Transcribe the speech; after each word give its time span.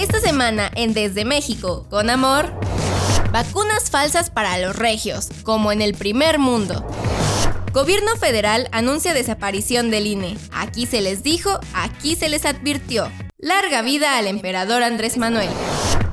Esta 0.00 0.18
semana 0.18 0.70
en 0.76 0.94
Desde 0.94 1.26
México, 1.26 1.86
con 1.90 2.08
amor, 2.08 2.58
vacunas 3.32 3.90
falsas 3.90 4.30
para 4.30 4.56
los 4.56 4.74
regios, 4.74 5.28
como 5.42 5.72
en 5.72 5.82
el 5.82 5.92
primer 5.92 6.38
mundo. 6.38 6.86
Gobierno 7.74 8.16
federal 8.16 8.66
anuncia 8.72 9.12
desaparición 9.12 9.90
del 9.90 10.06
INE. 10.06 10.38
Aquí 10.52 10.86
se 10.86 11.02
les 11.02 11.22
dijo, 11.22 11.60
aquí 11.74 12.16
se 12.16 12.30
les 12.30 12.46
advirtió. 12.46 13.12
Larga 13.36 13.82
vida 13.82 14.16
al 14.16 14.26
emperador 14.26 14.82
Andrés 14.82 15.18
Manuel. 15.18 15.50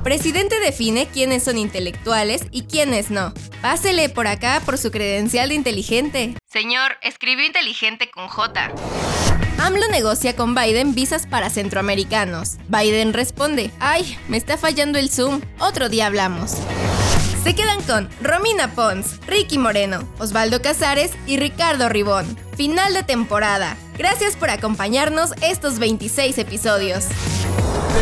Presidente 0.04 0.60
define 0.60 1.06
quiénes 1.06 1.44
son 1.44 1.56
intelectuales 1.56 2.42
y 2.50 2.64
quiénes 2.64 3.10
no. 3.10 3.32
Pásele 3.62 4.10
por 4.10 4.26
acá 4.26 4.60
por 4.66 4.76
su 4.76 4.90
credencial 4.90 5.48
de 5.48 5.54
inteligente. 5.54 6.34
Señor, 6.46 6.98
escribió 7.00 7.46
inteligente 7.46 8.10
con 8.10 8.28
J. 8.28 8.70
AMLO 9.58 9.88
negocia 9.88 10.36
con 10.36 10.54
Biden 10.54 10.94
visas 10.94 11.26
para 11.26 11.50
centroamericanos. 11.50 12.58
Biden 12.68 13.12
responde, 13.12 13.72
ay, 13.80 14.16
me 14.28 14.36
está 14.36 14.56
fallando 14.56 14.98
el 14.98 15.10
Zoom, 15.10 15.40
otro 15.58 15.88
día 15.88 16.06
hablamos. 16.06 16.54
Se 17.42 17.54
quedan 17.54 17.82
con 17.82 18.08
Romina 18.22 18.72
Pons, 18.74 19.18
Ricky 19.26 19.58
Moreno, 19.58 20.08
Osvaldo 20.18 20.62
Casares 20.62 21.12
y 21.26 21.38
Ricardo 21.38 21.88
Ribón. 21.88 22.38
Final 22.56 22.94
de 22.94 23.02
temporada. 23.02 23.76
Gracias 23.96 24.36
por 24.36 24.50
acompañarnos 24.50 25.32
estos 25.42 25.78
26 25.80 26.38
episodios. 26.38 27.06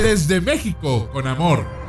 Desde 0.02 0.42
México 0.42 1.08
con 1.12 1.26
amor. 1.26 1.85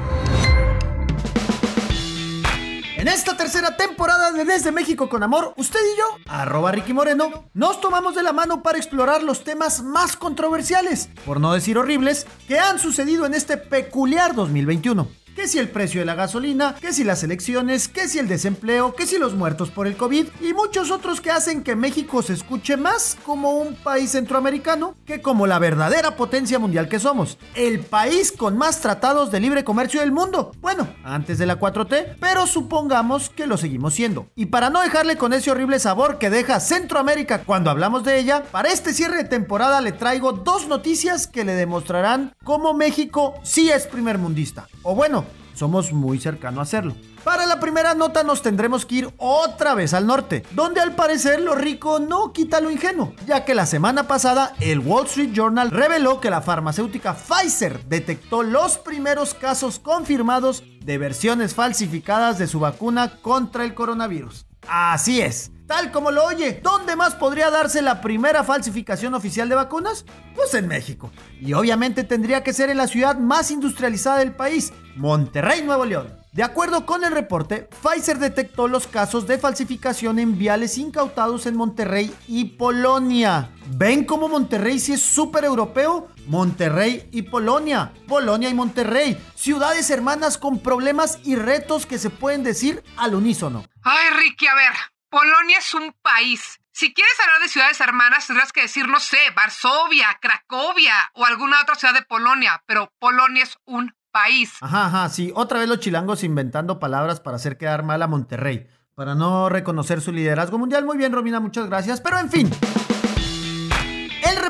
En 3.07 3.13
esta 3.13 3.37
tercera 3.37 3.77
temporada 3.77 4.33
de 4.33 4.43
Desde 4.43 4.73
México 4.73 5.07
con 5.07 5.23
Amor, 5.23 5.53
usted 5.55 5.79
y 5.79 5.97
yo, 5.97 6.29
arroba 6.29 6.73
Ricky 6.73 6.91
Moreno, 6.91 7.45
nos 7.53 7.79
tomamos 7.79 8.15
de 8.15 8.21
la 8.21 8.33
mano 8.33 8.61
para 8.61 8.77
explorar 8.77 9.23
los 9.23 9.45
temas 9.45 9.81
más 9.81 10.17
controversiales, 10.17 11.07
por 11.25 11.39
no 11.39 11.53
decir 11.53 11.77
horribles, 11.77 12.27
que 12.49 12.59
han 12.59 12.79
sucedido 12.79 13.25
en 13.25 13.33
este 13.33 13.55
peculiar 13.55 14.35
2021 14.35 15.07
que 15.37 15.47
si 15.47 15.59
el 15.59 15.69
precio 15.69 15.99
de 15.99 16.05
la 16.07 16.15
gasolina, 16.15 16.73
que 16.81 16.91
si 16.91 17.03
las 17.03 17.21
elecciones, 17.21 17.87
que 17.87 18.07
si 18.07 18.17
el 18.17 18.27
desempleo, 18.27 18.95
que 18.95 19.05
si 19.05 19.19
los 19.19 19.35
muertos 19.35 19.69
por 19.69 19.85
el 19.85 19.95
COVID 19.95 20.25
y 20.41 20.53
muchos 20.53 20.89
otros 20.89 21.21
que 21.21 21.29
hacen 21.29 21.61
que 21.61 21.75
México 21.75 22.23
se 22.23 22.33
escuche 22.33 22.75
más 22.75 23.15
como 23.23 23.51
un 23.51 23.75
país 23.75 24.13
centroamericano 24.13 24.95
que 25.05 25.21
como 25.21 25.45
la 25.45 25.59
verdadera 25.59 26.15
potencia 26.15 26.57
mundial 26.57 26.89
que 26.89 26.99
somos. 26.99 27.37
El 27.53 27.81
país 27.81 28.31
con 28.31 28.57
más 28.57 28.81
tratados 28.81 29.29
de 29.29 29.39
libre 29.39 29.63
comercio 29.63 29.99
del 29.99 30.11
mundo. 30.11 30.53
Bueno, 30.59 30.87
antes 31.03 31.37
de 31.37 31.45
la 31.45 31.59
4T, 31.59 32.15
pero 32.19 32.47
supongamos 32.47 33.29
que 33.29 33.45
lo 33.45 33.57
seguimos 33.57 33.93
siendo. 33.93 34.29
Y 34.35 34.47
para 34.47 34.71
no 34.71 34.81
dejarle 34.81 35.17
con 35.17 35.33
ese 35.33 35.51
horrible 35.51 35.77
sabor 35.77 36.17
que 36.17 36.31
deja 36.31 36.59
Centroamérica 36.59 37.43
cuando 37.43 37.69
hablamos 37.69 38.03
de 38.03 38.17
ella, 38.17 38.43
para 38.51 38.69
este 38.69 38.91
cierre 38.91 39.17
de 39.17 39.29
temporada 39.29 39.81
le 39.81 39.91
traigo 39.91 40.31
dos 40.31 40.67
noticias 40.67 41.27
que 41.27 41.45
le 41.45 41.53
demostrarán 41.53 42.33
cómo 42.43 42.73
México 42.73 43.35
sí 43.43 43.69
es 43.69 43.85
primer 43.85 44.17
mundista. 44.17 44.67
O 44.81 44.95
bueno, 44.95 45.26
somos 45.57 45.91
muy 45.91 46.19
cercanos 46.19 46.59
a 46.59 46.61
hacerlo. 46.63 46.95
Para 47.23 47.45
la 47.45 47.59
primera 47.59 47.93
nota 47.93 48.23
nos 48.23 48.41
tendremos 48.41 48.85
que 48.85 48.95
ir 48.95 49.13
otra 49.17 49.73
vez 49.73 49.93
al 49.93 50.07
norte, 50.07 50.43
donde 50.51 50.79
al 50.79 50.95
parecer 50.95 51.41
lo 51.41 51.55
rico 51.55 51.99
no 51.99 52.31
quita 52.31 52.61
lo 52.61 52.71
ingenuo, 52.71 53.13
ya 53.25 53.43
que 53.43 53.55
la 53.55 53.65
semana 53.65 54.07
pasada 54.07 54.53
el 54.61 54.79
Wall 54.79 55.07
Street 55.07 55.33
Journal 55.33 55.71
reveló 55.71 56.21
que 56.21 56.29
la 56.29 56.41
farmacéutica 56.41 57.15
Pfizer 57.15 57.83
detectó 57.85 58.43
los 58.43 58.77
primeros 58.77 59.33
casos 59.33 59.79
confirmados 59.79 60.63
de 60.85 60.97
versiones 60.97 61.53
falsificadas 61.53 62.37
de 62.37 62.47
su 62.47 62.59
vacuna 62.59 63.17
contra 63.21 63.65
el 63.65 63.73
coronavirus. 63.73 64.45
Así 64.67 65.21
es, 65.21 65.51
tal 65.67 65.91
como 65.91 66.11
lo 66.11 66.25
oye. 66.25 66.59
¿Dónde 66.63 66.95
más 66.95 67.15
podría 67.15 67.51
darse 67.51 67.81
la 67.81 68.01
primera 68.01 68.43
falsificación 68.43 69.13
oficial 69.13 69.49
de 69.49 69.55
vacunas? 69.55 70.05
Pues 70.35 70.53
en 70.53 70.67
México. 70.67 71.11
Y 71.39 71.53
obviamente 71.53 72.03
tendría 72.03 72.43
que 72.43 72.53
ser 72.53 72.69
en 72.69 72.77
la 72.77 72.87
ciudad 72.87 73.17
más 73.17 73.51
industrializada 73.51 74.19
del 74.19 74.31
país, 74.31 74.73
Monterrey, 74.95 75.61
Nuevo 75.63 75.85
León. 75.85 76.17
De 76.37 76.43
acuerdo 76.43 76.85
con 76.85 77.03
el 77.03 77.11
reporte, 77.13 77.67
Pfizer 77.81 78.19
detectó 78.19 78.67
los 78.67 78.85
casos 78.85 79.25
de 79.25 79.39
falsificación 79.39 80.19
en 80.19 80.37
viales 80.37 80.77
incautados 80.77 81.47
en 81.47 81.55
Monterrey 81.55 82.13
y 82.27 82.45
Polonia. 82.45 83.49
¿Ven 83.75 84.05
cómo 84.05 84.29
Monterrey 84.29 84.79
sí 84.79 84.93
es 84.93 85.01
súper 85.01 85.45
europeo? 85.45 86.09
Monterrey 86.27 87.09
y 87.11 87.23
Polonia. 87.23 87.91
Polonia 88.07 88.49
y 88.49 88.53
Monterrey. 88.53 89.17
Ciudades 89.33 89.89
hermanas 89.89 90.37
con 90.37 90.59
problemas 90.59 91.17
y 91.23 91.35
retos 91.35 91.87
que 91.87 91.97
se 91.97 92.11
pueden 92.11 92.43
decir 92.43 92.83
al 92.97 93.15
unísono. 93.15 93.65
Ay, 93.81 94.09
Ricky, 94.21 94.45
a 94.45 94.53
ver. 94.53 94.96
Polonia 95.09 95.57
es 95.59 95.73
un 95.73 95.93
país. 96.01 96.59
Si 96.71 96.93
quieres 96.93 97.19
hablar 97.19 97.41
de 97.41 97.49
ciudades 97.49 97.79
hermanas, 97.81 98.27
tendrás 98.27 98.51
que 98.51 98.61
decir, 98.61 98.87
no 98.87 98.99
sé, 98.99 99.17
Varsovia, 99.35 100.17
Cracovia 100.21 100.93
o 101.13 101.25
alguna 101.25 101.61
otra 101.61 101.75
ciudad 101.75 101.93
de 101.93 102.03
Polonia, 102.03 102.61
pero 102.67 102.93
Polonia 102.99 103.43
es 103.43 103.57
un 103.65 103.95
país. 104.11 104.53
Ajá, 104.61 104.85
ajá, 104.85 105.09
sí. 105.09 105.31
Otra 105.35 105.59
vez 105.59 105.67
los 105.67 105.79
chilangos 105.79 106.23
inventando 106.23 106.79
palabras 106.79 107.19
para 107.19 107.37
hacer 107.37 107.57
quedar 107.57 107.83
mal 107.83 108.03
a 108.03 108.07
Monterrey, 108.07 108.67
para 108.95 109.15
no 109.15 109.49
reconocer 109.49 110.01
su 110.01 110.11
liderazgo 110.11 110.57
mundial. 110.57 110.85
Muy 110.85 110.97
bien, 110.97 111.11
Romina, 111.13 111.39
muchas 111.39 111.67
gracias. 111.67 112.01
Pero 112.01 112.19
en 112.19 112.29
fin. 112.29 112.51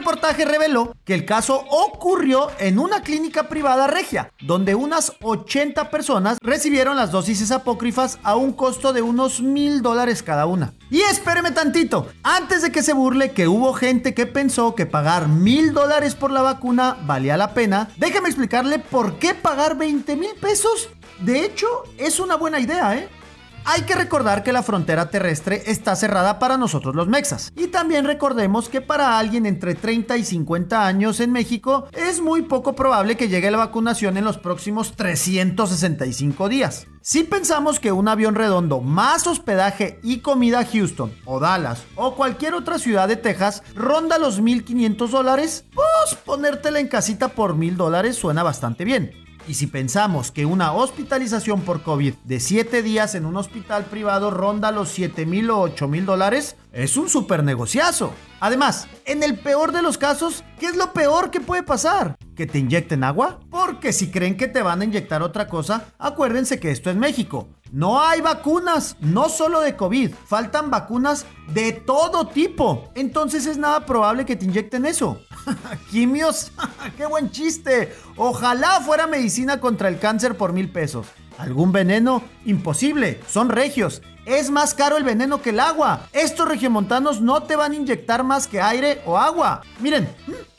El 0.08 0.14
reportaje 0.14 0.46
reveló 0.46 0.96
que 1.04 1.14
el 1.14 1.26
caso 1.26 1.66
ocurrió 1.70 2.48
en 2.60 2.80
una 2.80 3.02
clínica 3.02 3.50
privada 3.50 3.88
regia, 3.88 4.32
donde 4.40 4.74
unas 4.74 5.12
80 5.22 5.92
personas 5.92 6.38
recibieron 6.42 6.96
las 6.96 7.12
dosis 7.12 7.52
apócrifas 7.52 8.18
a 8.24 8.38
un 8.38 8.54
costo 8.54 8.94
de 8.94 9.02
unos 9.02 9.42
mil 9.42 9.82
dólares 9.82 10.24
cada 10.24 10.46
una. 10.46 10.74
Y 10.90 11.02
espéreme 11.02 11.52
tantito, 11.52 12.08
antes 12.24 12.62
de 12.62 12.72
que 12.72 12.84
se 12.84 12.94
burle 12.94 13.34
que 13.34 13.50
hubo 13.50 13.74
gente 13.74 14.14
que 14.14 14.26
pensó 14.26 14.76
que 14.76 14.86
pagar 14.86 15.28
mil 15.28 15.74
dólares 15.74 16.16
por 16.16 16.32
la 16.32 16.42
vacuna 16.42 16.98
valía 17.02 17.36
la 17.36 17.54
pena, 17.54 17.90
déjeme 17.98 18.30
explicarle 18.30 18.80
por 18.80 19.20
qué 19.20 19.36
pagar 19.36 19.78
20 19.78 20.16
mil 20.16 20.36
pesos. 20.40 20.88
De 21.20 21.44
hecho, 21.44 21.68
es 21.98 22.22
una 22.22 22.38
buena 22.38 22.62
idea, 22.62 22.96
¿eh? 22.96 23.10
Hay 23.70 23.82
que 23.82 23.96
recordar 23.96 24.44
que 24.44 24.54
la 24.54 24.64
frontera 24.64 25.10
terrestre 25.10 25.62
está 25.66 25.94
cerrada 25.98 26.40
para 26.40 26.58
nosotros 26.58 26.96
los 26.96 27.10
mexas. 27.10 27.52
Y 27.54 27.68
también 27.68 28.06
recordemos 28.06 28.70
que 28.70 28.80
para 28.80 29.20
alguien 29.20 29.46
entre 29.46 29.76
30 29.76 30.16
y 30.16 30.24
50 30.24 30.88
años 30.88 31.20
en 31.20 31.34
México 31.34 31.86
es 31.92 32.22
muy 32.22 32.44
poco 32.44 32.78
probable 32.78 33.18
que 33.18 33.28
llegue 33.28 33.52
la 33.52 33.58
vacunación 33.58 34.16
en 34.16 34.24
los 34.24 34.38
próximos 34.38 34.96
365 34.96 36.48
días. 36.48 36.88
Si 37.02 37.24
pensamos 37.24 37.82
que 37.82 37.92
un 37.92 38.08
avión 38.08 38.36
redondo 38.36 38.80
más 38.80 39.28
hospedaje 39.28 40.00
y 40.02 40.20
comida 40.20 40.60
a 40.60 40.66
Houston 40.66 41.14
o 41.26 41.42
Dallas 41.42 41.84
o 41.96 42.16
cualquier 42.16 42.54
otra 42.54 42.80
ciudad 42.80 43.10
de 43.10 43.18
Texas 43.18 43.64
ronda 43.76 44.18
los 44.18 44.42
1.500 44.42 45.10
dólares, 45.10 45.66
pues 45.74 46.16
ponértela 46.24 46.80
en 46.80 46.88
casita 46.88 47.28
por 47.28 47.58
1.000 47.58 47.76
dólares 47.76 48.16
suena 48.16 48.44
bastante 48.44 48.86
bien. 48.86 49.27
Y 49.48 49.54
si 49.54 49.68
pensamos 49.68 50.32
que 50.32 50.46
una 50.46 50.74
hospitalización 50.74 51.62
por 51.62 51.82
COVID 51.82 52.16
de 52.26 52.40
7 52.42 52.84
días 52.84 53.16
en 53.16 53.26
un 53.26 53.38
hospital 53.38 53.86
privado 53.86 54.30
ronda 54.30 54.72
los 54.72 54.90
7 54.90 55.26
mil 55.26 55.50
o 55.50 55.62
8 55.62 55.88
mil 55.88 56.06
dólares, 56.06 56.58
es 56.74 56.98
un 56.98 57.08
super 57.08 57.46
negociazo. 57.46 58.12
Además, 58.42 58.88
en 59.06 59.24
el 59.24 59.40
peor 59.40 59.72
de 59.72 59.82
los 59.82 59.98
casos, 59.98 60.44
¿qué 60.60 60.66
es 60.66 60.76
lo 60.76 60.92
peor 60.92 61.32
que 61.32 61.40
puede 61.40 61.64
pasar? 61.64 62.18
¿Que 62.36 62.46
te 62.46 62.60
inyecten 62.60 63.06
agua? 63.06 63.40
Porque 63.50 63.94
si 63.94 64.12
creen 64.12 64.36
que 64.36 64.50
te 64.50 64.62
van 64.62 64.82
a 64.82 64.86
inyectar 64.86 65.24
otra 65.24 65.48
cosa, 65.48 65.86
acuérdense 65.98 66.60
que 66.60 66.72
esto 66.72 66.90
es 66.90 66.98
México. 66.98 67.48
No 67.72 68.02
hay 68.02 68.22
vacunas, 68.22 68.96
no 69.00 69.30
solo 69.30 69.62
de 69.62 69.76
COVID, 69.76 70.14
faltan 70.26 70.70
vacunas 70.70 71.26
de 71.54 71.72
todo 71.74 72.28
tipo. 72.28 72.92
Entonces 72.96 73.46
es 73.46 73.58
nada 73.58 73.86
probable 73.86 74.26
que 74.26 74.36
te 74.36 74.46
inyecten 74.46 74.86
eso. 74.86 75.20
Quimios, 75.92 76.52
qué 76.96 77.06
buen 77.06 77.32
chiste. 77.32 77.94
Ojalá 78.16 78.82
fuera 78.82 79.08
medicina 79.08 79.60
contra 79.60 79.90
el 79.90 80.00
cáncer 80.00 80.38
por 80.38 80.54
mil 80.54 80.70
pesos. 80.70 81.08
¿Algún 81.38 81.72
veneno? 81.72 82.24
Imposible, 82.46 83.20
son 83.30 83.50
regios. 83.50 84.02
Es 84.26 84.50
más 84.50 84.74
caro 84.74 84.98
el 84.98 85.04
veneno 85.04 85.42
que 85.42 85.52
el 85.52 85.60
agua. 85.60 86.08
Estos 86.12 86.48
regiomontanos 86.48 87.22
no 87.22 87.44
te 87.44 87.56
van 87.56 87.72
a 87.72 87.76
inyectar 87.76 88.24
más 88.24 88.48
que 88.48 88.62
aire 88.62 89.02
o 89.06 89.18
agua. 89.18 89.62
Miren, 89.80 90.10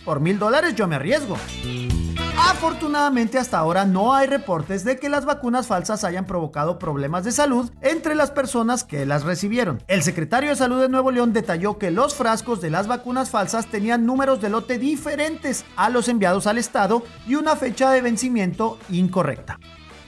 por 0.04 0.20
mil 0.20 0.38
dólares 0.38 0.74
yo 0.74 0.86
me 0.86 0.96
arriesgo. 0.96 1.36
Afortunadamente 2.40 3.36
hasta 3.36 3.58
ahora 3.58 3.84
no 3.84 4.14
hay 4.14 4.28
reportes 4.28 4.84
de 4.84 4.96
que 4.96 5.08
las 5.08 5.24
vacunas 5.24 5.66
falsas 5.66 6.04
hayan 6.04 6.24
provocado 6.24 6.78
problemas 6.78 7.24
de 7.24 7.32
salud 7.32 7.70
entre 7.82 8.14
las 8.14 8.30
personas 8.30 8.84
que 8.84 9.04
las 9.06 9.24
recibieron. 9.24 9.82
El 9.88 10.04
secretario 10.04 10.50
de 10.50 10.56
Salud 10.56 10.80
de 10.80 10.88
Nuevo 10.88 11.10
León 11.10 11.32
detalló 11.32 11.78
que 11.78 11.90
los 11.90 12.14
frascos 12.14 12.60
de 12.60 12.70
las 12.70 12.86
vacunas 12.86 13.30
falsas 13.30 13.66
tenían 13.66 14.06
números 14.06 14.40
de 14.40 14.50
lote 14.50 14.78
diferentes 14.78 15.64
a 15.76 15.90
los 15.90 16.08
enviados 16.08 16.46
al 16.46 16.58
estado 16.58 17.02
y 17.26 17.34
una 17.34 17.56
fecha 17.56 17.90
de 17.90 18.02
vencimiento 18.02 18.78
incorrecta. 18.88 19.58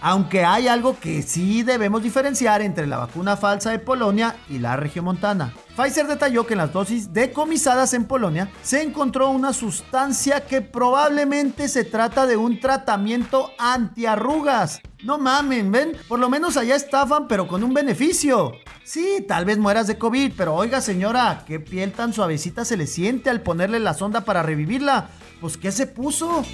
Aunque 0.02 0.44
hay 0.44 0.66
algo 0.66 0.98
que 0.98 1.22
sí 1.22 1.62
debemos 1.62 2.02
diferenciar 2.02 2.62
entre 2.62 2.86
la 2.86 2.96
vacuna 2.96 3.36
falsa 3.36 3.70
de 3.70 3.78
Polonia 3.78 4.36
y 4.48 4.58
la 4.58 4.76
regiomontana. 4.76 5.52
Pfizer 5.76 6.06
detalló 6.06 6.46
que 6.46 6.54
en 6.54 6.58
las 6.58 6.72
dosis 6.72 7.12
decomisadas 7.12 7.92
en 7.92 8.06
Polonia 8.06 8.50
se 8.62 8.82
encontró 8.82 9.30
una 9.30 9.52
sustancia 9.52 10.46
que 10.46 10.62
probablemente 10.62 11.68
se 11.68 11.84
trata 11.84 12.26
de 12.26 12.36
un 12.36 12.60
tratamiento 12.60 13.50
antiarrugas. 13.58 14.80
No 15.04 15.18
mamen, 15.18 15.70
ven, 15.70 15.92
por 16.08 16.18
lo 16.18 16.28
menos 16.28 16.56
allá 16.56 16.76
estafan, 16.76 17.28
pero 17.28 17.46
con 17.46 17.62
un 17.62 17.72
beneficio. 17.72 18.52
Sí, 18.84 19.24
tal 19.26 19.44
vez 19.44 19.58
mueras 19.58 19.86
de 19.86 19.98
COVID, 19.98 20.32
pero 20.36 20.54
oiga 20.54 20.80
señora, 20.80 21.44
qué 21.46 21.60
piel 21.60 21.92
tan 21.92 22.12
suavecita 22.12 22.64
se 22.64 22.76
le 22.76 22.86
siente 22.86 23.30
al 23.30 23.40
ponerle 23.42 23.80
la 23.80 23.94
sonda 23.94 24.22
para 24.22 24.42
revivirla. 24.42 25.08
Pues 25.40 25.56
¿qué 25.56 25.72
se 25.72 25.86
puso? 25.86 26.44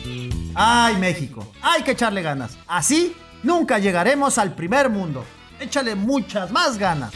Ay, 0.55 0.97
México, 0.99 1.53
hay 1.63 1.83
que 1.83 1.93
echarle 1.93 2.23
ganas. 2.23 2.57
Así 2.69 3.17
nunca 3.47 3.79
llegaremos 3.79 4.37
al 4.39 4.55
primer 4.55 4.91
mundo. 4.91 5.25
Échale 5.61 5.95
muchas 5.95 6.51
más 6.51 6.77
ganas. 6.77 7.13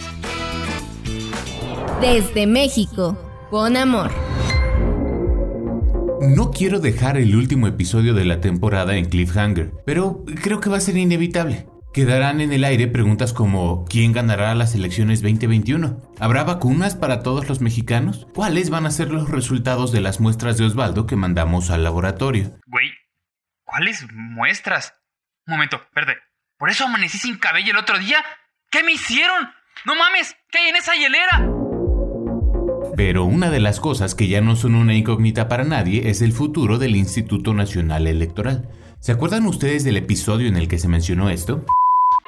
Desde 2.01 2.47
México, 2.47 3.19
con 3.51 3.77
amor. 3.77 4.11
No 6.23 6.51
quiero 6.51 6.79
dejar 6.79 7.17
el 7.17 7.35
último 7.35 7.67
episodio 7.67 8.15
de 8.15 8.25
la 8.25 8.41
temporada 8.41 8.97
en 8.97 9.07
cliffhanger, 9.07 9.73
pero 9.85 10.25
creo 10.43 10.61
que 10.61 10.71
va 10.71 10.77
a 10.77 10.81
ser 10.81 10.97
inevitable. 10.97 11.67
Quedarán 11.93 12.41
en 12.41 12.53
el 12.53 12.63
aire 12.63 12.87
preguntas 12.87 13.33
como 13.33 13.85
¿quién 13.87 14.13
ganará 14.13 14.55
las 14.55 14.77
elecciones 14.77 15.23
2021? 15.23 16.01
¿Habrá 16.21 16.45
vacunas 16.45 16.95
para 16.95 17.23
todos 17.23 17.49
los 17.49 17.61
mexicanos? 17.61 18.29
¿Cuáles 18.33 18.71
van 18.71 18.87
a 18.87 18.93
ser 18.93 19.11
los 19.11 19.29
resultados 19.29 19.91
de 19.91 20.01
las 20.01 20.21
muestras 20.21 20.57
de 20.57 20.67
Osvaldo 20.67 21.07
que 21.07 21.17
mandamos 21.17 21.71
al 21.71 21.83
laboratorio? 21.83 22.53
Güey, 22.67 22.91
¿cuáles 23.65 24.07
muestras? 24.13 25.00
Un 25.47 25.55
momento, 25.55 25.81
verde. 25.95 26.19
¿Por 26.59 26.71
eso 26.71 26.85
amanecí 26.85 27.19
sin 27.19 27.39
cabello 27.39 27.73
el 27.73 27.79
otro 27.79 27.99
día? 27.99 28.25
¿Qué 28.71 28.83
me 28.83 28.93
hicieron? 28.93 29.51
¡No 29.85 29.95
mames! 29.95 30.37
¿Qué 30.51 30.59
hay 30.59 30.69
en 30.69 30.77
esa 30.77 30.95
hielera? 30.95 31.49
Pero 32.97 33.25
una 33.25 33.51
de 33.51 33.61
las 33.61 33.81
cosas 33.81 34.15
que 34.15 34.29
ya 34.29 34.41
no 34.41 34.57
son 34.57 34.75
una 34.75 34.95
incógnita 34.95 35.49
para 35.49 35.65
nadie 35.65 36.11
es 36.11 36.21
el 36.21 36.33
futuro 36.33 36.79
del 36.79 36.97
Instituto 36.97 37.55
Nacional 37.55 38.07
Electoral. 38.07 38.69
¿Se 39.01 39.13
acuerdan 39.13 39.47
ustedes 39.47 39.85
del 39.85 39.97
episodio 39.97 40.49
en 40.49 40.57
el 40.57 40.69
que 40.69 40.79
se 40.79 40.89
mencionó 40.89 41.31
esto? 41.31 41.65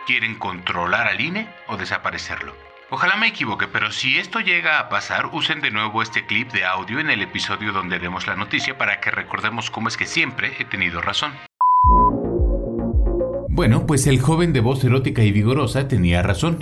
¿Quieren 0.06 0.36
controlar 0.36 1.06
al 1.08 1.20
INE 1.20 1.48
o 1.68 1.76
desaparecerlo? 1.76 2.54
Ojalá 2.90 3.16
me 3.16 3.28
equivoque, 3.28 3.68
pero 3.68 3.90
si 3.90 4.18
esto 4.18 4.40
llega 4.40 4.78
a 4.78 4.88
pasar, 4.88 5.26
usen 5.32 5.60
de 5.60 5.70
nuevo 5.70 6.02
este 6.02 6.26
clip 6.26 6.50
de 6.52 6.64
audio 6.64 7.00
en 7.00 7.10
el 7.10 7.22
episodio 7.22 7.72
donde 7.72 7.98
demos 7.98 8.26
la 8.26 8.36
noticia 8.36 8.76
para 8.76 9.00
que 9.00 9.10
recordemos 9.10 9.70
cómo 9.70 9.88
es 9.88 9.96
que 9.96 10.06
siempre 10.06 10.54
he 10.58 10.64
tenido 10.64 11.00
razón. 11.00 11.32
Bueno, 13.52 13.86
pues 13.86 14.06
el 14.06 14.18
joven 14.18 14.54
de 14.54 14.60
voz 14.60 14.82
erótica 14.82 15.22
y 15.24 15.30
vigorosa 15.30 15.86
tenía 15.86 16.22
razón. 16.22 16.60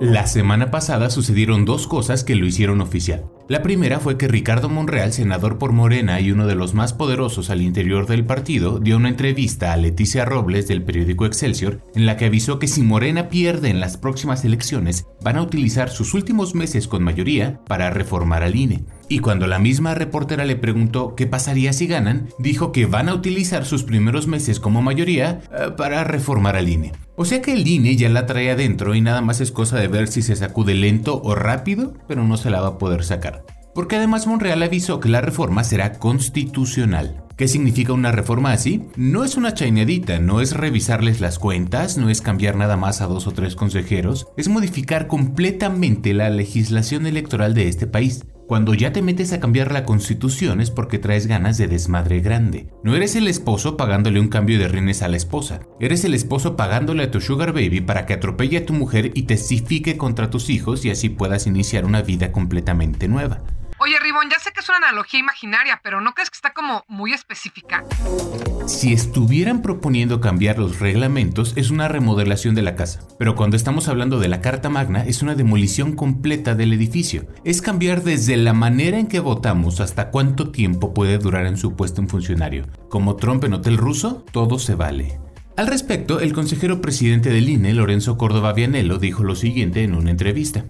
La 0.00 0.28
semana 0.28 0.70
pasada 0.70 1.10
sucedieron 1.10 1.64
dos 1.64 1.88
cosas 1.88 2.22
que 2.22 2.36
lo 2.36 2.46
hicieron 2.46 2.80
oficial. 2.80 3.24
La 3.48 3.62
primera 3.62 3.98
fue 3.98 4.16
que 4.16 4.28
Ricardo 4.28 4.68
Monreal, 4.68 5.12
senador 5.12 5.58
por 5.58 5.72
Morena 5.72 6.20
y 6.20 6.30
uno 6.30 6.46
de 6.46 6.54
los 6.54 6.72
más 6.72 6.92
poderosos 6.92 7.50
al 7.50 7.62
interior 7.62 8.06
del 8.06 8.24
partido, 8.24 8.78
dio 8.78 8.96
una 8.96 9.08
entrevista 9.08 9.72
a 9.72 9.76
Leticia 9.76 10.24
Robles 10.24 10.68
del 10.68 10.82
periódico 10.82 11.26
Excelsior 11.26 11.80
en 11.96 12.06
la 12.06 12.16
que 12.16 12.26
avisó 12.26 12.60
que 12.60 12.68
si 12.68 12.82
Morena 12.82 13.28
pierde 13.28 13.70
en 13.70 13.80
las 13.80 13.96
próximas 13.96 14.44
elecciones, 14.44 15.06
van 15.20 15.36
a 15.36 15.42
utilizar 15.42 15.88
sus 15.88 16.14
últimos 16.14 16.54
meses 16.54 16.86
con 16.86 17.02
mayoría 17.02 17.60
para 17.66 17.90
reformar 17.90 18.44
al 18.44 18.54
INE. 18.54 18.84
Y 19.08 19.20
cuando 19.20 19.46
la 19.46 19.58
misma 19.58 19.94
reportera 19.94 20.44
le 20.44 20.56
preguntó 20.56 21.14
qué 21.14 21.26
pasaría 21.26 21.72
si 21.72 21.86
ganan, 21.86 22.28
dijo 22.38 22.72
que 22.72 22.86
van 22.86 23.08
a 23.08 23.14
utilizar 23.14 23.64
sus 23.64 23.84
primeros 23.84 24.26
meses 24.26 24.58
como 24.58 24.82
mayoría 24.82 25.40
eh, 25.52 25.70
para 25.76 26.02
reformar 26.02 26.56
al 26.56 26.68
INE. 26.68 26.92
O 27.14 27.24
sea 27.24 27.40
que 27.40 27.52
el 27.52 27.66
INE 27.66 27.96
ya 27.96 28.08
la 28.08 28.26
trae 28.26 28.50
adentro 28.50 28.94
y 28.94 29.00
nada 29.00 29.20
más 29.20 29.40
es 29.40 29.52
cosa 29.52 29.78
de 29.78 29.88
ver 29.88 30.08
si 30.08 30.22
se 30.22 30.34
sacude 30.34 30.74
lento 30.74 31.20
o 31.22 31.34
rápido, 31.34 31.94
pero 32.08 32.24
no 32.24 32.36
se 32.36 32.50
la 32.50 32.60
va 32.60 32.68
a 32.68 32.78
poder 32.78 33.04
sacar. 33.04 33.44
Porque 33.74 33.96
además 33.96 34.26
Monreal 34.26 34.62
avisó 34.62 35.00
que 35.00 35.08
la 35.08 35.20
reforma 35.20 35.62
será 35.62 35.94
constitucional. 35.94 37.22
¿Qué 37.36 37.46
significa 37.46 37.92
una 37.92 38.10
reforma 38.10 38.52
así? 38.52 38.84
No 38.96 39.22
es 39.22 39.36
una 39.36 39.52
chainedita, 39.52 40.18
no 40.18 40.40
es 40.40 40.54
revisarles 40.54 41.20
las 41.20 41.38
cuentas, 41.38 41.98
no 41.98 42.08
es 42.08 42.22
cambiar 42.22 42.56
nada 42.56 42.78
más 42.78 43.02
a 43.02 43.06
dos 43.06 43.26
o 43.26 43.32
tres 43.32 43.54
consejeros, 43.54 44.26
es 44.38 44.48
modificar 44.48 45.06
completamente 45.06 46.14
la 46.14 46.30
legislación 46.30 47.06
electoral 47.06 47.52
de 47.52 47.68
este 47.68 47.86
país. 47.86 48.24
Cuando 48.46 48.74
ya 48.74 48.92
te 48.92 49.02
metes 49.02 49.32
a 49.32 49.40
cambiar 49.40 49.72
la 49.72 49.84
constitución 49.84 50.60
es 50.60 50.70
porque 50.70 51.00
traes 51.00 51.26
ganas 51.26 51.58
de 51.58 51.66
desmadre 51.66 52.20
grande. 52.20 52.68
No 52.84 52.94
eres 52.94 53.16
el 53.16 53.26
esposo 53.26 53.76
pagándole 53.76 54.20
un 54.20 54.28
cambio 54.28 54.60
de 54.60 54.68
rines 54.68 55.02
a 55.02 55.08
la 55.08 55.16
esposa. 55.16 55.62
Eres 55.80 56.04
el 56.04 56.14
esposo 56.14 56.54
pagándole 56.54 57.02
a 57.02 57.10
tu 57.10 57.20
sugar 57.20 57.52
baby 57.52 57.80
para 57.80 58.06
que 58.06 58.14
atropelle 58.14 58.58
a 58.58 58.66
tu 58.66 58.72
mujer 58.72 59.10
y 59.14 59.24
testifique 59.24 59.96
contra 59.96 60.30
tus 60.30 60.48
hijos 60.48 60.84
y 60.84 60.90
así 60.90 61.08
puedas 61.08 61.48
iniciar 61.48 61.84
una 61.84 62.02
vida 62.02 62.30
completamente 62.30 63.08
nueva. 63.08 63.42
Oye, 63.86 64.00
Ribón, 64.00 64.28
ya 64.28 64.40
sé 64.40 64.50
que 64.52 64.58
es 64.58 64.68
una 64.68 64.78
analogía 64.78 65.20
imaginaria, 65.20 65.80
pero 65.80 66.00
¿no 66.00 66.12
crees 66.12 66.28
que 66.28 66.34
está 66.34 66.52
como 66.52 66.84
muy 66.88 67.12
específica? 67.12 67.84
Si 68.66 68.92
estuvieran 68.92 69.62
proponiendo 69.62 70.20
cambiar 70.20 70.58
los 70.58 70.80
reglamentos, 70.80 71.52
es 71.54 71.70
una 71.70 71.86
remodelación 71.86 72.56
de 72.56 72.62
la 72.62 72.74
casa. 72.74 73.06
Pero 73.16 73.36
cuando 73.36 73.56
estamos 73.56 73.86
hablando 73.86 74.18
de 74.18 74.26
la 74.26 74.40
Carta 74.40 74.70
Magna, 74.70 75.04
es 75.04 75.22
una 75.22 75.36
demolición 75.36 75.94
completa 75.94 76.56
del 76.56 76.72
edificio. 76.72 77.28
Es 77.44 77.62
cambiar 77.62 78.02
desde 78.02 78.36
la 78.36 78.54
manera 78.54 78.98
en 78.98 79.06
que 79.06 79.20
votamos 79.20 79.78
hasta 79.78 80.10
cuánto 80.10 80.50
tiempo 80.50 80.92
puede 80.92 81.18
durar 81.18 81.46
en 81.46 81.56
su 81.56 81.76
puesto 81.76 82.00
un 82.00 82.08
funcionario. 82.08 82.66
Como 82.90 83.14
Trump 83.14 83.44
en 83.44 83.52
Hotel 83.52 83.76
Ruso, 83.76 84.24
todo 84.32 84.58
se 84.58 84.74
vale. 84.74 85.20
Al 85.56 85.68
respecto, 85.68 86.18
el 86.18 86.32
consejero 86.32 86.80
presidente 86.80 87.30
del 87.30 87.48
INE, 87.48 87.72
Lorenzo 87.72 88.18
Córdoba 88.18 88.52
Vianello, 88.52 88.98
dijo 88.98 89.22
lo 89.22 89.36
siguiente 89.36 89.84
en 89.84 89.94
una 89.94 90.10
entrevista. 90.10 90.64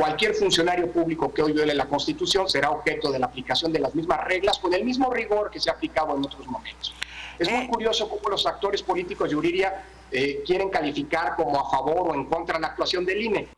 Cualquier 0.00 0.34
funcionario 0.34 0.90
público 0.90 1.30
que 1.30 1.42
hoy 1.42 1.52
viole 1.52 1.74
la 1.74 1.84
Constitución 1.84 2.48
será 2.48 2.70
objeto 2.70 3.12
de 3.12 3.18
la 3.18 3.26
aplicación 3.26 3.70
de 3.70 3.80
las 3.80 3.94
mismas 3.94 4.24
reglas 4.24 4.58
con 4.58 4.72
el 4.72 4.82
mismo 4.82 5.12
rigor 5.12 5.50
que 5.50 5.60
se 5.60 5.68
ha 5.68 5.74
aplicado 5.74 6.16
en 6.16 6.24
otros 6.24 6.46
momentos. 6.46 6.94
Es 7.38 7.50
muy 7.50 7.66
curioso 7.68 8.08
cómo 8.08 8.30
los 8.30 8.46
actores 8.46 8.82
políticos, 8.82 9.30
Yuriria, 9.30 9.84
eh, 10.10 10.42
quieren 10.46 10.70
calificar 10.70 11.36
como 11.36 11.60
a 11.60 11.70
favor 11.70 12.08
o 12.08 12.14
en 12.14 12.24
contra 12.24 12.58
la 12.58 12.68
actuación 12.68 13.04
del 13.04 13.20
INE. 13.20 13.48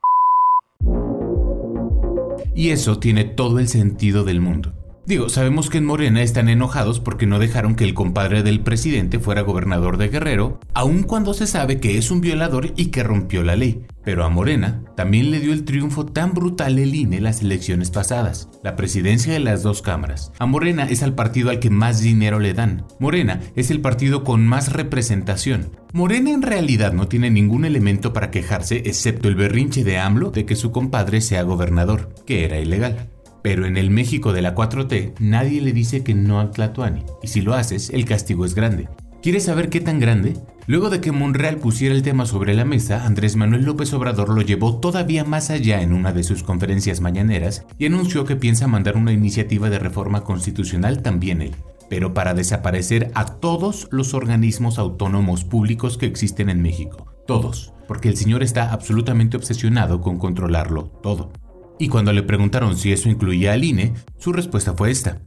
Y 2.56 2.70
eso 2.70 2.98
tiene 2.98 3.22
todo 3.22 3.60
el 3.60 3.68
sentido 3.68 4.24
del 4.24 4.40
mundo. 4.40 4.72
Digo, 5.04 5.28
sabemos 5.28 5.68
que 5.68 5.78
en 5.78 5.84
Morena 5.84 6.22
están 6.22 6.48
enojados 6.48 7.00
porque 7.00 7.26
no 7.26 7.40
dejaron 7.40 7.74
que 7.74 7.82
el 7.82 7.92
compadre 7.92 8.44
del 8.44 8.60
presidente 8.60 9.18
fuera 9.18 9.40
gobernador 9.40 9.96
de 9.96 10.08
Guerrero, 10.08 10.60
aun 10.74 11.02
cuando 11.02 11.34
se 11.34 11.48
sabe 11.48 11.80
que 11.80 11.98
es 11.98 12.12
un 12.12 12.20
violador 12.20 12.72
y 12.76 12.86
que 12.86 13.02
rompió 13.02 13.42
la 13.42 13.56
ley. 13.56 13.84
Pero 14.04 14.24
a 14.24 14.28
Morena 14.28 14.84
también 14.96 15.32
le 15.32 15.40
dio 15.40 15.52
el 15.52 15.64
triunfo 15.64 16.06
tan 16.06 16.34
brutal 16.34 16.78
el 16.78 16.94
INE 16.94 17.20
las 17.20 17.42
elecciones 17.42 17.90
pasadas, 17.90 18.48
la 18.62 18.76
presidencia 18.76 19.32
de 19.32 19.40
las 19.40 19.64
dos 19.64 19.82
cámaras. 19.82 20.30
A 20.38 20.46
Morena 20.46 20.84
es 20.84 21.02
al 21.02 21.14
partido 21.14 21.50
al 21.50 21.58
que 21.58 21.70
más 21.70 22.00
dinero 22.00 22.38
le 22.38 22.54
dan. 22.54 22.86
Morena 23.00 23.40
es 23.56 23.72
el 23.72 23.80
partido 23.80 24.22
con 24.22 24.46
más 24.46 24.72
representación. 24.72 25.76
Morena 25.92 26.30
en 26.30 26.42
realidad 26.42 26.92
no 26.92 27.08
tiene 27.08 27.28
ningún 27.28 27.64
elemento 27.64 28.12
para 28.12 28.30
quejarse 28.30 28.76
excepto 28.86 29.28
el 29.28 29.34
berrinche 29.34 29.82
de 29.82 29.98
AMLO 29.98 30.30
de 30.30 30.46
que 30.46 30.54
su 30.54 30.70
compadre 30.70 31.20
sea 31.20 31.42
gobernador, 31.42 32.14
que 32.24 32.44
era 32.44 32.60
ilegal. 32.60 33.11
Pero 33.42 33.66
en 33.66 33.76
el 33.76 33.90
México 33.90 34.32
de 34.32 34.42
la 34.42 34.54
4T 34.54 35.14
nadie 35.18 35.60
le 35.60 35.72
dice 35.72 36.04
que 36.04 36.14
no 36.14 36.40
al 36.40 36.50
Tlatuani, 36.50 37.04
y 37.22 37.28
si 37.28 37.40
lo 37.40 37.54
haces, 37.54 37.90
el 37.90 38.04
castigo 38.04 38.44
es 38.44 38.54
grande. 38.54 38.88
¿Quieres 39.22 39.44
saber 39.44 39.68
qué 39.68 39.80
tan 39.80 40.00
grande? 40.00 40.34
Luego 40.66 40.90
de 40.90 41.00
que 41.00 41.12
Monreal 41.12 41.56
pusiera 41.56 41.94
el 41.94 42.02
tema 42.02 42.24
sobre 42.24 42.54
la 42.54 42.64
mesa, 42.64 43.04
Andrés 43.04 43.34
Manuel 43.34 43.64
López 43.64 43.92
Obrador 43.92 44.28
lo 44.28 44.42
llevó 44.42 44.78
todavía 44.78 45.24
más 45.24 45.50
allá 45.50 45.82
en 45.82 45.92
una 45.92 46.12
de 46.12 46.22
sus 46.22 46.44
conferencias 46.44 47.00
mañaneras 47.00 47.64
y 47.78 47.86
anunció 47.86 48.24
que 48.24 48.36
piensa 48.36 48.68
mandar 48.68 48.96
una 48.96 49.12
iniciativa 49.12 49.70
de 49.70 49.80
reforma 49.80 50.22
constitucional 50.22 51.02
también 51.02 51.42
él, 51.42 51.54
pero 51.88 52.14
para 52.14 52.34
desaparecer 52.34 53.10
a 53.14 53.26
todos 53.26 53.88
los 53.90 54.14
organismos 54.14 54.78
autónomos 54.78 55.44
públicos 55.44 55.98
que 55.98 56.06
existen 56.06 56.48
en 56.48 56.62
México. 56.62 57.12
Todos, 57.26 57.72
porque 57.88 58.08
el 58.08 58.16
señor 58.16 58.42
está 58.42 58.72
absolutamente 58.72 59.36
obsesionado 59.36 60.00
con 60.00 60.18
controlarlo 60.18 60.84
todo. 61.02 61.32
Y 61.78 61.88
cuando 61.88 62.12
le 62.12 62.22
preguntaron 62.22 62.76
si 62.76 62.92
eso 62.92 63.08
incluía 63.08 63.52
al 63.52 63.64
INE, 63.64 63.94
su 64.18 64.32
respuesta 64.32 64.74
fue 64.74 64.90
esta. 64.90 65.20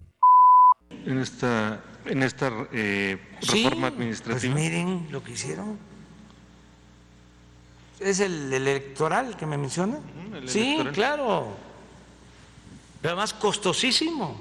En 1.05 1.19
esta 1.19 1.81
en 2.05 2.23
esta 2.23 2.51
eh, 2.71 3.17
reforma 3.41 3.87
administrativa? 3.87 4.53
Pues 4.53 4.63
miren 4.63 5.07
lo 5.11 5.23
que 5.23 5.33
hicieron. 5.33 5.77
¿Es 7.99 8.19
el, 8.19 8.53
electoral 8.53 9.35
que 9.37 9.45
me 9.45 9.57
menciona? 9.57 9.99
sí, 10.45 10.77
claro. 10.93 11.55
Pero 13.01 13.15
más 13.15 13.33
costosísimo. 13.33 14.35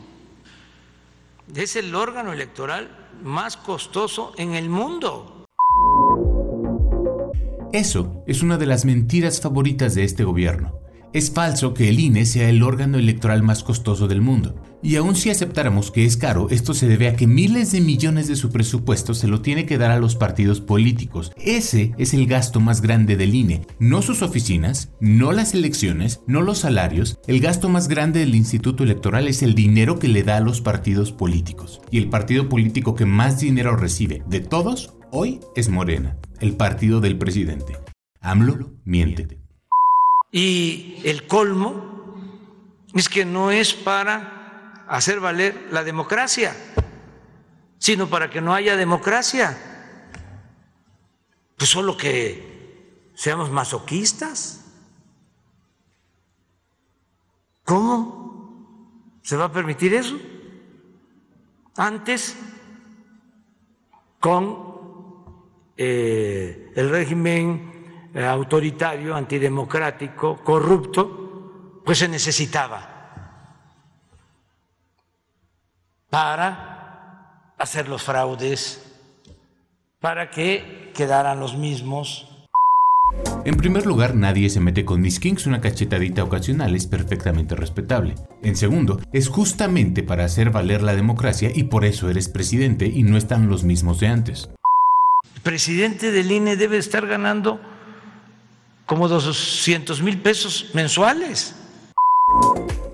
Es 1.55 1.77
el 1.77 1.95
órgano 1.95 2.33
electoral 2.33 2.89
más 3.23 3.57
costoso 3.57 4.33
en 4.37 4.55
el 4.55 4.69
mundo. 4.69 5.47
Eso 7.73 8.23
es 8.27 8.43
una 8.43 8.57
de 8.57 8.67
las 8.67 8.85
mentiras 8.85 9.41
favoritas 9.41 9.95
de 9.95 10.05
este 10.05 10.25
gobierno. 10.25 10.84
Es 11.15 11.31
falso 11.31 11.75
que 11.75 11.89
el 11.89 12.01
INE 12.01 12.27
sea 12.27 12.49
el 12.49 12.65
órgano 12.65 12.99
electoral 12.99 13.45
más 13.45 13.63
costoso 13.63 14.09
del 14.09 14.21
mundo. 14.21 14.61
Y 14.83 14.97
aun 14.97 15.15
si 15.15 15.31
aceptáramos 15.31 15.93
que 15.93 16.05
es 16.05 16.17
caro, 16.17 16.49
esto 16.51 16.75
se 16.75 16.89
debe 16.89 17.07
a 17.07 17.15
que 17.15 17.29
miles 17.29 17.71
de 17.71 17.81
millones 17.81 18.27
de 18.27 18.35
su 18.35 18.51
presupuesto 18.51 19.15
se 19.15 19.29
lo 19.29 19.41
tiene 19.41 19.65
que 19.65 19.79
dar 19.79 19.93
a 19.93 20.01
los 20.01 20.17
partidos 20.17 20.61
políticos. 20.61 21.31
Ese 21.37 21.95
es 21.99 22.15
el 22.15 22.27
gasto 22.27 22.59
más 22.59 22.83
grande 22.83 23.17
del 23.17 23.33
INE. 23.33 23.65
No 23.79 24.03
sus 24.03 24.23
oficinas, 24.23 24.91
no 24.99 25.31
las 25.31 25.55
elecciones, 25.55 26.21
no 26.27 26.43
los 26.43 26.59
salarios. 26.59 27.21
El 27.29 27.39
gasto 27.39 27.69
más 27.69 27.87
grande 27.87 28.19
del 28.19 28.35
Instituto 28.35 28.83
Electoral 28.83 29.29
es 29.29 29.45
el 29.45 29.55
dinero 29.55 30.01
que 30.01 30.09
le 30.09 30.25
da 30.25 30.39
a 30.39 30.41
los 30.41 30.63
partidos 30.63 31.13
políticos. 31.13 31.81
Y 31.93 31.99
el 31.99 32.09
partido 32.09 32.49
político 32.49 32.97
que 32.97 33.07
más 33.07 33.39
dinero 33.39 33.77
recibe 33.77 34.25
de 34.27 34.41
todos 34.41 34.95
hoy 35.13 35.39
es 35.55 35.69
Morena, 35.69 36.19
el 36.41 36.57
partido 36.57 37.01
del 37.01 37.19
presidente. 37.19 37.77
AMLO 38.21 38.73
miente. 38.85 39.44
Y 40.37 41.01
el 41.05 41.29
colmo 41.29 42.19
es 42.93 43.09
que 43.09 43.25
no 43.25 43.53
es 43.53 43.73
para 43.73 44.83
hacer 44.89 45.21
valer 45.21 45.69
la 45.71 45.85
democracia, 45.85 46.57
sino 47.79 48.11
para 48.11 48.29
que 48.29 48.41
no 48.41 48.53
haya 48.53 48.75
democracia. 48.75 49.57
Pues 51.57 51.71
solo 51.71 51.97
que 51.97 53.13
seamos 53.15 53.53
masoquistas. 53.53 54.65
¿Cómo 57.63 59.21
se 59.23 59.37
va 59.37 59.45
a 59.45 59.53
permitir 59.53 59.95
eso? 59.95 60.19
Antes, 61.77 62.37
con 64.19 64.59
eh, 65.77 66.73
el 66.75 66.91
régimen 66.91 67.74
autoritario, 68.23 69.17
antidemocrático, 69.17 70.37
corrupto, 70.45 71.83
pues 71.85 71.99
se 71.99 72.09
necesitaba 72.09 72.95
para 76.11 77.55
hacer 77.59 77.89
los 77.89 78.03
fraudes, 78.03 78.81
para 80.01 80.31
que 80.31 80.93
quedaran 80.95 81.41
los 81.41 81.57
mismos. 81.57 82.31
En 83.45 83.57
primer 83.57 83.85
lugar, 83.85 84.15
nadie 84.15 84.49
se 84.49 84.61
mete 84.61 84.85
con 84.85 85.01
mis 85.01 85.19
kings, 85.19 85.47
una 85.47 85.61
cachetadita 85.61 86.23
ocasional 86.23 86.75
es 86.75 86.87
perfectamente 86.87 87.57
respetable. 87.57 88.15
En 88.43 88.57
segundo, 88.57 89.01
es 89.13 89.29
justamente 89.29 90.03
para 90.03 90.25
hacer 90.25 90.51
valer 90.51 90.83
la 90.83 90.95
democracia 90.95 91.51
y 91.53 91.65
por 91.65 91.85
eso 91.85 92.09
eres 92.09 92.29
presidente 92.29 92.87
y 92.87 93.03
no 93.03 93.17
están 93.17 93.49
los 93.49 93.65
mismos 93.65 94.01
de 94.01 94.07
antes. 94.07 94.49
El 95.35 95.41
presidente 95.43 96.13
del 96.13 96.31
INE 96.31 96.57
debe 96.57 96.79
estar 96.79 97.07
ganando 97.07 97.61
como 98.87 99.09
200 99.09 100.03
mil 100.03 100.21
pesos 100.21 100.71
mensuales. 100.75 101.55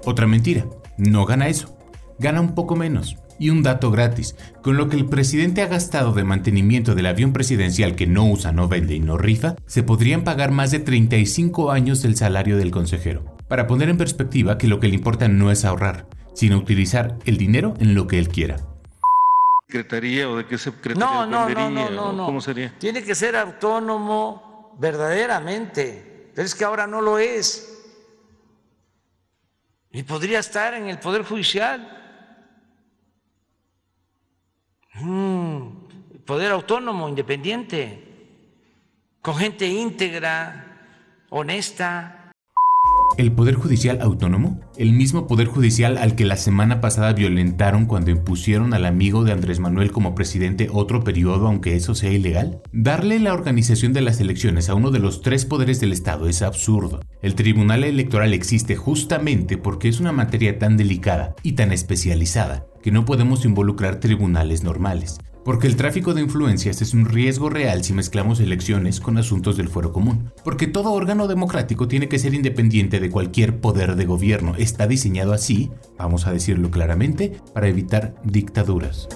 Otra 0.05 0.27
mentira, 0.27 0.67
no 0.97 1.25
gana 1.25 1.49
eso, 1.49 1.77
gana 2.19 2.41
un 2.41 2.55
poco 2.55 2.77
menos. 2.77 3.17
Y 3.39 3.49
un 3.49 3.63
dato 3.63 3.91
gratis, 3.91 4.37
con 4.63 4.77
lo 4.77 4.91
que 4.91 4.97
el 4.97 5.07
presidente 5.07 5.63
ha 5.63 5.67
gastado 5.67 6.13
de 6.13 6.25
mantenimiento 6.25 6.95
del 6.95 7.07
avión 7.07 7.33
presidencial 7.33 7.97
que 7.97 8.07
no 8.07 8.27
usa, 8.27 8.53
no 8.53 8.69
vende 8.69 8.95
y 8.95 9.01
no 9.01 9.17
rifa, 9.17 9.57
se 9.65 9.83
podrían 9.83 10.25
pagar 10.25 10.51
más 10.51 10.71
de 10.71 10.79
35 10.79 11.71
años 11.71 12.03
del 12.03 12.17
salario 12.17 12.59
del 12.59 12.71
consejero. 12.71 13.25
Para 13.49 13.67
poner 13.67 13.89
en 13.89 13.97
perspectiva 13.97 14.59
que 14.59 14.69
lo 14.69 14.79
que 14.79 14.89
le 14.89 14.95
importa 14.97 15.29
no 15.29 15.51
es 15.51 15.65
ahorrar, 15.65 16.07
sino 16.35 16.59
utilizar 16.59 17.17
el 17.25 17.39
dinero 17.39 17.73
en 17.81 17.95
lo 17.95 18.07
que 18.07 18.19
él 18.19 18.29
quiera. 18.29 18.59
¿Secretaría 19.67 20.29
o 20.29 20.37
de 20.37 20.45
qué 20.45 20.59
secretaría 20.59 21.07
no, 21.07 21.27
no, 21.27 21.49
no, 21.49 21.91
no, 21.91 22.13
no, 22.13 22.27
¿Cómo 22.27 22.43
sería? 22.43 22.75
Tiene 22.79 23.03
que 23.03 23.15
ser 23.15 23.37
autónomo, 23.37 24.50
verdaderamente, 24.79 26.31
pero 26.35 26.47
es 26.47 26.55
que 26.55 26.65
ahora 26.65 26.87
no 26.87 27.01
lo 27.01 27.19
es. 27.19 27.67
Y 29.93 30.03
podría 30.03 30.39
estar 30.39 30.75
en 30.75 30.89
el 30.89 30.99
Poder 30.99 31.25
Judicial. 31.25 31.97
Mm, 34.95 35.71
poder 36.25 36.53
autónomo, 36.53 37.09
independiente, 37.09 38.11
con 39.21 39.37
gente 39.37 39.67
íntegra, 39.67 41.27
honesta, 41.31 42.20
¿El 43.19 43.33
Poder 43.33 43.55
Judicial 43.55 43.99
autónomo? 44.01 44.61
El 44.77 44.93
mismo 44.93 45.27
Poder 45.27 45.47
Judicial 45.47 45.99
al 45.99 46.15
que 46.15 46.25
la 46.25 46.37
semana 46.37 46.81
pasada 46.81 47.13
violentaron 47.13 47.87
cuando 47.87 48.11
impusieron 48.11 48.73
al 48.73 48.87
amigo 48.87 49.25
de 49.25 49.33
Andrés 49.33 49.61
Manuel 49.61 49.91
como 49.91 50.15
presidente 50.15 50.69
otro 50.73 51.05
periodo 51.05 51.49
aunque 51.49 51.77
eso 51.77 51.95
sea 51.95 52.11
ilegal? 52.11 52.63
Darle 52.73 53.19
la 53.19 53.35
organización 53.35 53.93
de 53.93 54.01
las 54.01 54.21
elecciones 54.21 54.69
a 54.69 54.75
uno 54.75 54.91
de 54.91 55.01
los 55.01 55.23
tres 55.23 55.45
poderes 55.45 55.81
del 55.81 55.93
Estado 55.93 56.29
es 56.29 56.41
absurdo. 56.41 57.01
El 57.21 57.35
Tribunal 57.35 57.85
Electoral 57.85 58.33
existe 58.33 58.77
justamente 58.77 59.59
porque 59.59 59.89
es 59.89 60.01
una 60.01 60.13
materia 60.13 60.59
tan 60.59 60.77
delicada 60.77 61.35
y 61.43 61.53
tan 61.53 61.73
especializada 61.73 62.67
que 62.83 62.93
no 62.93 63.05
podemos 63.05 63.45
involucrar 63.45 64.01
tribunales 64.01 64.63
normales. 64.63 65.19
Porque 65.51 65.67
el 65.67 65.75
tráfico 65.75 66.15
de 66.15 66.21
influencias 66.21 66.81
es 66.81 66.95
un 66.95 67.07
riesgo 67.07 67.51
real 67.51 67.83
si 67.83 67.93
mezclamos 67.93 68.39
elecciones 68.39 69.01
con 69.01 69.19
asuntos 69.19 69.57
del 69.57 69.69
fuero 69.69 69.93
común. 69.93 70.31
Porque 70.45 70.69
todo 70.69 70.93
órgano 70.93 71.27
democrático 71.27 71.89
tiene 71.89 72.09
que 72.09 72.21
ser 72.21 72.35
independiente 72.35 73.01
de 73.01 73.11
cualquier 73.11 73.59
poder 73.59 73.97
de 73.97 74.05
gobierno. 74.05 74.55
Está 74.57 74.87
diseñado 74.87 75.33
así, 75.33 75.73
vamos 75.99 76.29
a 76.29 76.33
decirlo 76.33 76.71
claramente, 76.71 77.33
para 77.53 77.67
evitar 77.67 78.15
dictaduras. 78.23 79.09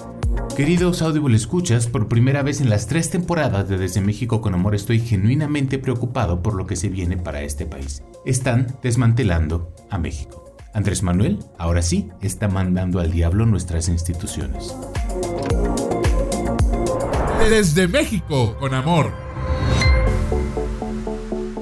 Queridos 0.57 1.01
Audible 1.01 1.37
Escuchas, 1.37 1.87
por 1.87 2.09
primera 2.09 2.43
vez 2.43 2.59
en 2.59 2.69
las 2.69 2.87
tres 2.87 3.09
temporadas 3.09 3.69
de 3.69 3.77
Desde 3.77 4.01
México 4.01 4.41
con 4.41 4.55
Amor 4.55 4.75
estoy 4.75 4.99
genuinamente 4.99 5.79
preocupado 5.79 6.43
por 6.43 6.55
lo 6.55 6.67
que 6.67 6.75
se 6.75 6.89
viene 6.89 7.15
para 7.15 7.43
este 7.43 7.65
país. 7.65 8.03
Están 8.25 8.75
desmantelando 8.83 9.73
a 9.89 9.97
México. 9.97 10.53
Andrés 10.73 11.01
Manuel, 11.01 11.39
ahora 11.57 11.81
sí, 11.81 12.09
está 12.19 12.49
mandando 12.49 12.99
al 12.99 13.09
diablo 13.09 13.45
nuestras 13.45 13.87
instituciones. 13.87 14.75
Desde 17.49 17.87
México, 17.87 18.57
con 18.59 18.73
amor. 18.73 19.13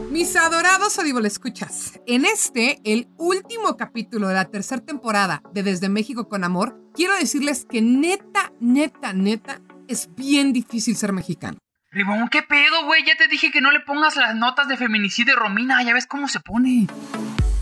Mis 0.10 0.34
adorados 0.38 0.98
Audible 0.98 1.28
Escuchas, 1.28 2.00
en 2.08 2.24
este, 2.24 2.80
el 2.86 3.10
último 3.18 3.76
capítulo 3.76 4.30
de 4.30 4.34
la 4.34 4.46
tercera 4.46 4.82
temporada 4.82 5.44
de 5.54 5.62
Desde 5.62 5.90
México 5.90 6.30
con 6.30 6.46
Amor, 6.46 6.80
quiero 6.96 7.14
decirles 7.16 7.68
que 7.70 7.82
neta, 7.82 8.54
neta, 8.62 9.12
neta, 9.12 9.60
es 9.90 10.08
bien 10.16 10.54
difícil 10.54 10.96
ser 10.96 11.12
mexicano. 11.12 11.58
Ribón, 11.92 12.30
¿qué 12.30 12.44
pedo, 12.44 12.86
güey? 12.86 13.04
Ya 13.06 13.18
te 13.18 13.28
dije 13.28 13.52
que 13.52 13.60
no 13.60 13.70
le 13.70 13.82
pongas 13.82 14.16
las 14.16 14.36
notas 14.36 14.70
de 14.70 14.78
feminicidio 14.78 15.36
Romina, 15.36 15.84
ya 15.84 15.94
ves 15.94 16.08
cómo 16.08 16.30
se 16.30 16.40
pone. 16.40 16.88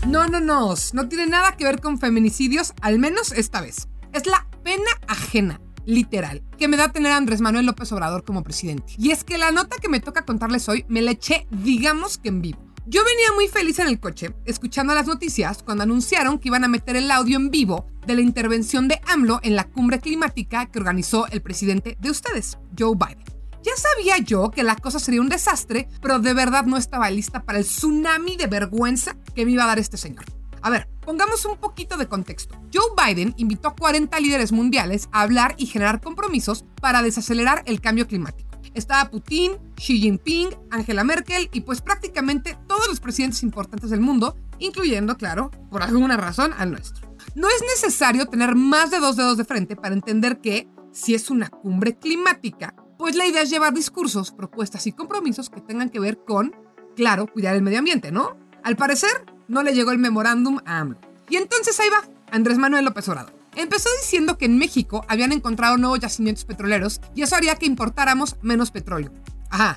No, 0.06 0.28
no, 0.28 0.38
no, 0.38 0.74
no 0.92 1.08
tiene 1.08 1.26
nada 1.26 1.56
que 1.56 1.64
ver 1.64 1.80
con 1.80 1.98
feminicidios, 1.98 2.72
al 2.82 3.00
menos 3.00 3.32
esta 3.32 3.60
vez. 3.60 3.88
Es 4.12 4.26
la 4.26 4.46
pena 4.62 4.90
ajena 5.08 5.60
literal, 5.86 6.42
que 6.58 6.68
me 6.68 6.76
da 6.76 6.92
tener 6.92 7.12
a 7.12 7.16
Andrés 7.16 7.40
Manuel 7.40 7.66
López 7.66 7.92
Obrador 7.92 8.24
como 8.24 8.42
presidente. 8.42 8.94
Y 8.98 9.10
es 9.10 9.24
que 9.24 9.38
la 9.38 9.50
nota 9.50 9.76
que 9.80 9.88
me 9.88 10.00
toca 10.00 10.24
contarles 10.24 10.68
hoy 10.68 10.84
me 10.88 11.02
la 11.02 11.12
eché, 11.12 11.46
digamos 11.50 12.18
que 12.18 12.28
en 12.28 12.42
vivo. 12.42 12.72
Yo 12.86 13.04
venía 13.04 13.32
muy 13.34 13.46
feliz 13.46 13.78
en 13.78 13.86
el 13.86 14.00
coche, 14.00 14.34
escuchando 14.44 14.92
las 14.92 15.06
noticias 15.06 15.62
cuando 15.62 15.84
anunciaron 15.84 16.40
que 16.40 16.48
iban 16.48 16.64
a 16.64 16.68
meter 16.68 16.96
el 16.96 17.10
audio 17.12 17.36
en 17.36 17.50
vivo 17.50 17.86
de 18.06 18.16
la 18.16 18.22
intervención 18.22 18.88
de 18.88 19.00
AMLO 19.06 19.38
en 19.44 19.54
la 19.54 19.68
cumbre 19.68 20.00
climática 20.00 20.66
que 20.66 20.80
organizó 20.80 21.28
el 21.28 21.42
presidente 21.42 21.96
de 22.00 22.10
ustedes, 22.10 22.58
Joe 22.76 22.96
Biden. 22.96 23.24
Ya 23.62 23.76
sabía 23.76 24.18
yo 24.18 24.50
que 24.50 24.64
la 24.64 24.74
cosa 24.74 24.98
sería 24.98 25.20
un 25.20 25.28
desastre, 25.28 25.88
pero 26.00 26.18
de 26.18 26.34
verdad 26.34 26.64
no 26.64 26.76
estaba 26.76 27.08
lista 27.10 27.44
para 27.44 27.58
el 27.58 27.64
tsunami 27.64 28.36
de 28.36 28.48
vergüenza 28.48 29.16
que 29.34 29.46
me 29.46 29.52
iba 29.52 29.62
a 29.62 29.68
dar 29.68 29.78
este 29.78 29.96
señor. 29.96 30.24
A 30.62 30.70
ver, 30.70 30.88
pongamos 31.00 31.44
un 31.44 31.56
poquito 31.56 31.96
de 31.96 32.06
contexto. 32.06 32.56
Joe 32.72 32.92
Biden 32.96 33.34
invitó 33.36 33.68
a 33.68 33.74
40 33.74 34.18
líderes 34.20 34.52
mundiales 34.52 35.08
a 35.10 35.22
hablar 35.22 35.54
y 35.58 35.66
generar 35.66 36.00
compromisos 36.00 36.64
para 36.80 37.02
desacelerar 37.02 37.62
el 37.66 37.80
cambio 37.80 38.06
climático. 38.06 38.50
Estaba 38.74 39.10
Putin, 39.10 39.58
Xi 39.76 39.98
Jinping, 39.98 40.50
Angela 40.70 41.04
Merkel 41.04 41.50
y 41.52 41.62
pues 41.62 41.82
prácticamente 41.82 42.56
todos 42.68 42.88
los 42.88 43.00
presidentes 43.00 43.42
importantes 43.42 43.90
del 43.90 44.00
mundo, 44.00 44.36
incluyendo, 44.60 45.16
claro, 45.16 45.50
por 45.70 45.82
alguna 45.82 46.16
razón, 46.16 46.54
al 46.56 46.70
nuestro. 46.70 47.12
No 47.34 47.48
es 47.48 47.60
necesario 47.62 48.26
tener 48.26 48.54
más 48.54 48.90
de 48.90 49.00
dos 49.00 49.16
dedos 49.16 49.36
de 49.36 49.44
frente 49.44 49.76
para 49.76 49.94
entender 49.94 50.40
que, 50.40 50.68
si 50.92 51.14
es 51.14 51.28
una 51.28 51.48
cumbre 51.48 51.98
climática, 51.98 52.74
pues 52.98 53.16
la 53.16 53.26
idea 53.26 53.42
es 53.42 53.50
llevar 53.50 53.74
discursos, 53.74 54.30
propuestas 54.30 54.86
y 54.86 54.92
compromisos 54.92 55.50
que 55.50 55.60
tengan 55.60 55.90
que 55.90 56.00
ver 56.00 56.22
con, 56.24 56.54
claro, 56.94 57.26
cuidar 57.26 57.56
el 57.56 57.62
medio 57.62 57.80
ambiente, 57.80 58.12
¿no? 58.12 58.38
Al 58.62 58.76
parecer, 58.76 59.26
no 59.52 59.62
le 59.62 59.74
llegó 59.74 59.90
el 59.90 59.98
memorándum 59.98 60.60
a 60.64 60.78
AMLO. 60.78 60.98
Y 61.28 61.36
entonces 61.36 61.78
ahí 61.78 61.88
va, 61.90 62.08
Andrés 62.30 62.56
Manuel 62.56 62.86
López 62.86 63.06
Obrador. 63.10 63.34
Empezó 63.54 63.90
diciendo 64.00 64.38
que 64.38 64.46
en 64.46 64.56
México 64.56 65.04
habían 65.08 65.30
encontrado 65.30 65.76
nuevos 65.76 66.00
yacimientos 66.00 66.46
petroleros 66.46 67.02
y 67.14 67.20
eso 67.20 67.36
haría 67.36 67.56
que 67.56 67.66
importáramos 67.66 68.36
menos 68.40 68.70
petróleo. 68.70 69.12
Ajá. 69.50 69.76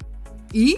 ¿Y? 0.53 0.77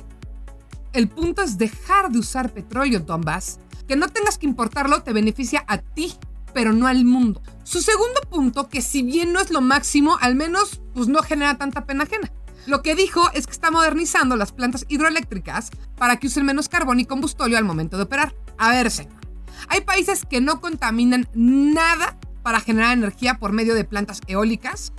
El 0.93 1.09
punto 1.09 1.43
es 1.43 1.59
dejar 1.59 2.09
de 2.09 2.17
usar 2.17 2.51
petróleo, 2.51 2.99
Donbass. 2.99 3.59
Que 3.87 3.95
no 3.95 4.09
tengas 4.09 4.39
que 4.39 4.47
importarlo 4.47 5.03
te 5.03 5.13
beneficia 5.13 5.63
a 5.67 5.77
ti, 5.77 6.15
pero 6.51 6.73
no 6.73 6.87
al 6.87 7.05
mundo. 7.05 7.39
Su 7.63 7.81
segundo 7.83 8.19
punto, 8.31 8.67
que 8.67 8.81
si 8.81 9.03
bien 9.03 9.31
no 9.31 9.39
es 9.39 9.51
lo 9.51 9.61
máximo, 9.61 10.17
al 10.21 10.33
menos 10.33 10.81
pues 10.95 11.07
no 11.07 11.21
genera 11.21 11.59
tanta 11.59 11.85
pena 11.85 12.05
ajena. 12.05 12.31
Lo 12.65 12.81
que 12.81 12.95
dijo 12.95 13.29
es 13.33 13.45
que 13.45 13.53
está 13.53 13.69
modernizando 13.69 14.35
las 14.35 14.53
plantas 14.53 14.85
hidroeléctricas 14.89 15.69
para 15.95 16.17
que 16.17 16.27
usen 16.27 16.47
menos 16.47 16.67
carbón 16.67 16.99
y 16.99 17.05
combustóleo 17.05 17.59
al 17.59 17.63
momento 17.63 17.95
de 17.95 18.03
operar. 18.03 18.33
A 18.57 18.71
ver, 18.71 18.89
señor. 18.89 19.13
Hay 19.69 19.81
países 19.81 20.25
que 20.25 20.41
no 20.41 20.61
contaminan 20.61 21.27
nada 21.33 22.17
para 22.43 22.59
generar 22.59 22.93
energía 22.93 23.35
por 23.35 23.51
medio 23.51 23.75
de 23.75 23.83
plantas 23.83 24.21
eólicas. 24.27 24.93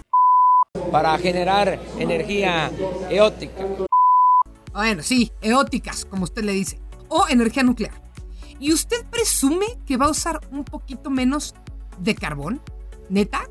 Para 0.92 1.16
generar 1.18 1.80
energía 1.98 2.70
eótica. 3.10 3.64
Bueno, 4.72 5.02
sí, 5.02 5.32
eóticas, 5.40 6.04
como 6.04 6.24
usted 6.24 6.44
le 6.44 6.52
dice. 6.52 6.80
O 7.08 7.26
energía 7.28 7.62
nuclear. 7.62 8.02
¿Y 8.60 8.72
usted 8.72 9.04
presume 9.06 9.66
que 9.86 9.96
va 9.96 10.06
a 10.06 10.10
usar 10.10 10.40
un 10.50 10.64
poquito 10.64 11.10
menos 11.10 11.54
de 11.98 12.14
carbón? 12.14 12.60
¿Neta? 13.08 13.48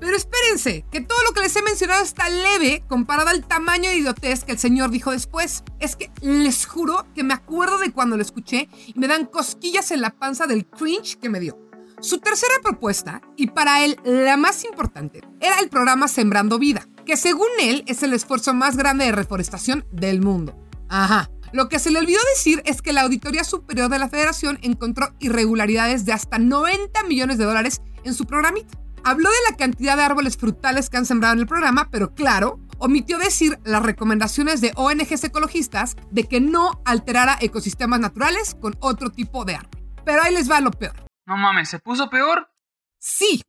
Pero 0.00 0.16
espérense, 0.16 0.84
que 0.90 1.00
todo 1.00 1.18
lo 1.24 1.32
que 1.32 1.40
les 1.40 1.56
he 1.56 1.62
mencionado 1.62 2.02
está 2.02 2.28
leve 2.28 2.84
comparado 2.88 3.30
al 3.30 3.46
tamaño 3.46 3.90
de 3.90 3.96
idiotez 3.96 4.44
que 4.44 4.52
el 4.52 4.58
señor 4.58 4.90
dijo 4.90 5.10
después. 5.10 5.64
Es 5.80 5.96
que 5.96 6.10
les 6.20 6.66
juro 6.66 7.06
que 7.14 7.24
me 7.24 7.34
acuerdo 7.34 7.78
de 7.78 7.92
cuando 7.92 8.16
lo 8.16 8.22
escuché 8.22 8.68
y 8.86 8.98
me 8.98 9.08
dan 9.08 9.26
cosquillas 9.26 9.90
en 9.90 10.00
la 10.00 10.10
panza 10.10 10.46
del 10.46 10.66
cringe 10.66 11.16
que 11.16 11.28
me 11.28 11.40
dio. 11.40 11.58
Su 12.00 12.18
tercera 12.18 12.54
propuesta, 12.62 13.22
y 13.36 13.48
para 13.48 13.84
él 13.84 13.98
la 14.04 14.36
más 14.36 14.64
importante, 14.64 15.20
era 15.40 15.58
el 15.58 15.68
programa 15.68 16.06
Sembrando 16.06 16.58
Vida, 16.58 16.86
que 17.04 17.16
según 17.16 17.48
él 17.60 17.82
es 17.88 18.04
el 18.04 18.12
esfuerzo 18.12 18.54
más 18.54 18.76
grande 18.76 19.04
de 19.04 19.12
reforestación 19.12 19.84
del 19.90 20.20
mundo. 20.20 20.56
Ajá. 20.88 21.28
Lo 21.52 21.68
que 21.68 21.78
se 21.78 21.90
le 21.90 21.98
olvidó 21.98 22.20
decir 22.34 22.62
es 22.66 22.82
que 22.82 22.92
la 22.92 23.02
Auditoría 23.02 23.42
Superior 23.42 23.90
de 23.90 23.98
la 23.98 24.08
Federación 24.08 24.58
encontró 24.62 25.14
irregularidades 25.18 26.04
de 26.04 26.12
hasta 26.12 26.38
90 26.38 27.02
millones 27.04 27.38
de 27.38 27.46
dólares 27.46 27.80
en 28.04 28.14
su 28.14 28.26
programita. 28.26 28.78
Habló 29.04 29.30
de 29.30 29.50
la 29.50 29.56
cantidad 29.56 29.96
de 29.96 30.02
árboles 30.02 30.36
frutales 30.36 30.90
que 30.90 30.96
han 30.96 31.06
sembrado 31.06 31.34
en 31.34 31.40
el 31.40 31.46
programa, 31.46 31.88
pero 31.90 32.14
claro, 32.14 32.58
omitió 32.78 33.18
decir 33.18 33.58
las 33.64 33.82
recomendaciones 33.82 34.60
de 34.60 34.72
ONGs 34.76 35.24
ecologistas 35.24 35.96
de 36.10 36.24
que 36.24 36.40
no 36.40 36.80
alterara 36.84 37.38
ecosistemas 37.40 38.00
naturales 38.00 38.56
con 38.60 38.76
otro 38.80 39.10
tipo 39.10 39.44
de 39.44 39.56
árbol. 39.56 39.80
Pero 40.04 40.22
ahí 40.22 40.32
les 40.32 40.50
va 40.50 40.60
lo 40.60 40.70
peor. 40.70 40.94
No 41.26 41.36
mames, 41.36 41.68
¿se 41.68 41.78
puso 41.78 42.08
peor? 42.08 42.50
Sí, 42.98 43.42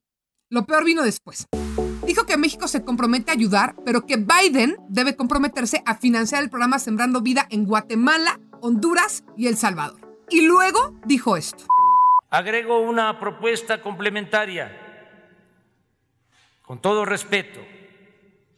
lo 0.50 0.66
peor 0.66 0.84
vino 0.84 1.04
después. 1.04 1.48
Dijo 2.06 2.26
que 2.26 2.38
México 2.38 2.68
se 2.68 2.84
compromete 2.84 3.32
a 3.32 3.36
ayudar, 3.36 3.76
pero 3.86 4.06
que 4.06 4.18
Biden 4.18 4.78
debe 4.90 5.16
comprometerse 5.16 5.84
a 5.86 5.96
financiar 5.96 6.44
el 6.44 6.50
programa 6.50 6.80
Sembrando 6.80 7.22
Vida 7.22 7.46
en 7.50 7.66
Guatemala, 7.66 8.40
Honduras 8.62 9.24
y 9.38 9.48
El 9.48 9.58
Salvador. 9.58 10.00
Y 10.30 10.42
luego 10.42 10.94
dijo 11.06 11.38
esto. 11.38 11.66
Agrego 12.32 12.80
una 12.82 13.20
propuesta 13.20 13.82
complementaria 13.82 14.79
con 16.70 16.80
todo 16.80 17.04
respeto, 17.04 17.60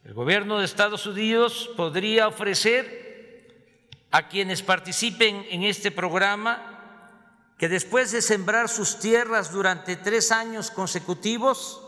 el 0.03 0.13
gobierno 0.13 0.59
de 0.59 0.65
Estados 0.65 1.05
Unidos 1.05 1.69
podría 1.77 2.27
ofrecer 2.27 3.87
a 4.11 4.27
quienes 4.27 4.61
participen 4.61 5.45
en 5.49 5.63
este 5.63 5.91
programa 5.91 7.55
que 7.57 7.69
después 7.69 8.11
de 8.11 8.21
sembrar 8.21 8.67
sus 8.67 8.99
tierras 8.99 9.53
durante 9.53 9.95
tres 9.95 10.33
años 10.33 10.71
consecutivos, 10.71 11.87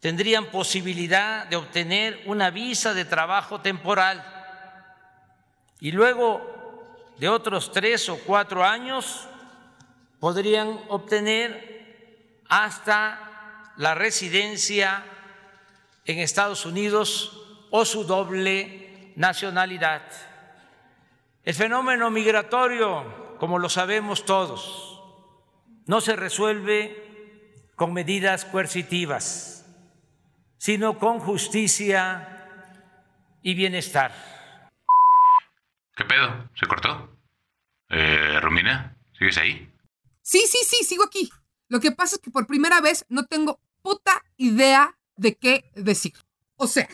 tendrían 0.00 0.46
posibilidad 0.46 1.46
de 1.46 1.54
obtener 1.54 2.20
una 2.26 2.50
visa 2.50 2.92
de 2.92 3.04
trabajo 3.04 3.60
temporal. 3.60 4.24
Y 5.78 5.92
luego 5.92 7.14
de 7.18 7.28
otros 7.28 7.70
tres 7.70 8.08
o 8.08 8.18
cuatro 8.26 8.64
años 8.64 9.28
podrían 10.18 10.80
obtener 10.88 12.42
hasta 12.48 13.72
la 13.76 13.94
residencia 13.94 15.04
en 16.04 16.18
Estados 16.18 16.66
Unidos 16.66 17.38
o 17.70 17.84
su 17.84 18.04
doble 18.04 19.12
nacionalidad. 19.16 20.02
El 21.44 21.54
fenómeno 21.54 22.10
migratorio, 22.10 23.36
como 23.38 23.58
lo 23.58 23.68
sabemos 23.68 24.24
todos, 24.24 25.00
no 25.86 26.00
se 26.00 26.16
resuelve 26.16 27.70
con 27.74 27.92
medidas 27.92 28.44
coercitivas, 28.44 29.66
sino 30.58 30.98
con 30.98 31.18
justicia 31.18 32.48
y 33.42 33.54
bienestar. 33.54 34.12
¿Qué 35.96 36.04
pedo? 36.04 36.48
¿Se 36.54 36.66
cortó? 36.66 37.16
Eh, 37.88 38.38
Romina, 38.40 38.96
¿sigues 39.18 39.36
ahí? 39.38 39.70
Sí, 40.22 40.44
sí, 40.46 40.58
sí, 40.64 40.84
sigo 40.84 41.04
aquí. 41.04 41.30
Lo 41.68 41.80
que 41.80 41.90
pasa 41.90 42.16
es 42.16 42.22
que 42.22 42.30
por 42.30 42.46
primera 42.46 42.80
vez 42.80 43.04
no 43.08 43.26
tengo 43.26 43.60
puta 43.82 44.22
idea 44.36 44.96
de 45.16 45.34
qué 45.36 45.70
decir. 45.74 46.14
O 46.56 46.66
sea, 46.66 46.88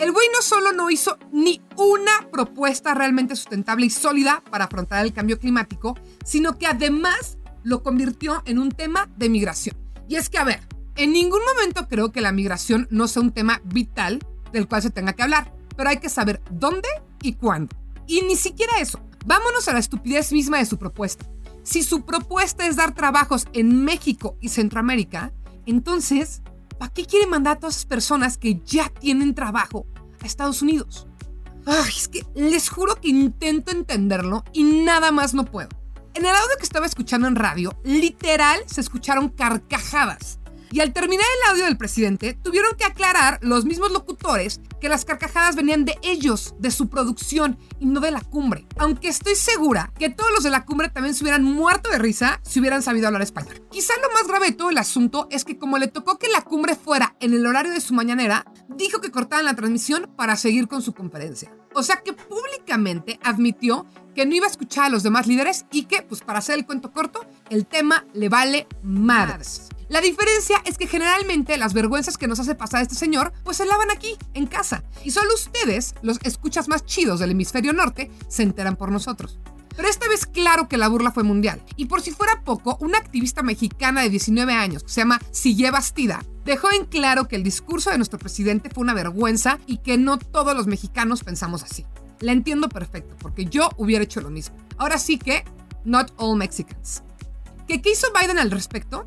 el 0.00 0.12
güey 0.12 0.28
no 0.34 0.42
solo 0.42 0.72
no 0.72 0.90
hizo 0.90 1.18
ni 1.32 1.62
una 1.76 2.28
propuesta 2.30 2.94
realmente 2.94 3.36
sustentable 3.36 3.86
y 3.86 3.90
sólida 3.90 4.42
para 4.50 4.66
afrontar 4.66 5.04
el 5.04 5.12
cambio 5.12 5.38
climático, 5.38 5.96
sino 6.24 6.58
que 6.58 6.66
además 6.66 7.38
lo 7.62 7.82
convirtió 7.82 8.42
en 8.44 8.58
un 8.58 8.70
tema 8.70 9.08
de 9.16 9.28
migración. 9.28 9.76
Y 10.08 10.16
es 10.16 10.28
que, 10.28 10.38
a 10.38 10.44
ver, 10.44 10.60
en 10.96 11.12
ningún 11.12 11.40
momento 11.44 11.88
creo 11.88 12.12
que 12.12 12.20
la 12.20 12.32
migración 12.32 12.86
no 12.90 13.08
sea 13.08 13.22
un 13.22 13.32
tema 13.32 13.60
vital 13.64 14.20
del 14.52 14.68
cual 14.68 14.82
se 14.82 14.90
tenga 14.90 15.12
que 15.12 15.22
hablar, 15.22 15.52
pero 15.76 15.90
hay 15.90 15.98
que 15.98 16.08
saber 16.08 16.40
dónde 16.50 16.88
y 17.22 17.34
cuándo. 17.34 17.76
Y 18.06 18.22
ni 18.22 18.36
siquiera 18.36 18.80
eso. 18.80 19.00
Vámonos 19.26 19.68
a 19.68 19.72
la 19.72 19.78
estupidez 19.78 20.32
misma 20.32 20.58
de 20.58 20.66
su 20.66 20.78
propuesta. 20.78 21.26
Si 21.62 21.82
su 21.82 22.04
propuesta 22.04 22.66
es 22.66 22.76
dar 22.76 22.94
trabajos 22.94 23.46
en 23.52 23.84
México 23.84 24.36
y 24.40 24.48
Centroamérica, 24.48 25.32
entonces 25.66 26.42
¿Para 26.78 26.92
qué 26.92 27.04
quiere 27.04 27.26
mandar 27.26 27.56
a 27.56 27.60
todas 27.60 27.76
esas 27.76 27.86
personas 27.86 28.38
que 28.38 28.60
ya 28.64 28.88
tienen 28.88 29.34
trabajo 29.34 29.86
a 30.22 30.26
Estados 30.26 30.62
Unidos? 30.62 31.06
Ay, 31.66 31.92
es 31.96 32.08
que 32.08 32.24
les 32.34 32.70
juro 32.70 32.94
que 32.96 33.08
intento 33.08 33.72
entenderlo 33.72 34.44
y 34.52 34.62
nada 34.62 35.10
más 35.10 35.34
no 35.34 35.44
puedo. 35.44 35.68
En 36.14 36.24
el 36.24 36.34
audio 36.34 36.56
que 36.56 36.64
estaba 36.64 36.86
escuchando 36.86 37.28
en 37.28 37.36
radio, 37.36 37.78
literal 37.84 38.60
se 38.66 38.80
escucharon 38.80 39.28
carcajadas. 39.28 40.38
Y 40.70 40.80
al 40.80 40.92
terminar 40.92 41.24
el 41.36 41.50
audio 41.50 41.64
del 41.64 41.78
presidente, 41.78 42.34
tuvieron 42.34 42.76
que 42.76 42.84
aclarar 42.84 43.38
los 43.42 43.64
mismos 43.64 43.90
locutores 43.90 44.60
que 44.80 44.88
las 44.88 45.04
carcajadas 45.04 45.56
venían 45.56 45.84
de 45.84 45.98
ellos, 46.02 46.54
de 46.58 46.70
su 46.70 46.88
producción 46.88 47.58
y 47.80 47.86
no 47.86 48.00
de 48.00 48.10
la 48.10 48.20
cumbre. 48.20 48.66
Aunque 48.76 49.08
estoy 49.08 49.34
segura 49.34 49.92
que 49.98 50.10
todos 50.10 50.30
los 50.30 50.42
de 50.42 50.50
la 50.50 50.64
cumbre 50.64 50.88
también 50.88 51.14
se 51.14 51.24
hubieran 51.24 51.42
muerto 51.42 51.90
de 51.90 51.98
risa 51.98 52.40
si 52.42 52.60
hubieran 52.60 52.82
sabido 52.82 53.06
hablar 53.06 53.22
español. 53.22 53.62
Quizá 53.70 53.94
lo 54.02 54.12
más 54.12 54.26
grave 54.26 54.46
de 54.46 54.52
todo 54.52 54.70
el 54.70 54.78
asunto 54.78 55.26
es 55.30 55.44
que 55.44 55.58
como 55.58 55.78
le 55.78 55.88
tocó 55.88 56.18
que 56.18 56.28
la 56.28 56.42
cumbre 56.42 56.76
fuera 56.76 57.16
en 57.20 57.32
el 57.32 57.46
horario 57.46 57.72
de 57.72 57.80
su 57.80 57.94
mañanera, 57.94 58.44
dijo 58.68 59.00
que 59.00 59.10
cortaban 59.10 59.46
la 59.46 59.54
transmisión 59.54 60.10
para 60.16 60.36
seguir 60.36 60.68
con 60.68 60.82
su 60.82 60.92
conferencia. 60.92 61.52
O 61.74 61.82
sea 61.82 61.96
que 61.96 62.12
públicamente 62.12 63.18
admitió 63.22 63.86
que 64.14 64.26
no 64.26 64.34
iba 64.34 64.46
a 64.46 64.50
escuchar 64.50 64.86
a 64.86 64.90
los 64.90 65.02
demás 65.02 65.26
líderes 65.26 65.66
y 65.70 65.84
que, 65.84 66.02
pues 66.02 66.22
para 66.22 66.40
hacer 66.40 66.56
el 66.56 66.66
cuento 66.66 66.92
corto, 66.92 67.24
el 67.50 67.66
tema 67.66 68.04
le 68.14 68.28
vale 68.28 68.66
madres. 68.82 69.68
La 69.88 70.02
diferencia 70.02 70.60
es 70.66 70.76
que 70.76 70.86
generalmente 70.86 71.56
las 71.56 71.72
vergüenzas 71.72 72.18
que 72.18 72.28
nos 72.28 72.38
hace 72.38 72.54
pasar 72.54 72.82
este 72.82 72.94
señor, 72.94 73.32
pues 73.42 73.56
se 73.56 73.64
lavan 73.64 73.90
aquí, 73.90 74.16
en 74.34 74.46
casa. 74.46 74.84
Y 75.02 75.12
solo 75.12 75.32
ustedes, 75.32 75.94
los 76.02 76.18
escuchas 76.24 76.68
más 76.68 76.84
chidos 76.84 77.20
del 77.20 77.30
hemisferio 77.30 77.72
norte, 77.72 78.10
se 78.28 78.42
enteran 78.42 78.76
por 78.76 78.92
nosotros. 78.92 79.38
Pero 79.74 79.88
esta 79.88 80.06
vez 80.08 80.26
claro 80.26 80.68
que 80.68 80.76
la 80.76 80.88
burla 80.88 81.10
fue 81.10 81.22
mundial. 81.22 81.62
Y 81.76 81.86
por 81.86 82.02
si 82.02 82.10
fuera 82.10 82.42
poco, 82.42 82.76
una 82.80 82.98
activista 82.98 83.42
mexicana 83.42 84.02
de 84.02 84.10
19 84.10 84.52
años, 84.52 84.82
que 84.82 84.90
se 84.90 85.00
llama 85.00 85.20
Sille 85.30 85.70
Bastida, 85.70 86.22
dejó 86.44 86.70
en 86.70 86.84
claro 86.84 87.26
que 87.26 87.36
el 87.36 87.42
discurso 87.42 87.90
de 87.90 87.96
nuestro 87.96 88.18
presidente 88.18 88.68
fue 88.68 88.82
una 88.82 88.92
vergüenza 88.92 89.58
y 89.66 89.78
que 89.78 89.96
no 89.96 90.18
todos 90.18 90.54
los 90.54 90.66
mexicanos 90.66 91.24
pensamos 91.24 91.62
así. 91.62 91.86
La 92.20 92.32
entiendo 92.32 92.68
perfecto, 92.68 93.16
porque 93.18 93.46
yo 93.46 93.70
hubiera 93.78 94.04
hecho 94.04 94.20
lo 94.20 94.28
mismo. 94.28 94.56
Ahora 94.76 94.98
sí 94.98 95.16
que, 95.16 95.44
not 95.84 96.12
all 96.16 96.36
Mexicans. 96.36 97.02
¿Qué, 97.66 97.80
qué 97.80 97.92
hizo 97.92 98.08
Biden 98.12 98.38
al 98.38 98.50
respecto? 98.50 99.06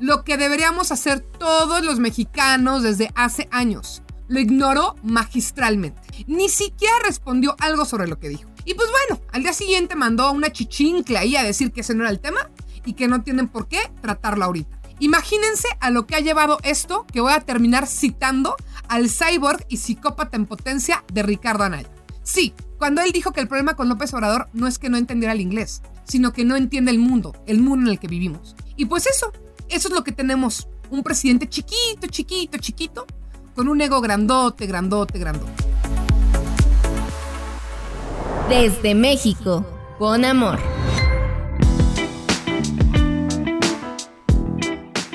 Lo 0.00 0.24
que 0.24 0.36
deberíamos 0.36 0.92
hacer 0.92 1.20
todos 1.20 1.84
los 1.84 1.98
mexicanos 1.98 2.82
desde 2.82 3.10
hace 3.14 3.48
años. 3.50 4.02
Lo 4.28 4.40
ignoró 4.40 4.96
magistralmente. 5.02 6.00
Ni 6.26 6.48
siquiera 6.48 6.94
respondió 7.04 7.56
algo 7.60 7.84
sobre 7.84 8.08
lo 8.08 8.18
que 8.18 8.28
dijo. 8.28 8.50
Y 8.64 8.74
pues 8.74 8.88
bueno, 8.90 9.22
al 9.32 9.42
día 9.42 9.52
siguiente 9.52 9.94
mandó 9.94 10.32
una 10.32 10.50
chichincle 10.50 11.16
ahí 11.16 11.36
a 11.36 11.44
decir 11.44 11.72
que 11.72 11.82
ese 11.82 11.94
no 11.94 12.02
era 12.02 12.10
el 12.10 12.20
tema 12.20 12.50
y 12.84 12.94
que 12.94 13.08
no 13.08 13.22
tienen 13.22 13.48
por 13.48 13.68
qué 13.68 13.90
tratarlo 14.02 14.44
ahorita. 14.44 14.80
Imagínense 14.98 15.68
a 15.80 15.90
lo 15.90 16.06
que 16.06 16.16
ha 16.16 16.20
llevado 16.20 16.58
esto 16.62 17.06
que 17.12 17.20
voy 17.20 17.32
a 17.32 17.40
terminar 17.40 17.86
citando 17.86 18.56
al 18.88 19.10
cyborg 19.10 19.64
y 19.68 19.76
psicópata 19.76 20.36
en 20.36 20.46
potencia 20.46 21.04
de 21.12 21.22
Ricardo 21.22 21.64
Anaya. 21.64 21.90
Sí, 22.22 22.54
cuando 22.78 23.02
él 23.02 23.12
dijo 23.12 23.32
que 23.32 23.40
el 23.40 23.48
problema 23.48 23.76
con 23.76 23.88
López 23.88 24.12
Obrador 24.14 24.48
no 24.52 24.66
es 24.66 24.78
que 24.78 24.88
no 24.88 24.96
entendiera 24.96 25.32
el 25.32 25.40
inglés, 25.40 25.82
sino 26.04 26.32
que 26.32 26.44
no 26.44 26.56
entiende 26.56 26.90
el 26.90 26.98
mundo, 26.98 27.34
el 27.46 27.60
mundo 27.60 27.86
en 27.86 27.92
el 27.92 28.00
que 28.00 28.08
vivimos. 28.08 28.56
Y 28.76 28.86
pues 28.86 29.06
eso, 29.06 29.32
eso 29.68 29.88
es 29.88 29.94
lo 29.94 30.04
que 30.04 30.12
tenemos 30.12 30.68
Un 30.88 31.02
presidente 31.02 31.48
chiquito, 31.48 32.06
chiquito, 32.08 32.58
chiquito, 32.58 33.06
con 33.54 33.68
un 33.68 33.80
ego 33.80 34.00
grandote, 34.00 34.66
grandote, 34.66 35.18
grandote. 35.18 35.52
Desde 38.48 38.94
México, 38.94 39.66
con 39.98 40.24
amor. 40.24 40.60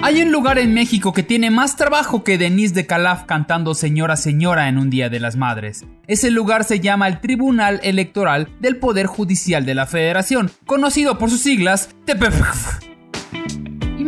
Hay 0.03 0.21
un 0.21 0.31
lugar 0.31 0.57
en 0.57 0.73
México 0.73 1.13
que 1.13 1.21
tiene 1.21 1.51
más 1.51 1.77
trabajo 1.77 2.23
que 2.23 2.39
Denise 2.39 2.73
de 2.73 2.87
Calaf 2.87 3.25
cantando 3.25 3.75
Señora 3.75 4.17
Señora 4.17 4.67
en 4.67 4.79
un 4.79 4.89
Día 4.89 5.09
de 5.09 5.19
las 5.19 5.37
Madres. 5.37 5.85
Ese 6.07 6.31
lugar 6.31 6.63
se 6.63 6.79
llama 6.79 7.07
el 7.07 7.21
Tribunal 7.21 7.79
Electoral 7.83 8.49
del 8.59 8.77
Poder 8.77 9.05
Judicial 9.05 9.63
de 9.63 9.75
la 9.75 9.85
Federación, 9.85 10.51
conocido 10.65 11.19
por 11.19 11.29
sus 11.29 11.41
siglas 11.41 11.89
TPF. 12.05 12.90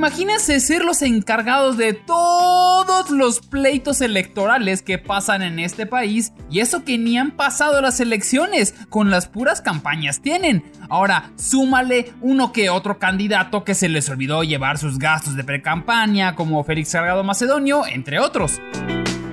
Imagínense 0.03 0.59
ser 0.59 0.83
los 0.83 1.01
encargados 1.01 1.77
de 1.77 1.93
todos 1.93 3.09
los 3.09 3.39
pleitos 3.39 4.01
electorales 4.01 4.81
que 4.81 4.97
pasan 4.97 5.41
en 5.41 5.59
este 5.59 5.85
país 5.85 6.33
y 6.51 6.59
eso 6.59 6.83
que 6.83 6.97
ni 6.97 7.17
han 7.17 7.31
pasado 7.31 7.79
las 7.79 8.01
elecciones, 8.01 8.75
con 8.89 9.09
las 9.09 9.27
puras 9.27 9.61
campañas 9.61 10.21
tienen. 10.21 10.61
Ahora, 10.89 11.31
súmale 11.37 12.11
uno 12.19 12.51
que 12.51 12.69
otro 12.69 12.99
candidato 12.99 13.63
que 13.63 13.75
se 13.75 13.87
les 13.87 14.09
olvidó 14.09 14.43
llevar 14.43 14.77
sus 14.77 14.99
gastos 14.99 15.37
de 15.37 15.45
pre-campaña, 15.45 16.35
como 16.35 16.65
Félix 16.65 16.89
Salgado 16.89 17.23
Macedonio, 17.23 17.87
entre 17.87 18.19
otros. 18.19 18.59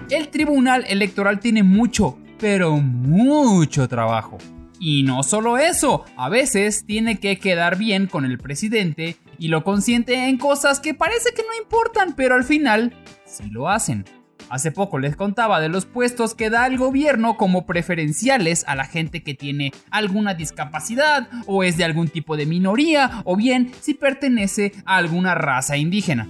El 0.09 0.29
Tribunal 0.29 0.85
Electoral 0.87 1.41
tiene 1.41 1.65
mucho, 1.65 2.17
pero 2.39 2.77
mucho 2.77 3.89
trabajo. 3.89 4.39
Y 4.79 5.03
no 5.03 5.25
solo 5.25 5.59
eso, 5.59 6.05
a 6.17 6.29
veces 6.29 6.87
tiene 6.87 7.19
que 7.19 7.41
quedar 7.41 7.77
bien 7.77 8.07
con 8.07 8.25
el 8.25 8.39
presidente 8.39 9.17
y 9.41 9.49
lo 9.49 9.65
consiente 9.65 10.29
en 10.29 10.37
cosas 10.37 10.81
que 10.81 10.93
parece 10.95 11.33
que 11.35 11.43
no 11.43 11.61
importan, 11.61 12.15
pero 12.15 12.35
al 12.35 12.45
final 12.45 12.95
sí 13.25 13.49
lo 13.51 13.71
hacen. 13.71 14.05
Hace 14.51 14.71
poco 14.71 14.99
les 14.99 15.17
contaba 15.17 15.61
de 15.61 15.71
los 15.71 15.87
puestos 15.87 16.35
que 16.35 16.51
da 16.51 16.67
el 16.67 16.77
gobierno 16.77 17.37
como 17.39 17.65
preferenciales 17.65 18.65
a 18.67 18.75
la 18.75 18.85
gente 18.85 19.23
que 19.23 19.35
tiene 19.35 19.73
alguna 19.91 20.35
discapacidad 20.35 21.29
o 21.47 21.63
es 21.63 21.79
de 21.79 21.85
algún 21.85 22.09
tipo 22.09 22.37
de 22.37 22.47
minoría 22.47 23.23
o 23.25 23.35
bien 23.35 23.73
si 23.81 23.95
pertenece 23.95 24.73
a 24.85 24.99
alguna 24.99 25.35
raza 25.35 25.79
indígena. 25.79 26.29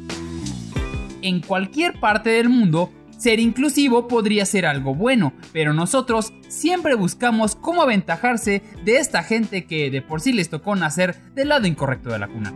En 1.23 1.41
cualquier 1.41 1.99
parte 1.99 2.31
del 2.31 2.49
mundo, 2.49 2.93
ser 3.19 3.41
inclusivo 3.41 4.07
podría 4.07 4.47
ser 4.47 4.67
algo 4.67 4.95
bueno, 4.95 5.33
pero 5.53 5.75
nosotros 5.75 6.33
siempre 6.49 6.95
buscamos 6.95 7.57
cómo 7.57 7.83
aventajarse 7.83 8.63
de 8.85 8.99
esta 8.99 9.25
gente 9.25 9.65
que 9.65 9.91
de 9.91 10.01
por 10.01 10.21
sí 10.21 10.33
les 10.33 10.49
tocó 10.49 10.77
nacer 10.77 11.17
del 11.35 11.49
lado 11.49 11.67
incorrecto 11.67 12.11
de 12.11 12.19
la 12.19 12.29
cuna. 12.29 12.53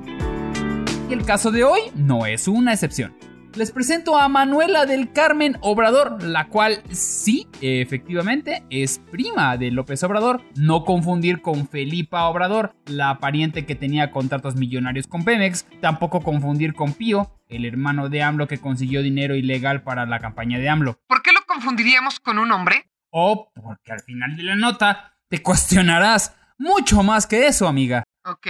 El 1.14 1.24
caso 1.24 1.52
de 1.52 1.62
hoy 1.62 1.78
no 1.94 2.26
es 2.26 2.48
una 2.48 2.72
excepción. 2.72 3.16
Les 3.54 3.70
presento 3.70 4.18
a 4.18 4.26
Manuela 4.26 4.84
del 4.84 5.12
Carmen 5.12 5.56
Obrador, 5.60 6.20
la 6.24 6.48
cual 6.48 6.82
sí, 6.90 7.46
efectivamente, 7.60 8.64
es 8.68 8.98
prima 9.12 9.56
de 9.56 9.70
López 9.70 10.02
Obrador. 10.02 10.42
No 10.56 10.84
confundir 10.84 11.40
con 11.40 11.68
Felipa 11.68 12.24
Obrador, 12.24 12.74
la 12.86 13.20
pariente 13.20 13.64
que 13.64 13.76
tenía 13.76 14.10
contratos 14.10 14.56
millonarios 14.56 15.06
con 15.06 15.24
Pemex. 15.24 15.68
Tampoco 15.80 16.20
confundir 16.20 16.74
con 16.74 16.94
Pío, 16.94 17.30
el 17.46 17.64
hermano 17.64 18.08
de 18.08 18.24
AMLO 18.24 18.48
que 18.48 18.58
consiguió 18.58 19.00
dinero 19.00 19.36
ilegal 19.36 19.84
para 19.84 20.06
la 20.06 20.18
campaña 20.18 20.58
de 20.58 20.68
AMLO. 20.68 20.98
¿Por 21.06 21.22
qué 21.22 21.30
lo 21.30 21.46
confundiríamos 21.46 22.18
con 22.18 22.40
un 22.40 22.50
hombre? 22.50 22.90
O 23.10 23.52
porque 23.54 23.92
al 23.92 24.00
final 24.00 24.36
de 24.36 24.42
la 24.42 24.56
nota 24.56 25.16
te 25.28 25.40
cuestionarás 25.40 26.34
mucho 26.58 27.04
más 27.04 27.28
que 27.28 27.46
eso, 27.46 27.68
amiga. 27.68 28.02
Ok. 28.24 28.48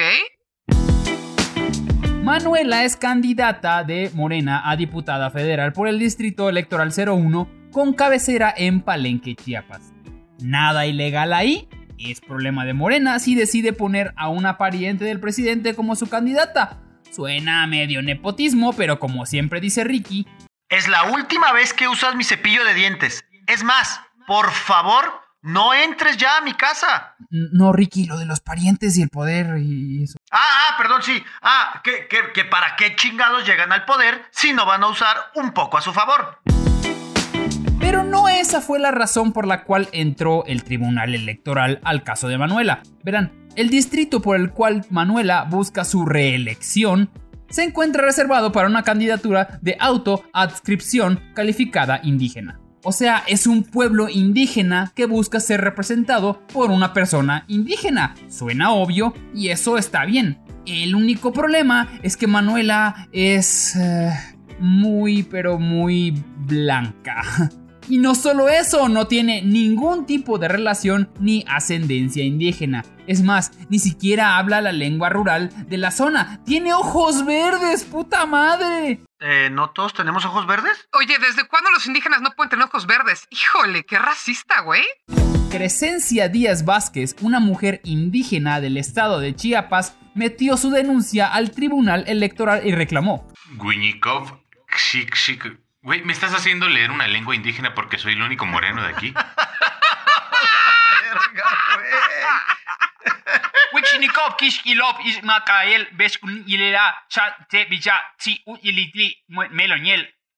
Manuela 2.25 2.85
es 2.85 2.97
candidata 2.97 3.85
de 3.85 4.11
Morena 4.15 4.63
a 4.65 4.77
diputada 4.77 5.31
federal 5.31 5.75
por 5.75 5.89
el 5.89 5.99
Distrito 5.99 6.49
Electoral 6.49 6.91
01 6.91 7.51
con 7.71 7.93
cabecera 7.93 8.55
en 8.57 8.81
Palenque, 8.81 9.35
Chiapas. 9.37 9.93
Nada 10.41 10.87
ilegal 10.87 11.35
ahí, 11.35 11.69
es 11.99 12.23
problema 12.23 12.65
de 12.65 12.73
Morena 12.73 13.19
si 13.19 13.35
decide 13.35 13.75
poner 13.75 14.15
a 14.17 14.31
una 14.31 14.57
pariente 14.57 15.05
del 15.05 15.21
presidente 15.21 15.75
como 15.75 15.97
su 15.97 16.09
candidata. 16.09 16.81
Suena 17.11 17.67
medio 17.67 18.01
nepotismo, 18.01 18.73
pero 18.73 18.99
como 18.99 19.27
siempre 19.27 19.61
dice 19.61 19.85
Ricky, 19.85 20.27
es 20.71 20.89
la 20.89 21.13
última 21.13 21.53
vez 21.53 21.75
que 21.75 21.89
usas 21.89 22.17
mi 22.17 22.25
cepillo 22.25 22.65
de 22.65 22.73
dientes. 22.73 23.23
Es 23.47 23.63
más, 23.63 24.01
por 24.27 24.51
favor, 24.51 25.24
no 25.45 25.75
entres 25.75 26.17
ya 26.17 26.39
a 26.39 26.41
mi 26.41 26.55
casa. 26.55 27.17
No, 27.29 27.73
Ricky, 27.73 28.07
lo 28.07 28.17
de 28.17 28.25
los 28.25 28.41
parientes 28.41 28.97
y 28.97 29.03
el 29.03 29.11
poder 29.11 29.59
y 29.59 30.03
eso. 30.05 30.17
Ah, 30.31 30.39
ah, 30.41 30.75
perdón, 30.79 31.03
sí. 31.03 31.23
Ah, 31.43 31.83
que, 31.85 32.09
que, 32.09 32.33
que 32.33 32.45
para 32.47 32.77
qué 32.77 32.97
chingados 32.97 33.47
llegan 33.47 33.71
al 33.71 33.85
poder 33.85 34.23
si 34.31 34.55
no 34.55 34.65
van 34.65 34.83
a 34.83 34.89
usar 34.89 35.17
un 35.35 35.53
poco 35.53 35.77
a 35.77 35.83
su 35.83 35.93
favor. 35.93 36.41
Pero 37.79 38.05
no 38.05 38.29
esa 38.29 38.63
fue 38.63 38.79
la 38.79 38.91
razón 38.91 39.35
por 39.35 39.47
la 39.47 39.65
cual 39.65 39.89
entró 39.93 40.47
el 40.47 40.65
Tribunal 40.65 41.15
Electoral 41.15 41.79
al 41.85 42.03
caso 42.03 42.29
de 42.29 42.39
Manuela. 42.39 42.83
Verán, 43.03 43.47
el 43.55 43.69
distrito 43.69 44.23
por 44.23 44.37
el 44.37 44.51
cual 44.51 44.87
Manuela 44.89 45.45
busca 45.45 45.85
su 45.85 46.07
reelección 46.07 47.11
se 47.51 47.65
encuentra 47.65 48.03
reservado 48.03 48.51
para 48.51 48.67
una 48.67 48.83
candidatura 48.83 49.59
de 49.61 49.77
autoadscripción 49.79 51.21
calificada 51.35 52.01
indígena. 52.03 52.64
O 52.85 52.93
sea, 52.93 53.25
es 53.27 53.47
un 53.47 53.65
pueblo 53.65 54.09
indígena 54.09 54.93
que 54.95 55.07
busca 55.07 55.41
ser 55.41 55.63
representado 55.63 56.41
por 56.53 56.71
una 56.71 56.93
persona 56.93 57.45
indígena. 57.49 58.15
Suena 58.29 58.73
obvio 58.73 59.15
y 59.35 59.49
eso 59.49 59.79
está 59.79 60.05
bien. 60.05 60.39
El 60.67 60.95
único 60.95 61.33
problema 61.33 61.89
es 62.03 62.17
que 62.17 62.27
Manuela 62.27 63.09
es... 63.13 63.75
Eh, 63.77 64.13
muy, 64.59 65.23
pero 65.25 65.59
muy 65.59 66.23
blanca. 66.47 67.23
Y 67.89 67.99
no 67.99 68.15
solo 68.15 68.49
eso, 68.49 68.89
no 68.89 69.07
tiene 69.07 69.43
ningún 69.43 70.07
tipo 70.07 70.39
de 70.39 70.49
relación 70.49 71.11
ni 71.21 71.45
ascendencia 71.49 72.25
indígena. 72.25 72.85
Es 73.07 73.23
más, 73.23 73.53
ni 73.69 73.79
siquiera 73.79 74.39
habla 74.39 74.63
la 74.63 74.73
lengua 74.73 75.11
rural 75.11 75.51
de 75.69 75.77
la 75.77 75.91
zona. 75.91 76.41
Tiene 76.45 76.73
ojos 76.73 77.27
verdes, 77.27 77.85
puta 77.85 78.25
madre. 78.25 79.01
Eh, 79.21 79.51
¿no 79.51 79.71
todos 79.71 79.93
tenemos 79.93 80.25
ojos 80.25 80.47
verdes? 80.47 80.89
Oye, 80.93 81.17
¿desde 81.19 81.47
cuándo 81.47 81.71
los 81.71 81.87
indígenas 81.87 82.23
no 82.23 82.31
pueden 82.31 82.51
tener 82.51 82.67
ojos 82.67 82.87
verdes? 82.87 83.27
Híjole, 83.31 83.85
qué 83.85 83.99
racista, 83.99 84.61
güey. 84.63 84.83
Crescencia 85.51 86.29
Díaz 86.29 86.65
Vázquez, 86.65 87.15
una 87.21 87.41
mujer 87.41 87.81
indígena 87.85 88.61
del 88.61 88.77
estado 88.77 89.21
de 89.21 89.35
Chiapas, 89.35 89.97
metió 90.15 90.57
su 90.57 90.71
denuncia 90.71 91.27
al 91.27 91.51
Tribunal 91.53 92.05
Electoral 92.07 92.67
y 92.67 92.75
reclamó. 92.75 93.29
Guiñikov, 93.57 94.41
Güey, 95.85 96.03
¿me 96.03 96.15
estás 96.15 96.33
haciendo 96.33 96.67
leer 96.67 96.91
una 96.91 97.07
lengua 97.07 97.37
indígena 97.37 97.75
porque 97.75 97.99
soy 97.99 98.15
el 98.15 98.23
único 98.23 98.47
moreno 98.47 98.81
de 98.81 98.89
aquí? 98.89 99.13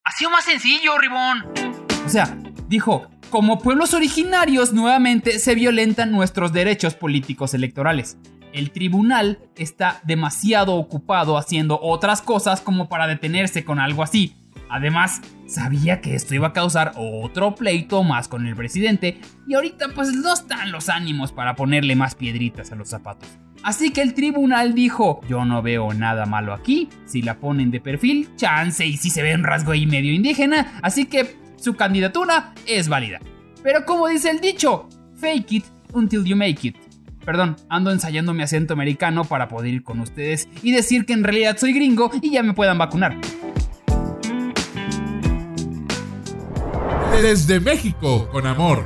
Ha 0.02 0.10
sido 0.10 0.30
más 0.30 0.44
sencillo, 0.44 0.98
Ribón. 0.98 1.44
O 2.04 2.08
sea, 2.08 2.36
dijo, 2.66 3.08
como 3.30 3.60
pueblos 3.60 3.94
originarios 3.94 4.72
nuevamente 4.72 5.38
se 5.38 5.54
violentan 5.54 6.10
nuestros 6.10 6.52
derechos 6.52 6.96
políticos 6.96 7.54
electorales. 7.54 8.18
El 8.52 8.72
tribunal 8.72 9.38
está 9.54 10.00
demasiado 10.02 10.74
ocupado 10.74 11.38
haciendo 11.38 11.78
otras 11.80 12.20
cosas 12.20 12.60
como 12.60 12.88
para 12.88 13.06
detenerse 13.06 13.64
con 13.64 13.78
algo 13.78 14.02
así. 14.02 14.34
Además, 14.68 15.20
sabía 15.46 16.00
que 16.00 16.14
esto 16.14 16.34
iba 16.34 16.48
a 16.48 16.52
causar 16.52 16.92
otro 16.96 17.54
pleito 17.54 18.02
más 18.02 18.28
con 18.28 18.46
el 18.46 18.56
presidente 18.56 19.20
y 19.46 19.54
ahorita 19.54 19.88
pues 19.94 20.12
no 20.12 20.32
están 20.32 20.72
los 20.72 20.88
ánimos 20.88 21.32
para 21.32 21.54
ponerle 21.54 21.94
más 21.96 22.14
piedritas 22.14 22.72
a 22.72 22.76
los 22.76 22.88
zapatos. 22.88 23.28
Así 23.62 23.90
que 23.90 24.02
el 24.02 24.14
tribunal 24.14 24.74
dijo, 24.74 25.20
yo 25.28 25.44
no 25.44 25.62
veo 25.62 25.92
nada 25.92 26.26
malo 26.26 26.52
aquí, 26.52 26.88
si 27.04 27.22
la 27.22 27.38
ponen 27.38 27.70
de 27.70 27.80
perfil, 27.80 28.28
chance 28.36 28.86
y 28.86 28.96
si 28.96 29.10
se 29.10 29.22
ve 29.22 29.34
un 29.34 29.44
rasgo 29.44 29.72
ahí 29.72 29.86
medio 29.86 30.12
indígena, 30.12 30.78
así 30.82 31.06
que 31.06 31.36
su 31.56 31.74
candidatura 31.74 32.52
es 32.66 32.88
válida. 32.88 33.18
Pero 33.62 33.84
como 33.84 34.08
dice 34.08 34.30
el 34.30 34.40
dicho, 34.40 34.88
fake 35.16 35.52
it 35.52 35.64
until 35.92 36.24
you 36.24 36.36
make 36.36 36.68
it. 36.68 36.76
Perdón, 37.24 37.56
ando 37.68 37.90
ensayando 37.90 38.32
mi 38.34 38.44
acento 38.44 38.74
americano 38.74 39.24
para 39.24 39.48
poder 39.48 39.74
ir 39.74 39.82
con 39.82 39.98
ustedes 39.98 40.48
y 40.62 40.70
decir 40.70 41.04
que 41.04 41.12
en 41.12 41.24
realidad 41.24 41.56
soy 41.56 41.72
gringo 41.72 42.10
y 42.22 42.30
ya 42.30 42.44
me 42.44 42.54
puedan 42.54 42.78
vacunar. 42.78 43.18
Desde 47.22 47.60
México, 47.60 48.28
con 48.30 48.46
amor. 48.46 48.84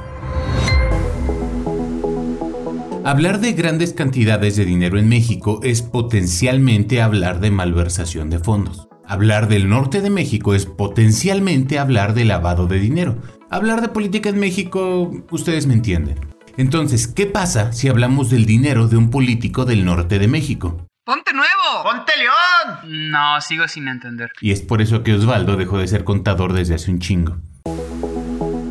Hablar 3.05 3.40
de 3.40 3.53
grandes 3.53 3.93
cantidades 3.93 4.55
de 4.55 4.64
dinero 4.64 4.99
en 4.99 5.09
México 5.09 5.61
es 5.64 5.83
potencialmente 5.83 7.03
hablar 7.03 7.40
de 7.40 7.51
malversación 7.51 8.31
de 8.31 8.38
fondos. 8.38 8.88
Hablar 9.05 9.49
del 9.49 9.69
norte 9.69 10.01
de 10.01 10.11
México 10.11 10.55
es 10.55 10.64
potencialmente 10.64 11.81
hablar 11.81 12.14
de 12.14 12.25
lavado 12.25 12.69
de 12.69 12.79
dinero. 12.79 13.19
Hablar 13.51 13.81
de 13.81 13.88
política 13.88 14.29
en 14.29 14.38
México, 14.38 15.11
ustedes 15.33 15.66
me 15.66 15.75
entienden. 15.75 16.21
Entonces, 16.57 17.09
¿qué 17.09 17.27
pasa 17.27 17.73
si 17.73 17.88
hablamos 17.88 18.31
del 18.31 18.47
dinero 18.47 18.87
de 18.87 18.97
un 18.97 19.11
político 19.11 19.64
del 19.64 19.85
norte 19.85 20.21
de 20.21 20.29
México? 20.29 20.87
¡Ponte 21.05 21.33
nuevo! 21.33 21.83
¡Ponte 21.83 22.12
león! 22.16 23.11
No, 23.11 23.40
sigo 23.40 23.66
sin 23.66 23.88
entender. 23.88 24.31
Y 24.40 24.53
es 24.53 24.62
por 24.62 24.81
eso 24.81 25.03
que 25.03 25.14
Osvaldo 25.14 25.57
dejó 25.57 25.79
de 25.79 25.88
ser 25.88 26.05
contador 26.05 26.53
desde 26.53 26.77
hace 26.77 26.93
un 26.93 27.01
chingo. 27.01 27.38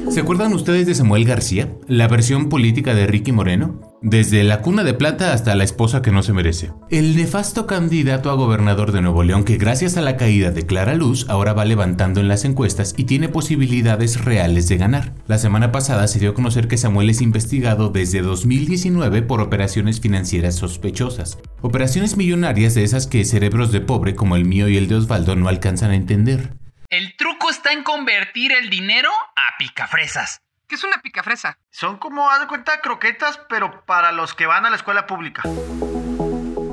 ¿Se 0.10 0.22
acuerdan 0.22 0.54
ustedes 0.54 0.88
de 0.88 0.96
Samuel 0.96 1.24
García? 1.24 1.72
La 1.88 2.08
versión 2.08 2.50
política 2.50 2.96
de 2.96 3.06
Ricky 3.06 3.32
Moreno. 3.32 3.80
Desde 4.02 4.44
la 4.44 4.62
cuna 4.62 4.84
de 4.84 4.96
plata 4.96 5.34
hasta 5.34 5.54
la 5.56 5.64
esposa 5.64 6.02
que 6.02 6.10
no 6.10 6.24
se 6.24 6.34
merece. 6.34 6.72
El 6.90 7.16
nefasto 7.16 7.68
candidato 7.68 8.32
a 8.32 8.34
gobernador 8.34 8.92
de 8.92 9.02
Nuevo 9.02 9.22
León 9.22 9.44
que 9.44 9.58
gracias 9.58 9.98
a 9.98 10.02
la 10.02 10.18
caída 10.18 10.50
de 10.50 10.66
Clara 10.66 10.96
Luz 10.96 11.28
ahora 11.30 11.54
va 11.54 11.64
levantando 11.64 12.22
en 12.22 12.28
las 12.28 12.44
encuestas 12.44 12.96
y 12.98 13.04
tiene 13.04 13.30
posibilidades 13.30 14.26
reales 14.26 14.68
de 14.68 14.78
ganar. 14.78 15.14
La 15.28 15.38
semana 15.38 15.72
pasada 15.72 16.08
se 16.08 16.18
dio 16.18 16.32
a 16.32 16.34
conocer 16.34 16.68
que 16.68 16.78
Samuel 16.78 17.12
es 17.12 17.22
investigado 17.22 17.90
desde 17.90 18.24
2019 18.24 19.22
por 19.22 19.42
operaciones 19.42 20.00
financieras 20.00 20.56
sospechosas. 20.56 21.38
Operaciones 21.62 22.18
millonarias 22.18 22.74
de 22.74 22.84
esas 22.84 23.06
que 23.06 23.26
cerebros 23.26 23.72
de 23.72 23.82
pobre 23.82 24.16
como 24.16 24.36
el 24.36 24.46
mío 24.46 24.70
y 24.70 24.78
el 24.78 24.88
de 24.88 24.96
Osvaldo 24.96 25.36
no 25.36 25.50
alcanzan 25.50 25.92
a 25.92 25.96
entender. 25.96 26.58
El 26.92 27.16
truco 27.16 27.52
está 27.52 27.72
en 27.72 27.84
convertir 27.84 28.52
el 28.52 28.72
dinero 28.72 29.10
a 29.12 29.58
picafresas. 29.60 30.42
¿Qué 30.68 30.74
es 30.74 30.84
una 30.84 31.04
picafresa? 31.04 31.60
Son 31.70 31.98
como, 31.98 32.32
haz 32.32 32.42
de 32.42 32.48
cuenta, 32.48 32.82
croquetas, 32.82 33.40
pero 33.48 33.86
para 33.86 34.12
los 34.12 34.34
que 34.34 34.48
van 34.48 34.66
a 34.66 34.72
la 34.72 34.76
escuela 34.76 35.06
pública. 35.06 35.44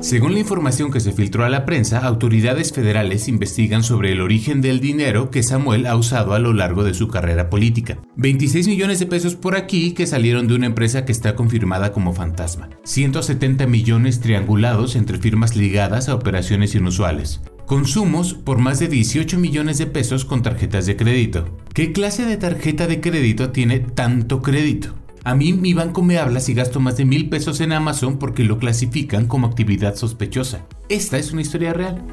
Según 0.01 0.33
la 0.33 0.39
información 0.39 0.91
que 0.91 1.01
se 1.01 1.13
filtró 1.13 1.45
a 1.45 1.51
la 1.51 1.67
prensa, 1.67 1.99
autoridades 1.99 2.73
federales 2.73 3.29
investigan 3.29 3.83
sobre 3.83 4.13
el 4.13 4.23
origen 4.23 4.63
del 4.63 4.81
dinero 4.81 5.31
que 5.31 5.43
Samuel 5.43 5.87
ha 5.87 5.97
usado 5.97 6.33
a 6.33 6.39
lo 6.39 6.55
largo 6.55 6.83
de 6.83 6.95
su 6.95 7.09
carrera 7.09 7.51
política. 7.51 7.99
26 8.17 8.69
millones 8.69 8.99
de 9.01 9.07
pesos 9.07 9.37
por 9.37 9.55
aquí 9.55 9.93
que 9.93 10.07
salieron 10.07 10.49
de 10.49 10.55
una 10.55 10.65
empresa 10.65 11.05
que 11.05 11.13
está 11.13 11.37
confirmada 11.37 11.93
como 11.93 12.15
fantasma. 12.15 12.71
170 12.85 13.67
millones 13.67 14.23
triangulados 14.23 14.97
entre 14.97 15.19
firmas 15.19 15.57
ligadas 15.57 16.09
a 16.09 16.15
operaciones 16.15 16.75
inusuales. 16.75 17.43
Consumos 17.67 18.33
por 18.33 18.59
más 18.59 18.79
de 18.79 18.87
18 18.87 19.39
millones 19.39 19.79
de 19.79 19.89
pesos 19.89 20.25
con 20.25 20.41
tarjetas 20.41 20.87
de 20.87 20.97
crédito. 20.97 21.49
¿Qué 21.75 21.91
clase 21.91 22.25
de 22.25 22.37
tarjeta 22.37 22.87
de 22.87 23.01
crédito 23.01 23.51
tiene 23.51 23.81
tanto 23.81 24.41
crédito? 24.41 24.95
A 25.25 25.35
mí 25.35 25.53
mi 25.53 25.75
banco 25.75 26.05
me 26.05 26.19
habla 26.19 26.39
si 26.39 26.55
gasto 26.55 26.79
más 26.79 26.97
de 26.97 27.05
mil 27.05 27.29
pesos 27.29 27.61
en 27.61 27.73
Amazon 27.73 28.21
porque 28.21 28.45
lo 28.45 28.61
clasifican 28.61 29.27
como 29.27 29.49
actividad 29.49 29.97
sospechosa. 29.97 30.65
Esta 30.89 31.19
es 31.19 31.33
una 31.33 31.43
historia 31.43 31.73
real. 31.73 32.05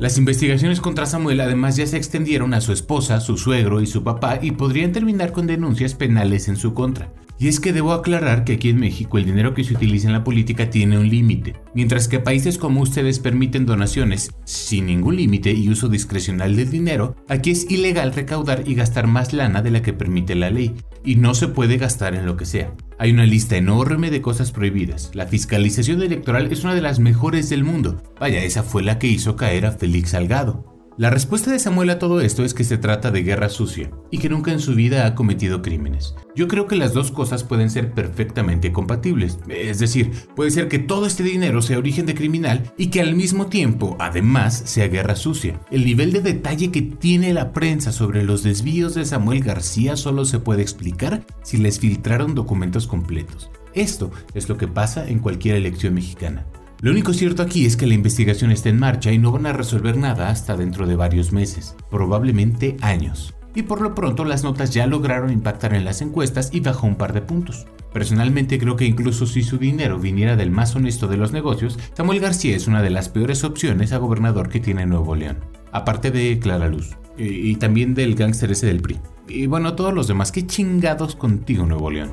Las 0.00 0.18
investigaciones 0.18 0.80
contra 0.80 1.06
Samuel 1.06 1.40
además 1.40 1.76
ya 1.76 1.86
se 1.86 1.96
extendieron 1.96 2.52
a 2.52 2.60
su 2.60 2.72
esposa, 2.72 3.20
su 3.20 3.36
suegro 3.36 3.80
y 3.80 3.86
su 3.86 4.02
papá 4.02 4.40
y 4.42 4.50
podrían 4.50 4.90
terminar 4.90 5.30
con 5.30 5.46
denuncias 5.46 5.94
penales 5.94 6.48
en 6.48 6.56
su 6.56 6.74
contra. 6.74 7.12
Y 7.38 7.48
es 7.48 7.58
que 7.58 7.72
debo 7.72 7.92
aclarar 7.92 8.44
que 8.44 8.54
aquí 8.54 8.70
en 8.70 8.78
México 8.78 9.18
el 9.18 9.24
dinero 9.24 9.54
que 9.54 9.64
se 9.64 9.74
utiliza 9.74 10.06
en 10.06 10.12
la 10.12 10.24
política 10.24 10.70
tiene 10.70 10.98
un 10.98 11.08
límite, 11.08 11.54
mientras 11.74 12.06
que 12.06 12.20
países 12.20 12.58
como 12.58 12.80
ustedes 12.80 13.18
permiten 13.18 13.66
donaciones 13.66 14.30
sin 14.44 14.86
ningún 14.86 15.16
límite 15.16 15.52
y 15.52 15.68
uso 15.68 15.88
discrecional 15.88 16.54
del 16.54 16.70
dinero, 16.70 17.16
aquí 17.28 17.50
es 17.50 17.70
ilegal 17.70 18.14
recaudar 18.14 18.62
y 18.66 18.74
gastar 18.74 19.08
más 19.08 19.32
lana 19.32 19.62
de 19.62 19.72
la 19.72 19.82
que 19.82 19.92
permite 19.92 20.34
la 20.34 20.50
ley, 20.50 20.74
y 21.04 21.16
no 21.16 21.34
se 21.34 21.48
puede 21.48 21.76
gastar 21.76 22.14
en 22.14 22.26
lo 22.26 22.36
que 22.36 22.46
sea. 22.46 22.72
Hay 22.98 23.10
una 23.10 23.26
lista 23.26 23.56
enorme 23.56 24.10
de 24.10 24.22
cosas 24.22 24.52
prohibidas. 24.52 25.10
La 25.14 25.26
fiscalización 25.26 26.02
electoral 26.02 26.50
es 26.52 26.62
una 26.64 26.74
de 26.74 26.82
las 26.82 27.00
mejores 27.00 27.50
del 27.50 27.64
mundo. 27.64 28.02
Vaya, 28.20 28.42
esa 28.44 28.62
fue 28.62 28.82
la 28.82 28.98
que 28.98 29.08
hizo 29.08 29.36
caer 29.36 29.66
a 29.66 29.72
Félix 29.72 30.10
Salgado. 30.10 30.73
La 30.96 31.10
respuesta 31.10 31.50
de 31.50 31.58
Samuel 31.58 31.90
a 31.90 31.98
todo 31.98 32.20
esto 32.20 32.44
es 32.44 32.54
que 32.54 32.62
se 32.62 32.78
trata 32.78 33.10
de 33.10 33.24
guerra 33.24 33.48
sucia 33.48 33.90
y 34.12 34.18
que 34.18 34.28
nunca 34.28 34.52
en 34.52 34.60
su 34.60 34.76
vida 34.76 35.06
ha 35.06 35.16
cometido 35.16 35.60
crímenes. 35.60 36.14
Yo 36.36 36.46
creo 36.46 36.68
que 36.68 36.76
las 36.76 36.94
dos 36.94 37.10
cosas 37.10 37.42
pueden 37.42 37.68
ser 37.68 37.92
perfectamente 37.92 38.70
compatibles. 38.70 39.40
Es 39.48 39.80
decir, 39.80 40.12
puede 40.36 40.52
ser 40.52 40.68
que 40.68 40.78
todo 40.78 41.06
este 41.06 41.24
dinero 41.24 41.62
sea 41.62 41.78
origen 41.78 42.06
de 42.06 42.14
criminal 42.14 42.72
y 42.78 42.90
que 42.90 43.00
al 43.00 43.16
mismo 43.16 43.46
tiempo, 43.46 43.96
además, 43.98 44.62
sea 44.66 44.86
guerra 44.86 45.16
sucia. 45.16 45.58
El 45.72 45.84
nivel 45.84 46.12
de 46.12 46.20
detalle 46.20 46.70
que 46.70 46.82
tiene 46.82 47.34
la 47.34 47.52
prensa 47.52 47.90
sobre 47.90 48.22
los 48.22 48.44
desvíos 48.44 48.94
de 48.94 49.04
Samuel 49.04 49.42
García 49.42 49.96
solo 49.96 50.24
se 50.24 50.38
puede 50.38 50.62
explicar 50.62 51.26
si 51.42 51.56
les 51.56 51.80
filtraron 51.80 52.36
documentos 52.36 52.86
completos. 52.86 53.50
Esto 53.72 54.12
es 54.34 54.48
lo 54.48 54.56
que 54.56 54.68
pasa 54.68 55.08
en 55.08 55.18
cualquier 55.18 55.56
elección 55.56 55.94
mexicana. 55.94 56.46
Lo 56.80 56.90
único 56.90 57.12
cierto 57.12 57.42
aquí 57.42 57.64
es 57.66 57.76
que 57.76 57.86
la 57.86 57.94
investigación 57.94 58.50
está 58.50 58.68
en 58.68 58.78
marcha 58.78 59.10
y 59.10 59.18
no 59.18 59.32
van 59.32 59.46
a 59.46 59.52
resolver 59.52 59.96
nada 59.96 60.28
hasta 60.28 60.56
dentro 60.56 60.86
de 60.86 60.96
varios 60.96 61.32
meses, 61.32 61.76
probablemente 61.90 62.76
años. 62.80 63.34
Y 63.54 63.62
por 63.62 63.80
lo 63.80 63.94
pronto 63.94 64.24
las 64.24 64.42
notas 64.42 64.72
ya 64.72 64.86
lograron 64.86 65.30
impactar 65.30 65.74
en 65.74 65.84
las 65.84 66.02
encuestas 66.02 66.50
y 66.52 66.60
bajó 66.60 66.86
un 66.86 66.96
par 66.96 67.12
de 67.12 67.22
puntos. 67.22 67.66
Personalmente 67.92 68.58
creo 68.58 68.74
que 68.74 68.86
incluso 68.86 69.24
si 69.24 69.44
su 69.44 69.56
dinero 69.56 70.00
viniera 70.00 70.34
del 70.34 70.50
más 70.50 70.74
honesto 70.74 71.06
de 71.06 71.16
los 71.16 71.32
negocios, 71.32 71.78
Samuel 71.94 72.18
García 72.18 72.56
es 72.56 72.66
una 72.66 72.82
de 72.82 72.90
las 72.90 73.08
peores 73.08 73.44
opciones 73.44 73.92
a 73.92 73.98
gobernador 73.98 74.48
que 74.48 74.58
tiene 74.58 74.84
Nuevo 74.84 75.14
León. 75.14 75.38
Aparte 75.70 76.10
de 76.10 76.40
Clara 76.40 76.66
Luz. 76.66 76.96
Y, 77.16 77.54
también 77.56 77.94
del 77.94 78.16
gángster 78.16 78.50
ese 78.50 78.66
del 78.66 78.82
PRI. 78.82 78.98
Y 79.28 79.46
bueno, 79.46 79.76
todos 79.76 79.94
los 79.94 80.08
demás, 80.08 80.32
qué 80.32 80.44
chingados 80.44 81.14
contigo 81.14 81.64
Nuevo 81.64 81.88
León. 81.88 82.10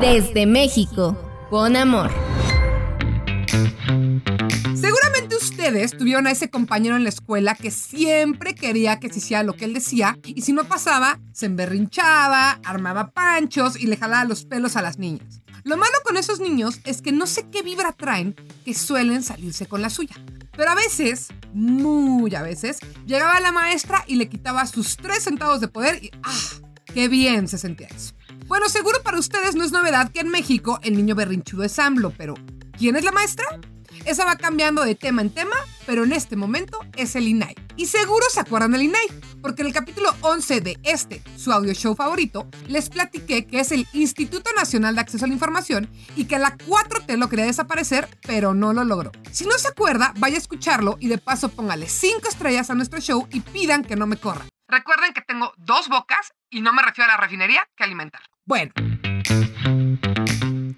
Desde 0.00 0.46
México, 0.46 1.18
con 1.50 1.76
amor. 1.76 2.10
Seguramente 4.74 5.36
ustedes 5.36 5.96
tuvieron 5.96 6.26
a 6.26 6.30
ese 6.30 6.50
compañero 6.50 6.96
en 6.96 7.04
la 7.04 7.08
escuela 7.08 7.54
que 7.54 7.70
siempre 7.70 8.54
quería 8.54 9.00
que 9.00 9.12
se 9.12 9.18
hiciera 9.18 9.42
lo 9.42 9.54
que 9.54 9.64
él 9.64 9.74
decía 9.74 10.18
y 10.24 10.42
si 10.42 10.52
no 10.52 10.64
pasaba, 10.64 11.20
se 11.32 11.46
emberrinchaba, 11.46 12.60
armaba 12.64 13.10
panchos 13.10 13.76
y 13.80 13.86
le 13.86 13.96
jalaba 13.96 14.24
los 14.24 14.44
pelos 14.44 14.76
a 14.76 14.82
las 14.82 14.98
niñas. 14.98 15.42
Lo 15.64 15.78
malo 15.78 15.94
con 16.04 16.18
esos 16.18 16.40
niños 16.40 16.80
es 16.84 17.00
que 17.00 17.10
no 17.10 17.26
sé 17.26 17.48
qué 17.50 17.62
vibra 17.62 17.92
traen 17.92 18.36
que 18.64 18.74
suelen 18.74 19.22
salirse 19.22 19.66
con 19.66 19.80
la 19.80 19.88
suya. 19.88 20.14
Pero 20.56 20.70
a 20.70 20.74
veces, 20.74 21.28
muy 21.54 22.34
a 22.34 22.42
veces, 22.42 22.78
llegaba 23.06 23.40
la 23.40 23.50
maestra 23.50 24.04
y 24.06 24.16
le 24.16 24.28
quitaba 24.28 24.66
sus 24.66 24.98
tres 24.98 25.24
centavos 25.24 25.60
de 25.60 25.68
poder 25.68 26.04
y 26.04 26.10
¡ah! 26.22 26.38
¡Qué 26.92 27.08
bien 27.08 27.48
se 27.48 27.56
sentía 27.56 27.88
eso! 27.88 28.14
Bueno, 28.46 28.68
seguro 28.68 29.02
para 29.02 29.18
ustedes 29.18 29.56
no 29.56 29.64
es 29.64 29.72
novedad 29.72 30.12
que 30.12 30.20
en 30.20 30.28
México 30.28 30.78
el 30.82 30.96
niño 30.96 31.14
berrinchudo 31.14 31.64
es 31.64 31.78
AMLO, 31.78 32.12
pero 32.16 32.34
¿quién 32.78 32.96
es 32.96 33.04
la 33.04 33.12
maestra? 33.12 33.46
Esa 34.04 34.24
va 34.24 34.36
cambiando 34.36 34.84
de 34.84 34.94
tema 34.94 35.22
en 35.22 35.30
tema, 35.30 35.56
pero 35.86 36.04
en 36.04 36.12
este 36.12 36.36
momento 36.36 36.78
es 36.96 37.16
el 37.16 37.28
INAI. 37.28 37.54
Y 37.76 37.86
seguro 37.86 38.24
se 38.30 38.40
acuerdan 38.40 38.72
del 38.72 38.82
INAI, 38.82 39.06
porque 39.40 39.62
en 39.62 39.68
el 39.68 39.74
capítulo 39.74 40.10
11 40.20 40.60
de 40.60 40.78
este, 40.82 41.22
su 41.36 41.52
audio 41.52 41.72
show 41.72 41.94
favorito, 41.94 42.48
les 42.68 42.90
platiqué 42.90 43.46
que 43.46 43.60
es 43.60 43.72
el 43.72 43.86
Instituto 43.92 44.50
Nacional 44.56 44.94
de 44.94 45.00
Acceso 45.00 45.24
a 45.24 45.28
la 45.28 45.34
Información 45.34 45.88
y 46.16 46.26
que 46.26 46.38
la 46.38 46.56
4T 46.56 47.16
lo 47.16 47.28
quería 47.28 47.46
desaparecer, 47.46 48.08
pero 48.26 48.52
no 48.52 48.72
lo 48.72 48.84
logró. 48.84 49.12
Si 49.30 49.44
no 49.44 49.56
se 49.58 49.68
acuerda, 49.68 50.12
vaya 50.18 50.36
a 50.36 50.40
escucharlo 50.40 50.96
y 51.00 51.08
de 51.08 51.18
paso 51.18 51.48
póngale 51.48 51.88
5 51.88 52.28
estrellas 52.28 52.70
a 52.70 52.74
nuestro 52.74 53.00
show 53.00 53.26
y 53.32 53.40
pidan 53.40 53.84
que 53.84 53.96
no 53.96 54.06
me 54.06 54.16
corra. 54.16 54.44
Recuerden 54.68 55.12
que 55.14 55.22
tengo 55.22 55.52
dos 55.56 55.88
bocas 55.88 56.32
y 56.50 56.60
no 56.60 56.72
me 56.72 56.82
refiero 56.82 57.10
a 57.10 57.14
la 57.14 57.20
refinería 57.20 57.66
que 57.76 57.84
alimentar. 57.84 58.22
Bueno. 58.44 58.72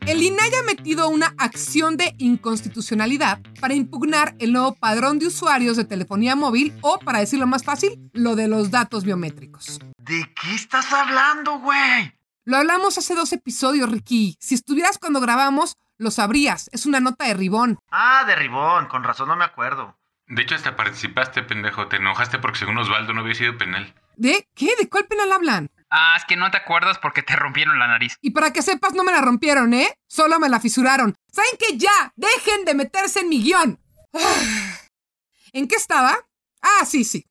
El 0.07 0.23
INAI 0.23 0.55
ha 0.55 0.63
metido 0.63 1.09
una 1.09 1.35
acción 1.37 1.97
de 1.97 2.15
inconstitucionalidad 2.19 3.41
para 3.61 3.75
impugnar 3.75 4.37
el 4.39 4.53
nuevo 4.53 4.77
padrón 4.77 5.19
de 5.19 5.27
usuarios 5.27 5.77
de 5.77 5.85
telefonía 5.85 6.37
móvil 6.37 6.73
o, 6.81 7.01
para 7.01 7.19
decirlo 7.19 7.49
más 7.49 7.65
fácil, 7.65 8.09
lo 8.13 8.37
de 8.37 8.47
los 8.47 8.71
datos 8.71 9.03
biométricos. 9.03 9.81
¿De 9.99 10.33
qué 10.41 10.55
estás 10.55 10.93
hablando, 10.93 11.59
güey? 11.59 12.17
Lo 12.45 12.57
hablamos 12.57 12.97
hace 12.99 13.17
dos 13.17 13.33
episodios, 13.33 13.91
Ricky. 13.91 14.37
Si 14.39 14.55
estuvieras 14.55 14.99
cuando 14.99 15.21
grabamos, 15.21 15.75
lo 15.99 16.13
sabrías. 16.13 16.71
Es 16.73 16.87
una 16.87 17.01
nota 17.01 17.25
de 17.27 17.35
Ribón. 17.35 17.81
Ah, 17.91 18.23
de 18.29 18.37
Ribón. 18.37 18.87
Con 18.87 19.03
razón 19.03 19.27
no 19.27 19.35
me 19.35 19.45
acuerdo. 19.45 19.99
De 20.29 20.43
hecho, 20.43 20.55
hasta 20.55 20.77
participaste, 20.77 21.43
pendejo. 21.43 21.89
Te 21.89 21.97
enojaste 21.97 22.39
porque 22.39 22.61
según 22.61 22.79
Osvaldo 22.79 23.13
no 23.13 23.23
había 23.23 23.35
sido 23.35 23.59
penal. 23.59 23.93
¿De 24.15 24.49
qué? 24.55 24.71
¿De 24.79 24.89
cuál 24.89 25.07
penal 25.07 25.33
hablan? 25.33 25.69
Ah, 25.91 26.15
es 26.17 26.25
que 26.25 26.37
no 26.37 26.51
te 26.51 26.57
acuerdas 26.57 26.99
porque 26.99 27.23
te 27.23 27.37
rompieron 27.37 27.79
la 27.79 27.87
nariz. 27.87 28.17
Y 28.21 28.31
para 28.31 28.53
que 28.53 28.63
sepas, 28.63 28.95
no 28.95 29.05
me 29.05 29.13
la 29.13 29.21
rompieron, 29.21 29.73
¿eh? 29.73 29.89
Solo 30.09 30.39
me 30.39 30.49
la 30.49 30.61
fisuraron. 30.61 31.15
¿Saben 31.33 31.53
qué? 31.59 31.77
Ya, 31.79 32.13
dejen 32.17 32.65
de 32.65 32.75
meterse 32.75 33.21
en 33.21 33.29
mi 33.29 33.43
guion. 33.43 33.81
¿En 35.53 35.69
qué 35.69 35.77
estaba? 35.77 36.17
Ah, 36.61 36.85
sí, 36.85 37.05
sí. 37.05 37.25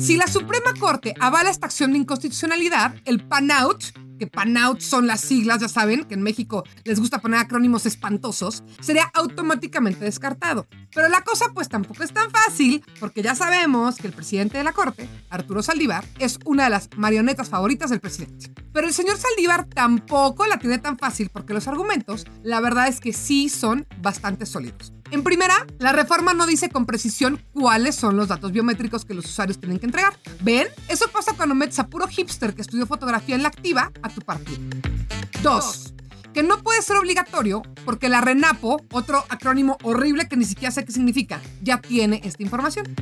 Si 0.00 0.16
la 0.16 0.26
Suprema 0.26 0.74
Corte 0.78 1.14
avala 1.20 1.50
esta 1.50 1.66
acción 1.66 1.92
de 1.92 1.98
inconstitucionalidad, 1.98 2.96
el 3.04 3.26
PANOUT, 3.26 3.84
que 4.18 4.26
PANOUT 4.26 4.80
son 4.80 5.06
las 5.06 5.20
siglas, 5.20 5.60
ya 5.60 5.68
saben, 5.68 6.04
que 6.04 6.14
en 6.14 6.22
México 6.22 6.64
les 6.84 7.00
gusta 7.00 7.20
poner 7.20 7.40
acrónimos 7.40 7.86
espantosos, 7.86 8.62
sería 8.80 9.10
automáticamente 9.14 10.04
descartado. 10.04 10.66
Pero 10.94 11.08
la 11.08 11.22
cosa 11.22 11.46
pues 11.54 11.68
tampoco 11.68 12.02
es 12.02 12.12
tan 12.12 12.30
fácil, 12.30 12.84
porque 13.00 13.22
ya 13.22 13.34
sabemos 13.34 13.96
que 13.96 14.06
el 14.06 14.12
presidente 14.12 14.58
de 14.58 14.64
la 14.64 14.72
Corte, 14.72 15.08
Arturo 15.30 15.62
Saldívar, 15.62 16.04
es 16.18 16.38
una 16.44 16.64
de 16.64 16.70
las 16.70 16.88
marionetas 16.96 17.48
favoritas 17.48 17.90
del 17.90 18.00
presidente. 18.00 18.52
Pero 18.72 18.86
el 18.86 18.92
señor 18.92 19.16
Saldívar 19.16 19.66
tampoco 19.66 20.46
la 20.46 20.58
tiene 20.58 20.78
tan 20.78 20.98
fácil 20.98 21.30
porque 21.32 21.54
los 21.54 21.68
argumentos, 21.68 22.26
la 22.42 22.60
verdad 22.60 22.88
es 22.88 23.00
que 23.00 23.12
sí 23.12 23.48
son 23.48 23.86
bastante 24.00 24.46
sólidos. 24.46 24.92
En 25.10 25.22
primera, 25.22 25.66
la 25.78 25.92
reforma 25.92 26.34
no 26.34 26.46
dice 26.46 26.68
con 26.70 26.86
precisión 26.86 27.40
cuáles 27.52 27.94
son 27.94 28.16
los 28.16 28.28
datos 28.28 28.52
biométricos 28.52 29.04
que 29.04 29.14
los 29.14 29.26
usuarios 29.26 29.58
tienen 29.58 29.78
que 29.78 29.86
entregar. 29.86 30.18
¿Ven? 30.40 30.66
Eso 30.88 31.06
pasa 31.12 31.34
cuando 31.34 31.54
metes 31.54 31.78
a 31.78 31.86
puro 31.86 32.06
hipster 32.08 32.54
que 32.54 32.62
estudió 32.62 32.86
fotografía 32.86 33.34
en 33.36 33.42
la 33.42 33.48
activa 33.48 33.92
a 34.02 34.08
tu 34.08 34.20
partido. 34.22 34.58
Dos, 35.42 35.93
que 36.34 36.42
no 36.42 36.62
puede 36.62 36.82
ser 36.82 36.96
obligatorio 36.96 37.62
porque 37.84 38.08
la 38.08 38.20
RENAPO, 38.20 38.82
otro 38.92 39.24
acrónimo 39.28 39.78
horrible 39.82 40.28
que 40.28 40.36
ni 40.36 40.44
siquiera 40.44 40.72
sé 40.72 40.84
qué 40.84 40.92
significa, 40.92 41.40
ya 41.62 41.80
tiene 41.80 42.20
esta 42.24 42.42
información. 42.42 42.94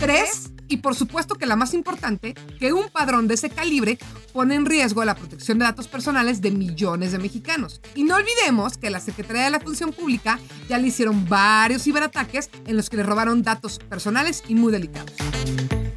Tres, 0.00 0.50
y 0.66 0.78
por 0.78 0.94
supuesto 0.94 1.34
que 1.34 1.44
la 1.44 1.56
más 1.56 1.74
importante, 1.74 2.34
que 2.58 2.72
un 2.72 2.88
padrón 2.88 3.28
de 3.28 3.34
ese 3.34 3.50
calibre 3.50 3.98
pone 4.32 4.54
en 4.54 4.64
riesgo 4.64 5.04
la 5.04 5.14
protección 5.14 5.58
de 5.58 5.66
datos 5.66 5.88
personales 5.88 6.40
de 6.40 6.50
millones 6.50 7.12
de 7.12 7.18
mexicanos. 7.18 7.82
Y 7.94 8.04
no 8.04 8.16
olvidemos 8.16 8.78
que 8.78 8.88
la 8.88 9.00
Secretaría 9.00 9.44
de 9.44 9.50
la 9.50 9.60
Función 9.60 9.92
Pública 9.92 10.38
ya 10.68 10.78
le 10.78 10.88
hicieron 10.88 11.28
varios 11.28 11.82
ciberataques 11.82 12.48
en 12.66 12.78
los 12.78 12.88
que 12.88 12.96
le 12.96 13.02
robaron 13.02 13.42
datos 13.42 13.78
personales 13.78 14.42
y 14.48 14.54
muy 14.54 14.72
delicados. 14.72 15.12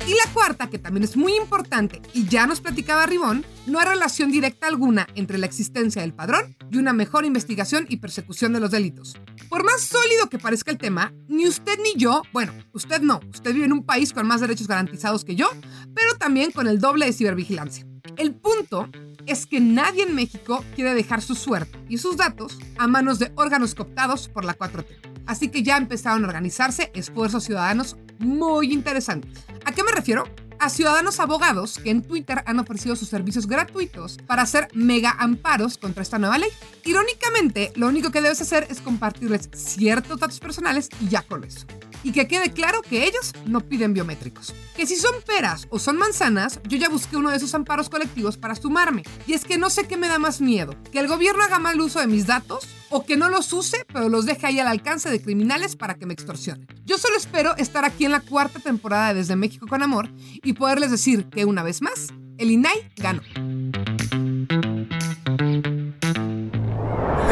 Y 0.05 0.11
la 0.11 0.33
cuarta, 0.33 0.69
que 0.69 0.79
también 0.79 1.05
es 1.05 1.15
muy 1.15 1.33
importante 1.35 2.01
y 2.13 2.27
ya 2.27 2.45
nos 2.45 2.59
platicaba 2.59 3.05
Ribón, 3.05 3.45
no 3.65 3.79
hay 3.79 3.85
relación 3.85 4.31
directa 4.31 4.67
alguna 4.67 5.07
entre 5.15 5.37
la 5.37 5.45
existencia 5.45 6.01
del 6.01 6.13
padrón 6.13 6.57
y 6.69 6.77
una 6.77 6.91
mejor 6.91 7.23
investigación 7.23 7.85
y 7.87 7.97
persecución 7.97 8.51
de 8.51 8.59
los 8.59 8.71
delitos. 8.71 9.15
Por 9.47 9.63
más 9.63 9.79
sólido 9.81 10.27
que 10.29 10.39
parezca 10.39 10.71
el 10.71 10.77
tema, 10.77 11.13
ni 11.29 11.47
usted 11.47 11.79
ni 11.81 11.95
yo, 11.95 12.21
bueno, 12.33 12.51
usted 12.73 13.01
no, 13.01 13.21
usted 13.33 13.53
vive 13.53 13.65
en 13.65 13.71
un 13.71 13.85
país 13.85 14.11
con 14.11 14.27
más 14.27 14.41
derechos 14.41 14.67
garantizados 14.67 15.23
que 15.23 15.35
yo, 15.35 15.49
pero 15.95 16.17
también 16.17 16.51
con 16.51 16.67
el 16.67 16.79
doble 16.79 17.05
de 17.05 17.13
cibervigilancia. 17.13 17.87
El 18.17 18.35
punto 18.35 18.89
es 19.25 19.45
que 19.45 19.61
nadie 19.61 20.03
en 20.03 20.15
México 20.15 20.65
quiere 20.75 20.93
dejar 20.93 21.21
su 21.21 21.33
suerte 21.33 21.79
y 21.87 21.97
sus 21.97 22.17
datos 22.17 22.59
a 22.77 22.87
manos 22.87 23.19
de 23.19 23.31
órganos 23.35 23.73
cooptados 23.73 24.27
por 24.27 24.43
la 24.43 24.57
4T. 24.57 25.13
Así 25.25 25.47
que 25.47 25.63
ya 25.63 25.77
empezaron 25.77 26.25
a 26.25 26.27
organizarse 26.27 26.91
esfuerzos 26.93 27.45
ciudadanos 27.45 27.95
muy 28.23 28.71
interesantes. 28.71 29.43
¿A 29.65 29.71
qué 29.71 29.83
me 29.83 29.91
refiero? 29.91 30.25
a 30.59 30.69
ciudadanos 30.69 31.19
abogados 31.19 31.77
que 31.77 31.89
en 31.89 32.03
Twitter 32.03 32.41
han 32.45 32.57
ofrecido 32.57 32.95
sus 32.95 33.09
servicios 33.09 33.47
gratuitos 33.47 34.17
para 34.25 34.43
hacer 34.43 34.69
mega 34.73 35.12
amparos 35.12 35.77
contra 35.77 36.03
esta 36.03 36.19
nueva 36.19 36.38
ley. 36.38 36.49
Irónicamente, 36.86 37.73
lo 37.75 37.88
único 37.88 38.12
que 38.12 38.21
debes 38.21 38.39
hacer 38.39 38.67
es 38.69 38.79
compartirles 38.79 39.49
ciertos 39.53 40.21
datos 40.21 40.39
personales 40.39 40.89
y 41.01 41.09
ya 41.09 41.21
con 41.23 41.43
eso. 41.43 41.67
Y 42.03 42.11
que 42.11 42.27
quede 42.27 42.51
claro 42.51 42.81
que 42.81 43.05
ellos 43.05 43.33
no 43.45 43.61
piden 43.61 43.93
biométricos. 43.93 44.53
Que 44.75 44.85
si 44.85 44.95
son 44.95 45.13
peras 45.25 45.67
o 45.69 45.79
son 45.79 45.97
manzanas, 45.97 46.59
yo 46.67 46.77
ya 46.77 46.89
busqué 46.89 47.17
uno 47.17 47.29
de 47.29 47.37
esos 47.37 47.53
amparos 47.55 47.89
colectivos 47.89 48.37
para 48.37 48.55
sumarme. 48.55 49.03
Y 49.25 49.33
es 49.33 49.45
que 49.45 49.57
no 49.57 49.69
sé 49.69 49.87
qué 49.87 49.97
me 49.97 50.07
da 50.07 50.19
más 50.19 50.41
miedo, 50.41 50.75
que 50.91 50.99
el 50.99 51.07
gobierno 51.07 51.43
haga 51.43 51.59
mal 51.59 51.79
uso 51.79 51.99
de 51.99 52.07
mis 52.07 52.27
datos 52.27 52.67
o 52.89 53.05
que 53.05 53.17
no 53.17 53.29
los 53.29 53.51
use, 53.53 53.85
pero 53.91 54.09
los 54.09 54.25
deje 54.25 54.47
ahí 54.47 54.59
al 54.59 54.67
alcance 54.67 55.09
de 55.09 55.21
criminales 55.21 55.75
para 55.75 55.95
que 55.95 56.05
me 56.05 56.13
extorsionen. 56.13 56.67
Yo 56.85 56.97
solo 56.97 57.17
espero 57.17 57.55
estar 57.57 57.85
aquí 57.85 58.05
en 58.05 58.11
la 58.11 58.19
cuarta 58.19 58.59
temporada 58.59 59.09
de 59.09 59.23
Desde 59.23 59.35
México 59.35 59.65
con 59.67 59.81
Amor 59.81 60.09
y 60.43 60.53
poderles 60.53 60.91
decir 60.91 61.25
que 61.29 61.45
una 61.45 61.63
vez 61.63 61.81
más, 61.81 62.09
el 62.37 62.51
INAI 62.51 62.91
ganó. 62.97 63.21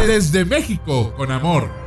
Desde 0.07 0.45
México 0.45 1.13
con 1.15 1.31
Amor. 1.31 1.80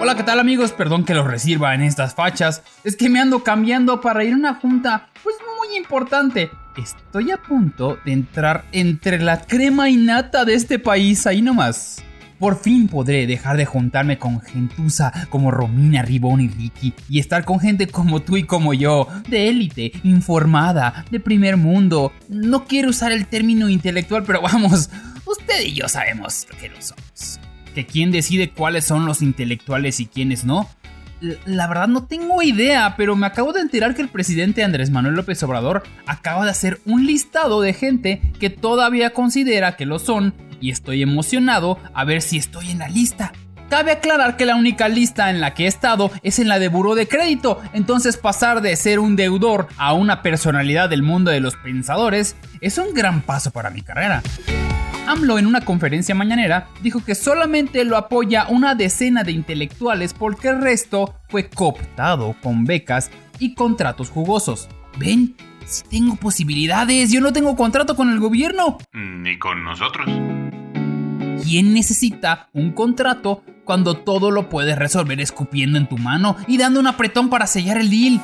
Hola, 0.00 0.14
¿qué 0.14 0.22
tal 0.22 0.38
amigos? 0.38 0.70
Perdón 0.70 1.04
que 1.04 1.12
los 1.12 1.26
reciba 1.26 1.74
en 1.74 1.82
estas 1.82 2.14
fachas. 2.14 2.62
Es 2.84 2.94
que 2.94 3.08
me 3.08 3.18
ando 3.18 3.42
cambiando 3.42 4.00
para 4.00 4.22
ir 4.22 4.32
a 4.32 4.36
una 4.36 4.54
junta, 4.54 5.08
pues 5.24 5.34
muy 5.58 5.76
importante. 5.76 6.50
Estoy 6.76 7.32
a 7.32 7.36
punto 7.36 7.98
de 8.04 8.12
entrar 8.12 8.64
entre 8.70 9.18
la 9.18 9.40
crema 9.40 9.90
innata 9.90 10.44
de 10.44 10.54
este 10.54 10.78
país, 10.78 11.26
ahí 11.26 11.42
nomás. 11.42 12.00
Por 12.38 12.60
fin 12.60 12.86
podré 12.86 13.26
dejar 13.26 13.56
de 13.56 13.66
juntarme 13.66 14.18
con 14.18 14.40
gentuza 14.40 15.12
como 15.30 15.50
Romina, 15.50 16.02
Ribón 16.02 16.42
y 16.42 16.48
Ricky 16.48 16.94
y 17.08 17.18
estar 17.18 17.44
con 17.44 17.58
gente 17.58 17.88
como 17.88 18.22
tú 18.22 18.36
y 18.36 18.44
como 18.44 18.74
yo, 18.74 19.08
de 19.28 19.48
élite, 19.48 19.90
informada, 20.04 21.04
de 21.10 21.18
primer 21.18 21.56
mundo. 21.56 22.12
No 22.28 22.66
quiero 22.66 22.90
usar 22.90 23.10
el 23.10 23.26
término 23.26 23.68
intelectual, 23.68 24.22
pero 24.22 24.42
vamos, 24.42 24.90
usted 25.24 25.62
y 25.64 25.72
yo 25.72 25.88
sabemos 25.88 26.46
lo 26.48 26.56
que 26.56 26.68
no 26.68 26.80
somos. 26.80 27.40
Que 27.74 27.86
quién 27.86 28.10
decide 28.10 28.50
cuáles 28.50 28.84
son 28.84 29.06
los 29.06 29.22
intelectuales 29.22 30.00
y 30.00 30.06
quiénes 30.06 30.44
no, 30.44 30.68
la 31.46 31.66
verdad 31.66 31.88
no 31.88 32.04
tengo 32.04 32.42
idea, 32.42 32.94
pero 32.96 33.16
me 33.16 33.26
acabo 33.26 33.52
de 33.52 33.60
enterar 33.60 33.94
que 33.94 34.02
el 34.02 34.08
presidente 34.08 34.62
Andrés 34.62 34.90
Manuel 34.90 35.14
López 35.14 35.42
Obrador 35.42 35.82
acaba 36.06 36.44
de 36.44 36.50
hacer 36.50 36.80
un 36.86 37.06
listado 37.06 37.60
de 37.60 37.72
gente 37.72 38.20
que 38.38 38.50
todavía 38.50 39.10
considera 39.10 39.76
que 39.76 39.86
lo 39.86 39.98
son 39.98 40.34
y 40.60 40.70
estoy 40.70 41.02
emocionado 41.02 41.78
a 41.94 42.04
ver 42.04 42.22
si 42.22 42.36
estoy 42.36 42.70
en 42.70 42.78
la 42.78 42.88
lista. 42.88 43.32
Cabe 43.68 43.90
aclarar 43.92 44.36
que 44.36 44.46
la 44.46 44.56
única 44.56 44.88
lista 44.88 45.28
en 45.28 45.40
la 45.40 45.52
que 45.52 45.64
he 45.64 45.66
estado 45.66 46.10
es 46.22 46.38
en 46.38 46.48
la 46.48 46.58
de 46.58 46.68
buró 46.68 46.94
de 46.94 47.06
crédito, 47.06 47.60
entonces 47.74 48.16
pasar 48.16 48.62
de 48.62 48.74
ser 48.76 48.98
un 48.98 49.14
deudor 49.14 49.68
a 49.76 49.92
una 49.92 50.22
personalidad 50.22 50.88
del 50.88 51.02
mundo 51.02 51.30
de 51.30 51.40
los 51.40 51.56
pensadores 51.56 52.34
es 52.62 52.78
un 52.78 52.94
gran 52.94 53.20
paso 53.20 53.50
para 53.50 53.70
mi 53.70 53.82
carrera. 53.82 54.22
AMLO 55.08 55.38
en 55.38 55.46
una 55.46 55.62
conferencia 55.62 56.14
mañanera 56.14 56.68
dijo 56.82 57.02
que 57.02 57.14
solamente 57.14 57.84
lo 57.84 57.96
apoya 57.96 58.46
una 58.48 58.74
decena 58.74 59.24
de 59.24 59.32
intelectuales 59.32 60.12
porque 60.12 60.48
el 60.48 60.60
resto 60.60 61.14
fue 61.28 61.48
cooptado 61.48 62.36
con 62.42 62.64
becas 62.64 63.10
y 63.38 63.54
contratos 63.54 64.10
jugosos. 64.10 64.68
¿Ven? 64.98 65.34
Si 65.64 65.82
tengo 65.84 66.16
posibilidades, 66.16 67.10
yo 67.10 67.20
no 67.20 67.32
tengo 67.32 67.56
contrato 67.56 67.96
con 67.96 68.10
el 68.10 68.20
gobierno. 68.20 68.78
Ni 68.92 69.38
con 69.38 69.64
nosotros. 69.64 70.06
¿Quién 71.42 71.72
necesita 71.72 72.48
un 72.52 72.72
contrato 72.72 73.42
cuando 73.64 73.94
todo 73.94 74.30
lo 74.30 74.48
puedes 74.48 74.76
resolver 74.76 75.20
escupiendo 75.20 75.78
en 75.78 75.88
tu 75.88 75.96
mano 75.96 76.36
y 76.46 76.58
dando 76.58 76.80
un 76.80 76.86
apretón 76.86 77.30
para 77.30 77.46
sellar 77.46 77.78
el 77.78 77.90
deal? 77.90 78.20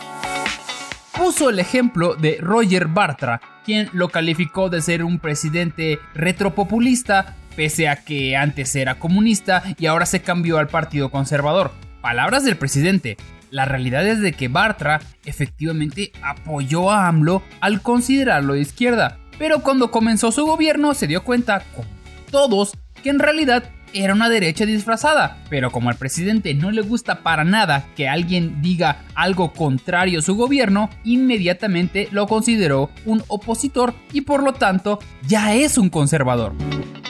Puso 1.16 1.48
el 1.48 1.60
ejemplo 1.60 2.16
de 2.16 2.38
Roger 2.40 2.88
Bartra, 2.88 3.40
quien 3.64 3.88
lo 3.92 4.08
calificó 4.08 4.68
de 4.68 4.82
ser 4.82 5.04
un 5.04 5.20
presidente 5.20 6.00
retropopulista, 6.12 7.36
pese 7.54 7.88
a 7.88 8.04
que 8.04 8.36
antes 8.36 8.74
era 8.74 8.98
comunista 8.98 9.62
y 9.78 9.86
ahora 9.86 10.06
se 10.06 10.22
cambió 10.22 10.58
al 10.58 10.66
Partido 10.66 11.12
Conservador. 11.12 11.70
Palabras 12.00 12.44
del 12.44 12.56
presidente. 12.56 13.16
La 13.50 13.64
realidad 13.64 14.04
es 14.04 14.20
de 14.20 14.32
que 14.32 14.48
Bartra 14.48 15.00
efectivamente 15.24 16.10
apoyó 16.20 16.90
a 16.90 17.06
AMLO 17.06 17.44
al 17.60 17.80
considerarlo 17.80 18.54
de 18.54 18.62
izquierda, 18.62 19.18
pero 19.38 19.60
cuando 19.60 19.92
comenzó 19.92 20.32
su 20.32 20.44
gobierno 20.44 20.94
se 20.94 21.06
dio 21.06 21.22
cuenta, 21.22 21.62
como 21.76 21.88
todos, 22.32 22.72
que 23.04 23.10
en 23.10 23.18
realidad 23.18 23.64
era 23.92 24.14
una 24.14 24.30
derecha 24.30 24.64
disfrazada, 24.64 25.36
pero 25.50 25.70
como 25.70 25.90
al 25.90 25.96
presidente 25.96 26.54
no 26.54 26.70
le 26.70 26.80
gusta 26.80 27.22
para 27.22 27.44
nada 27.44 27.86
que 27.94 28.08
alguien 28.08 28.62
diga 28.62 29.02
algo 29.14 29.52
contrario 29.52 30.18
a 30.18 30.22
su 30.22 30.34
gobierno, 30.34 30.88
inmediatamente 31.04 32.08
lo 32.10 32.26
consideró 32.26 32.90
un 33.04 33.22
opositor 33.28 33.94
y 34.12 34.22
por 34.22 34.42
lo 34.42 34.54
tanto 34.54 34.98
ya 35.28 35.54
es 35.54 35.76
un 35.78 35.90
conservador. 35.90 36.54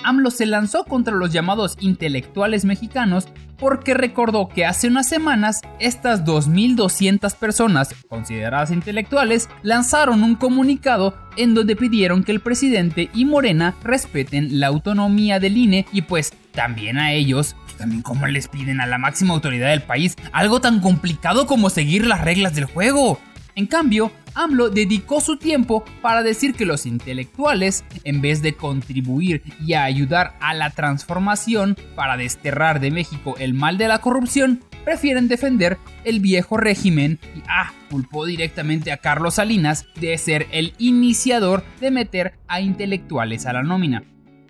AMLO 0.04 0.30
se 0.30 0.46
lanzó 0.46 0.84
contra 0.84 1.14
los 1.14 1.32
llamados 1.32 1.76
intelectuales 1.80 2.64
mexicanos 2.64 3.28
porque 3.58 3.94
recordó 3.94 4.48
que 4.48 4.66
hace 4.66 4.88
unas 4.88 5.08
semanas 5.08 5.60
estas 5.78 6.24
2.200 6.24 7.34
personas 7.36 7.94
consideradas 8.08 8.70
intelectuales 8.70 9.48
lanzaron 9.62 10.22
un 10.22 10.34
comunicado 10.34 11.14
en 11.36 11.54
donde 11.54 11.76
pidieron 11.76 12.24
que 12.24 12.32
el 12.32 12.40
presidente 12.40 13.10
y 13.14 13.24
Morena 13.24 13.74
respeten 13.82 14.60
la 14.60 14.68
autonomía 14.68 15.40
del 15.40 15.56
INE 15.56 15.86
y 15.92 16.02
pues 16.02 16.32
también 16.52 16.98
a 16.98 17.12
ellos, 17.12 17.56
pues, 17.64 17.76
también 17.76 18.02
como 18.02 18.26
les 18.26 18.48
piden 18.48 18.80
a 18.80 18.86
la 18.86 18.98
máxima 18.98 19.34
autoridad 19.34 19.70
del 19.70 19.82
país 19.82 20.16
algo 20.32 20.60
tan 20.60 20.80
complicado 20.80 21.46
como 21.46 21.70
seguir 21.70 22.06
las 22.06 22.20
reglas 22.20 22.54
del 22.54 22.66
juego. 22.66 23.18
En 23.56 23.66
cambio, 23.66 24.10
AMLO 24.34 24.68
dedicó 24.68 25.20
su 25.20 25.36
tiempo 25.36 25.84
para 26.02 26.22
decir 26.22 26.54
que 26.54 26.66
los 26.66 26.86
intelectuales, 26.86 27.84
en 28.02 28.20
vez 28.20 28.42
de 28.42 28.54
contribuir 28.54 29.42
y 29.64 29.74
ayudar 29.74 30.36
a 30.40 30.54
la 30.54 30.70
transformación 30.70 31.76
para 31.94 32.16
desterrar 32.16 32.80
de 32.80 32.90
México 32.90 33.36
el 33.38 33.54
mal 33.54 33.78
de 33.78 33.88
la 33.88 34.00
corrupción, 34.00 34.60
prefieren 34.84 35.28
defender 35.28 35.78
el 36.04 36.20
viejo 36.20 36.56
régimen 36.56 37.18
y 37.36 37.42
ah, 37.48 37.72
culpó 37.90 38.26
directamente 38.26 38.90
a 38.92 38.96
Carlos 38.96 39.34
Salinas 39.34 39.86
de 40.00 40.18
ser 40.18 40.46
el 40.50 40.74
iniciador 40.78 41.64
de 41.80 41.90
meter 41.90 42.34
a 42.48 42.60
intelectuales 42.60 43.46
a 43.46 43.52
la 43.52 43.62
nómina. 43.62 44.02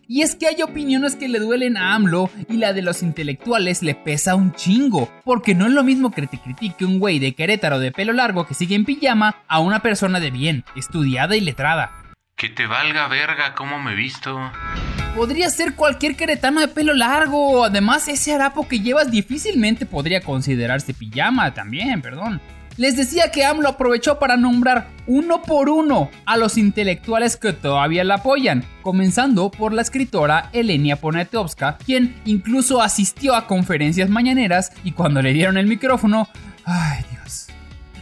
Y 0.07 0.23
es 0.23 0.35
que 0.35 0.47
hay 0.47 0.61
opiniones 0.62 1.17
que 1.17 1.29
le 1.29 1.38
duelen 1.38 1.77
a 1.77 1.95
AMLO 1.95 2.31
y 2.49 2.59
la 2.59 2.73
de 2.73 2.83
los 2.83 3.03
intelectuales 3.03 3.83
le 3.83 3.95
pesa 3.95 4.35
un 4.35 4.53
chingo, 4.53 5.11
porque 5.25 5.55
no 5.55 5.67
es 5.67 5.73
lo 5.73 5.83
mismo 5.83 6.11
que 6.11 6.27
te 6.27 6.38
critique 6.38 6.85
un 6.85 6.99
güey 6.99 7.19
de 7.19 7.35
Querétaro 7.35 7.79
de 7.79 7.93
pelo 7.93 8.12
largo 8.12 8.47
que 8.47 8.55
sigue 8.55 8.75
en 8.75 8.85
pijama 8.85 9.37
a 9.49 9.61
una 9.61 9.81
persona 9.81 10.21
de 10.21 10.31
bien, 10.31 10.64
estudiada 10.77 11.37
y 11.37 11.40
letrada. 11.40 11.93
Que 12.37 12.49
te 12.49 12.67
valga 12.67 13.09
verga 13.09 13.55
cómo 13.55 13.79
me 13.79 13.95
visto. 13.95 14.38
Podría 15.14 15.49
ser 15.49 15.75
cualquier 15.75 16.17
queretano 16.17 16.61
de 16.61 16.69
pelo 16.69 16.93
largo. 16.93 17.64
Además, 17.64 18.09
ese 18.09 18.35
harapo 18.35 18.67
que 18.67 18.81
llevas 18.81 19.11
difícilmente 19.11 19.87
podría 19.87 20.21
considerarse 20.21 20.93
pijama 20.93 21.55
también, 21.55 22.03
perdón. 22.03 22.40
Les 22.76 22.96
decía 22.96 23.30
que 23.30 23.44
AMLO 23.44 23.68
aprovechó 23.68 24.18
para 24.18 24.37
nombrar 24.37 24.88
uno 25.06 25.42
por 25.42 25.68
uno 25.68 26.10
a 26.26 26.37
los 26.37 26.58
intelectuales 26.58 27.37
que 27.37 27.52
todavía 27.52 28.02
la 28.02 28.16
apoyan, 28.16 28.64
comenzando 28.82 29.50
por 29.52 29.72
la 29.72 29.82
escritora 29.82 30.50
Elenia 30.52 30.96
Poniatowska, 30.96 31.78
quien 31.84 32.16
incluso 32.25 32.83
asistió 32.83 33.37
a 33.37 33.46
conferencias 33.46 34.10
mañaneras 34.10 34.72
y 34.83 34.90
cuando 34.90 35.22
le 35.22 35.33
dieron 35.33 35.56
el 35.56 35.68
micrófono, 35.68 36.27
ay 36.64 37.04
Dios, 37.12 37.46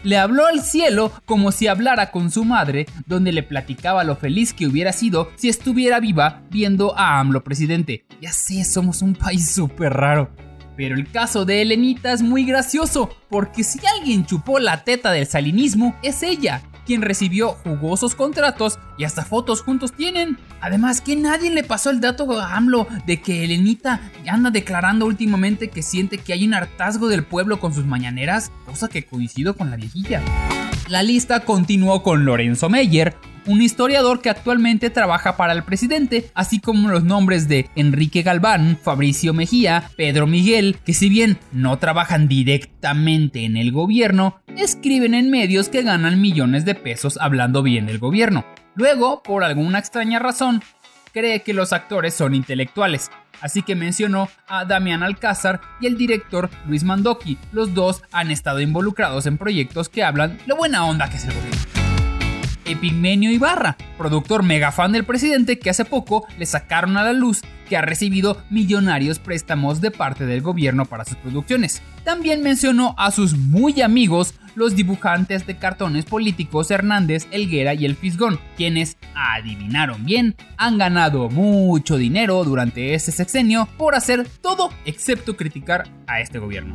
le 0.04 0.16
habló 0.16 0.46
al 0.46 0.62
cielo 0.62 1.12
como 1.26 1.52
si 1.52 1.66
hablara 1.66 2.10
con 2.10 2.30
su 2.30 2.44
madre, 2.46 2.86
donde 3.06 3.32
le 3.32 3.42
platicaba 3.42 4.04
lo 4.04 4.16
feliz 4.16 4.54
que 4.54 4.66
hubiera 4.66 4.92
sido 4.92 5.30
si 5.36 5.50
estuviera 5.50 6.00
viva 6.00 6.40
viendo 6.50 6.98
a 6.98 7.20
AMLO 7.20 7.44
presidente. 7.44 8.06
Ya 8.22 8.32
sé, 8.32 8.64
somos 8.64 9.02
un 9.02 9.14
país 9.14 9.50
súper 9.50 9.92
raro. 9.92 10.30
Pero 10.76 10.94
el 10.94 11.10
caso 11.10 11.44
de 11.44 11.62
Elenita 11.62 12.12
es 12.12 12.22
muy 12.22 12.44
gracioso, 12.44 13.14
porque 13.28 13.64
si 13.64 13.80
alguien 13.98 14.24
chupó 14.26 14.58
la 14.58 14.84
teta 14.84 15.10
del 15.10 15.26
salinismo, 15.26 15.94
es 16.02 16.22
ella, 16.22 16.62
quien 16.86 17.02
recibió 17.02 17.50
jugosos 17.64 18.14
contratos 18.14 18.78
y 18.98 19.04
hasta 19.04 19.24
fotos 19.24 19.62
juntos 19.62 19.92
tienen. 19.92 20.38
Además, 20.60 21.00
que 21.00 21.16
nadie 21.16 21.50
le 21.50 21.64
pasó 21.64 21.90
el 21.90 22.00
dato 22.00 22.30
a 22.40 22.56
AMLO 22.56 22.86
de 23.06 23.20
que 23.20 23.44
Elenita 23.44 24.00
anda 24.26 24.50
declarando 24.50 25.06
últimamente 25.06 25.68
que 25.68 25.82
siente 25.82 26.18
que 26.18 26.32
hay 26.32 26.46
un 26.46 26.54
hartazgo 26.54 27.08
del 27.08 27.24
pueblo 27.24 27.60
con 27.60 27.74
sus 27.74 27.84
mañaneras, 27.84 28.50
cosa 28.64 28.88
que 28.88 29.04
coincido 29.04 29.56
con 29.56 29.70
la 29.70 29.76
viejilla. 29.76 30.22
La 30.88 31.02
lista 31.02 31.40
continuó 31.40 32.02
con 32.02 32.24
Lorenzo 32.24 32.68
Meyer, 32.68 33.16
un 33.46 33.62
historiador 33.62 34.20
que 34.20 34.30
actualmente 34.30 34.90
trabaja 34.90 35.36
para 35.36 35.52
el 35.52 35.64
presidente, 35.64 36.30
así 36.34 36.60
como 36.60 36.88
los 36.88 37.04
nombres 37.04 37.48
de 37.48 37.68
Enrique 37.74 38.22
Galván, 38.22 38.78
Fabricio 38.80 39.34
Mejía, 39.34 39.90
Pedro 39.96 40.26
Miguel, 40.26 40.78
que 40.84 40.94
si 40.94 41.08
bien 41.08 41.38
no 41.52 41.78
trabajan 41.78 42.28
directamente 42.28 43.44
en 43.44 43.56
el 43.56 43.72
gobierno, 43.72 44.40
escriben 44.56 45.14
en 45.14 45.30
medios 45.30 45.68
que 45.68 45.82
ganan 45.82 46.20
millones 46.20 46.64
de 46.64 46.74
pesos 46.74 47.18
hablando 47.20 47.62
bien 47.62 47.86
del 47.86 47.98
gobierno. 47.98 48.44
Luego, 48.74 49.22
por 49.22 49.44
alguna 49.44 49.78
extraña 49.78 50.18
razón, 50.18 50.62
cree 51.12 51.42
que 51.42 51.52
los 51.52 51.72
actores 51.72 52.14
son 52.14 52.34
intelectuales, 52.34 53.10
así 53.40 53.62
que 53.62 53.74
mencionó 53.74 54.28
a 54.48 54.64
Damián 54.64 55.02
Alcázar 55.02 55.60
y 55.80 55.86
el 55.86 55.98
director 55.98 56.48
Luis 56.66 56.84
Mandoki. 56.84 57.38
Los 57.52 57.74
dos 57.74 58.02
han 58.12 58.30
estado 58.30 58.60
involucrados 58.60 59.26
en 59.26 59.36
proyectos 59.36 59.88
que 59.88 60.04
hablan 60.04 60.38
de 60.46 60.54
buena 60.54 60.86
onda 60.86 61.10
que 61.10 61.16
es 61.16 61.24
el 61.24 61.34
gobierno. 61.34 61.81
Epigmenio 62.64 63.30
Ibarra, 63.30 63.76
productor 63.98 64.42
mega 64.42 64.72
fan 64.72 64.92
del 64.92 65.04
presidente 65.04 65.58
que 65.58 65.70
hace 65.70 65.84
poco 65.84 66.26
le 66.38 66.46
sacaron 66.46 66.96
a 66.96 67.04
la 67.04 67.12
luz 67.12 67.42
que 67.68 67.76
ha 67.76 67.82
recibido 67.82 68.42
millonarios 68.50 69.18
préstamos 69.18 69.80
de 69.80 69.90
parte 69.90 70.26
del 70.26 70.42
gobierno 70.42 70.84
para 70.84 71.04
sus 71.04 71.16
producciones. 71.16 71.82
También 72.04 72.42
mencionó 72.42 72.94
a 72.98 73.10
sus 73.10 73.36
muy 73.36 73.80
amigos 73.80 74.34
los 74.54 74.76
dibujantes 74.76 75.46
de 75.46 75.56
cartones 75.56 76.04
políticos 76.04 76.70
Hernández, 76.70 77.26
Elguera 77.30 77.74
y 77.74 77.86
El 77.86 77.96
Fisgón, 77.96 78.38
quienes, 78.56 78.98
adivinaron 79.14 80.04
bien, 80.04 80.36
han 80.56 80.78
ganado 80.78 81.30
mucho 81.30 81.96
dinero 81.96 82.44
durante 82.44 82.94
este 82.94 83.12
sexenio 83.12 83.68
por 83.78 83.94
hacer 83.94 84.28
todo 84.40 84.70
excepto 84.84 85.36
criticar 85.36 85.88
a 86.06 86.20
este 86.20 86.38
gobierno. 86.38 86.74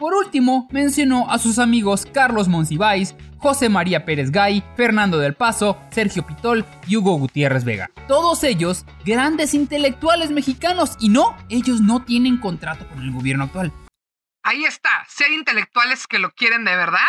Por 0.00 0.14
último, 0.14 0.66
mencionó 0.72 1.30
a 1.30 1.38
sus 1.38 1.58
amigos 1.58 2.06
Carlos 2.10 2.48
Monsiváis, 2.48 3.14
José 3.36 3.68
María 3.68 4.06
Pérez 4.06 4.30
Gay, 4.30 4.64
Fernando 4.74 5.18
del 5.18 5.34
Paso, 5.34 5.78
Sergio 5.90 6.24
Pitol 6.24 6.64
y 6.88 6.96
Hugo 6.96 7.18
Gutiérrez 7.18 7.64
Vega. 7.64 7.90
Todos 8.08 8.42
ellos 8.42 8.86
grandes 9.04 9.52
intelectuales 9.52 10.30
mexicanos 10.30 10.96
y 11.00 11.10
no, 11.10 11.36
ellos 11.50 11.82
no 11.82 12.02
tienen 12.02 12.38
contrato 12.38 12.88
con 12.88 13.02
el 13.02 13.12
gobierno 13.12 13.44
actual. 13.44 13.74
Ahí 14.42 14.64
está, 14.64 14.88
si 15.06 15.24
hay 15.24 15.34
intelectuales 15.34 16.06
que 16.06 16.18
lo 16.18 16.30
quieren 16.30 16.64
de 16.64 16.76
verdad. 16.76 17.08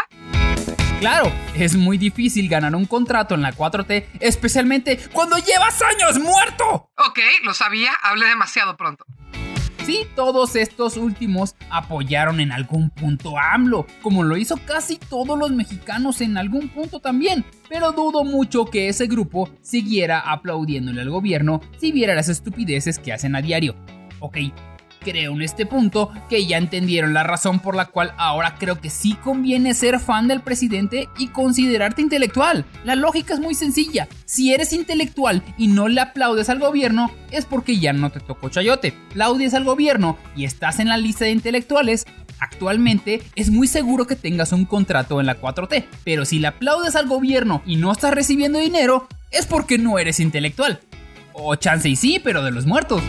Claro, 0.99 1.31
es 1.55 1.77
muy 1.77 1.97
difícil 1.97 2.49
ganar 2.49 2.75
un 2.75 2.85
contrato 2.85 3.35
en 3.35 3.41
la 3.41 3.53
4T, 3.53 4.05
especialmente 4.19 4.99
cuando 5.13 5.37
llevas 5.37 5.81
años 5.81 6.19
muerto. 6.19 6.91
Ok, 6.97 7.19
lo 7.43 7.53
sabía, 7.53 7.93
hablé 8.03 8.27
demasiado 8.27 8.75
pronto. 8.75 9.05
Sí, 9.85 10.05
todos 10.15 10.55
estos 10.55 10.95
últimos 10.95 11.55
apoyaron 11.71 12.39
en 12.39 12.51
algún 12.51 12.91
punto 12.91 13.37
a 13.37 13.53
AMLO, 13.55 13.87
como 14.03 14.21
lo 14.21 14.37
hizo 14.37 14.57
casi 14.57 14.97
todos 14.97 15.37
los 15.39 15.51
mexicanos 15.51 16.21
en 16.21 16.37
algún 16.37 16.69
punto 16.69 16.99
también, 16.99 17.43
pero 17.67 17.91
dudo 17.91 18.23
mucho 18.23 18.65
que 18.65 18.89
ese 18.89 19.07
grupo 19.07 19.49
siguiera 19.61 20.19
aplaudiéndole 20.19 21.01
al 21.01 21.09
gobierno 21.09 21.61
si 21.77 21.91
viera 21.91 22.13
las 22.13 22.29
estupideces 22.29 22.99
que 22.99 23.11
hacen 23.11 23.35
a 23.35 23.41
diario. 23.41 23.75
Ok, 24.19 24.37
Creo 25.03 25.33
en 25.33 25.41
este 25.41 25.65
punto 25.65 26.11
que 26.29 26.45
ya 26.45 26.57
entendieron 26.57 27.13
la 27.15 27.23
razón 27.23 27.59
por 27.59 27.75
la 27.75 27.85
cual 27.85 28.13
ahora 28.17 28.55
creo 28.59 28.79
que 28.79 28.91
sí 28.91 29.15
conviene 29.15 29.73
ser 29.73 29.99
fan 29.99 30.27
del 30.27 30.41
presidente 30.41 31.09
y 31.17 31.29
considerarte 31.29 32.03
intelectual. 32.03 32.65
La 32.83 32.95
lógica 32.95 33.33
es 33.33 33.39
muy 33.39 33.55
sencilla. 33.55 34.07
Si 34.25 34.53
eres 34.53 34.73
intelectual 34.73 35.41
y 35.57 35.69
no 35.69 35.87
le 35.87 36.01
aplaudes 36.01 36.49
al 36.49 36.59
gobierno, 36.59 37.09
es 37.31 37.45
porque 37.45 37.79
ya 37.79 37.93
no 37.93 38.11
te 38.11 38.19
tocó 38.19 38.49
chayote. 38.49 38.93
Aplaudes 39.09 39.55
al 39.55 39.63
gobierno 39.63 40.19
y 40.35 40.45
estás 40.45 40.79
en 40.79 40.89
la 40.89 40.97
lista 40.97 41.25
de 41.25 41.31
intelectuales, 41.31 42.05
actualmente 42.39 43.23
es 43.35 43.49
muy 43.49 43.67
seguro 43.67 44.05
que 44.05 44.15
tengas 44.15 44.51
un 44.51 44.65
contrato 44.65 45.19
en 45.19 45.25
la 45.25 45.41
4T. 45.41 45.85
Pero 46.03 46.25
si 46.25 46.37
le 46.37 46.47
aplaudes 46.47 46.95
al 46.95 47.07
gobierno 47.07 47.63
y 47.65 47.77
no 47.77 47.91
estás 47.91 48.13
recibiendo 48.13 48.59
dinero, 48.59 49.07
es 49.31 49.47
porque 49.47 49.79
no 49.79 49.97
eres 49.97 50.19
intelectual. 50.19 50.79
O 51.33 51.55
chance 51.55 51.89
y 51.89 51.95
sí, 51.95 52.21
pero 52.23 52.43
de 52.43 52.51
los 52.51 52.67
muertos. 52.67 53.01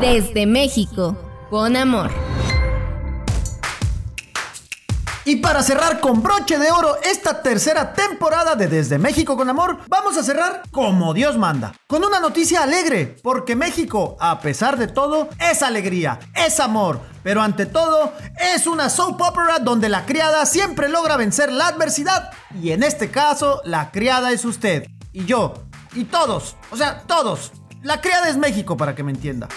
Desde 0.00 0.44
México, 0.44 1.16
con 1.48 1.74
amor. 1.74 2.10
Y 5.24 5.36
para 5.36 5.62
cerrar 5.62 6.00
con 6.00 6.22
broche 6.22 6.58
de 6.58 6.70
oro 6.70 6.98
esta 7.02 7.42
tercera 7.42 7.94
temporada 7.94 8.54
de 8.56 8.68
Desde 8.68 8.98
México 8.98 9.38
con 9.38 9.48
Amor, 9.48 9.78
vamos 9.88 10.18
a 10.18 10.22
cerrar 10.22 10.62
como 10.70 11.14
Dios 11.14 11.38
manda, 11.38 11.72
con 11.86 12.04
una 12.04 12.20
noticia 12.20 12.62
alegre, 12.62 13.16
porque 13.22 13.56
México, 13.56 14.16
a 14.20 14.38
pesar 14.38 14.76
de 14.76 14.86
todo, 14.86 15.30
es 15.40 15.62
alegría, 15.62 16.20
es 16.34 16.60
amor, 16.60 17.00
pero 17.24 17.40
ante 17.40 17.64
todo, 17.64 18.12
es 18.54 18.66
una 18.66 18.90
soap 18.90 19.20
opera 19.20 19.58
donde 19.60 19.88
la 19.88 20.04
criada 20.04 20.44
siempre 20.46 20.90
logra 20.90 21.16
vencer 21.16 21.50
la 21.50 21.68
adversidad, 21.68 22.30
y 22.62 22.70
en 22.70 22.82
este 22.82 23.10
caso, 23.10 23.62
la 23.64 23.90
criada 23.90 24.30
es 24.30 24.44
usted, 24.44 24.86
y 25.12 25.24
yo, 25.24 25.54
y 25.94 26.04
todos, 26.04 26.54
o 26.70 26.76
sea, 26.76 27.02
todos. 27.06 27.50
La 27.82 28.00
criada 28.00 28.28
es 28.28 28.36
México, 28.36 28.76
para 28.76 28.94
que 28.94 29.02
me 29.02 29.12
entienda. 29.12 29.48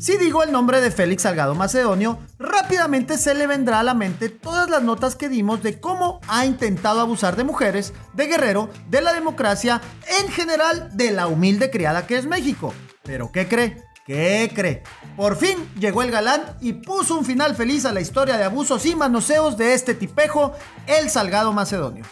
Si 0.00 0.16
digo 0.16 0.42
el 0.42 0.50
nombre 0.50 0.80
de 0.80 0.90
Félix 0.90 1.22
Salgado 1.22 1.54
Macedonio, 1.54 2.18
rápidamente 2.38 3.18
se 3.18 3.34
le 3.34 3.46
vendrá 3.46 3.80
a 3.80 3.82
la 3.82 3.92
mente 3.92 4.30
todas 4.30 4.70
las 4.70 4.82
notas 4.82 5.14
que 5.14 5.28
dimos 5.28 5.62
de 5.62 5.78
cómo 5.78 6.20
ha 6.26 6.46
intentado 6.46 7.00
abusar 7.00 7.36
de 7.36 7.44
mujeres, 7.44 7.92
de 8.14 8.26
Guerrero, 8.26 8.70
de 8.88 9.02
la 9.02 9.12
democracia, 9.12 9.82
en 10.22 10.32
general 10.32 10.88
de 10.96 11.10
la 11.10 11.26
humilde 11.26 11.70
criada 11.70 12.06
que 12.06 12.16
es 12.16 12.24
México. 12.24 12.72
Pero 13.02 13.30
¿qué 13.30 13.46
cree? 13.46 13.76
¿Qué 14.06 14.50
cree? 14.54 14.82
Por 15.16 15.36
fin 15.36 15.56
llegó 15.78 16.02
el 16.02 16.10
galán 16.10 16.56
y 16.62 16.72
puso 16.72 17.18
un 17.18 17.26
final 17.26 17.54
feliz 17.54 17.84
a 17.84 17.92
la 17.92 18.00
historia 18.00 18.38
de 18.38 18.44
abusos 18.44 18.86
y 18.86 18.96
manoseos 18.96 19.58
de 19.58 19.74
este 19.74 19.94
tipejo, 19.94 20.54
el 20.86 21.10
Salgado 21.10 21.52
Macedonio. 21.52 22.04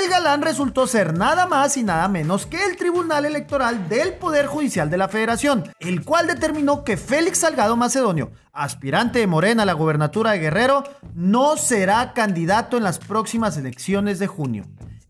El 0.00 0.08
galán 0.08 0.40
resultó 0.40 0.86
ser 0.86 1.18
nada 1.18 1.46
más 1.46 1.76
y 1.76 1.82
nada 1.82 2.08
menos 2.08 2.46
que 2.46 2.64
el 2.64 2.78
Tribunal 2.78 3.26
Electoral 3.26 3.90
del 3.90 4.14
Poder 4.14 4.46
Judicial 4.46 4.88
de 4.88 4.96
la 4.96 5.08
Federación, 5.08 5.64
el 5.80 6.02
cual 6.02 6.26
determinó 6.26 6.82
que 6.82 6.96
Félix 6.96 7.40
Salgado 7.40 7.76
Macedonio, 7.76 8.30
aspirante 8.54 9.18
de 9.18 9.26
Morena 9.26 9.64
a 9.64 9.66
la 9.66 9.74
gobernatura 9.74 10.30
de 10.30 10.38
Guerrero, 10.38 10.84
no 11.14 11.58
será 11.58 12.14
candidato 12.14 12.78
en 12.78 12.84
las 12.84 12.98
próximas 12.98 13.58
elecciones 13.58 14.18
de 14.18 14.28
junio. 14.28 14.64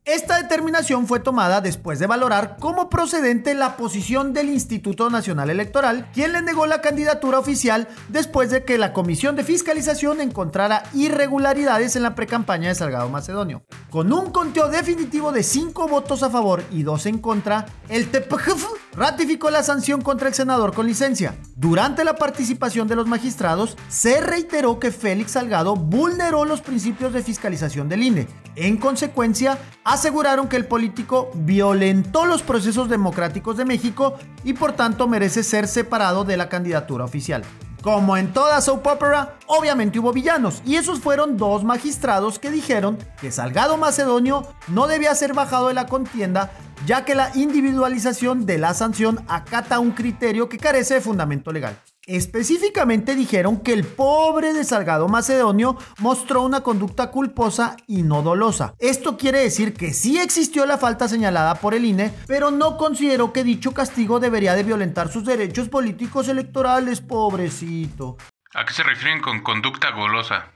Esta 0.05 0.43
determinación 0.43 1.07
fue 1.07 1.21
tomada 1.21 1.61
después 1.61 2.01
de 2.01 2.09
valorar 2.09 2.57
como 2.59 2.89
procedente 2.89 3.55
la 3.55 3.77
posición 3.77 4.33
del 4.33 4.49
Instituto 4.49 5.11
Nacional 5.11 5.49
Electoral, 5.49 6.11
quien 6.13 6.33
le 6.33 6.43
negó 6.43 6.67
la 6.67 6.81
candidatura 6.81 7.39
oficial 7.39 7.87
después 8.09 8.51
de 8.51 8.65
que 8.65 8.79
la 8.79 8.93
Comisión 8.93 9.37
de 9.37 9.45
Fiscalización 9.45 10.21
encontrara 10.21 10.83
irregularidades 10.93 11.95
en 11.95 12.03
la 12.03 12.17
precampaña 12.17 12.69
de 12.69 12.75
Salgado 12.75 13.09
Macedonio. 13.11 13.63
Con 13.91 14.13
un 14.13 14.33
conteo 14.33 14.67
definitivo 14.69 15.31
de 15.31 15.45
5 15.45 15.87
votos 15.87 16.25
a 16.25 16.31
favor 16.31 16.65
y 16.73 16.83
2 16.83 17.07
en 17.07 17.19
contra, 17.19 17.67
el 17.89 18.11
TPGF 18.11 18.67
ratificó 18.95 19.51
la 19.51 19.63
sanción 19.63 20.03
contra 20.03 20.27
el 20.27 20.35
senador 20.35 20.75
con 20.75 20.89
licencia. 20.89 21.37
Durante 21.55 22.03
la 22.03 22.17
participación 22.17 22.89
de 22.89 22.97
los 22.97 23.07
magistrados, 23.07 23.77
se 23.89 24.21
reiteró 24.21 24.81
que 24.81 24.91
Félix 24.91 25.33
Salgado 25.33 25.77
vulneró 25.77 26.45
los 26.45 26.61
principios 26.61 27.13
de 27.13 27.23
fiscalización 27.23 27.89
del 27.89 28.03
INE. 28.03 28.27
En 28.57 28.77
consecuencia, 28.77 29.59
aseguraron 29.93 30.49
que 30.49 30.57
el 30.57 30.65
político 30.65 31.31
violentó 31.35 32.25
los 32.25 32.43
procesos 32.43 32.89
democráticos 32.89 33.59
de 33.59 33.67
México 33.67 34.15
y 34.43 34.55
por 34.55 34.73
tanto 34.73 35.07
merece 35.07 35.43
ser 35.43 35.69
separado 35.69 36.25
de 36.25 36.39
la 36.39 36.49
candidatura 36.49 37.05
oficial. 37.05 37.45
Como 37.83 38.17
en 38.17 38.33
toda 38.33 38.63
soap 38.63 38.87
opera, 38.87 39.35
obviamente 39.47 39.99
hubo 39.99 40.13
villanos, 40.13 40.63
y 40.65 40.77
esos 40.77 41.01
fueron 41.01 41.37
dos 41.37 41.63
magistrados 41.63 42.39
que 42.39 42.51
dijeron 42.51 42.97
que 43.21 43.31
Salgado 43.31 43.77
Macedonio 43.77 44.47
no 44.69 44.87
debía 44.87 45.15
ser 45.15 45.35
bajado 45.35 45.69
de 45.69 45.75
la 45.75 45.87
contienda, 45.87 46.53
ya 46.87 47.05
que 47.05 47.15
la 47.15 47.31
individualización 47.35 48.47
de 48.47 48.59
la 48.59 48.73
sanción 48.73 49.23
acata 49.29 49.79
un 49.79 49.91
criterio 49.91 50.49
que 50.49 50.59
carece 50.59 50.95
de 50.95 51.01
fundamento 51.03 51.53
legal. 51.53 51.77
Específicamente 52.07 53.15
dijeron 53.15 53.61
que 53.61 53.73
el 53.73 53.85
pobre 53.85 54.53
de 54.53 54.65
Salgado 54.65 55.07
Macedonio 55.07 55.79
mostró 55.99 56.43
una 56.43 56.63
conducta 56.63 57.13
culposa 57.13 57.77
y 57.87 58.03
no 58.03 58.23
dolosa. 58.23 58.75
Esto 58.81 59.17
quiere 59.17 59.39
decir 59.39 59.73
que 59.73 59.95
sí 59.95 60.19
existió 60.19 60.67
la 60.67 60.79
falta 60.79 61.07
señalada 61.07 61.55
por 61.55 61.75
el 61.75 61.85
INE, 61.85 62.13
pero 62.27 62.51
no 62.51 62.77
consideró 62.77 63.33
que 63.33 63.45
dicho 63.45 63.73
castigo 63.73 64.19
debería 64.19 64.55
de 64.55 64.65
violentar 64.65 65.13
sus 65.13 65.25
derechos 65.25 65.69
políticos 65.69 66.27
electorales, 66.27 67.01
pobrecito. 67.01 68.17
¿A 68.53 68.65
qué 68.65 68.73
se 68.73 68.83
refieren 68.83 69.23
con 69.23 69.41
conducta 69.41 69.93
golosa? 69.93 70.51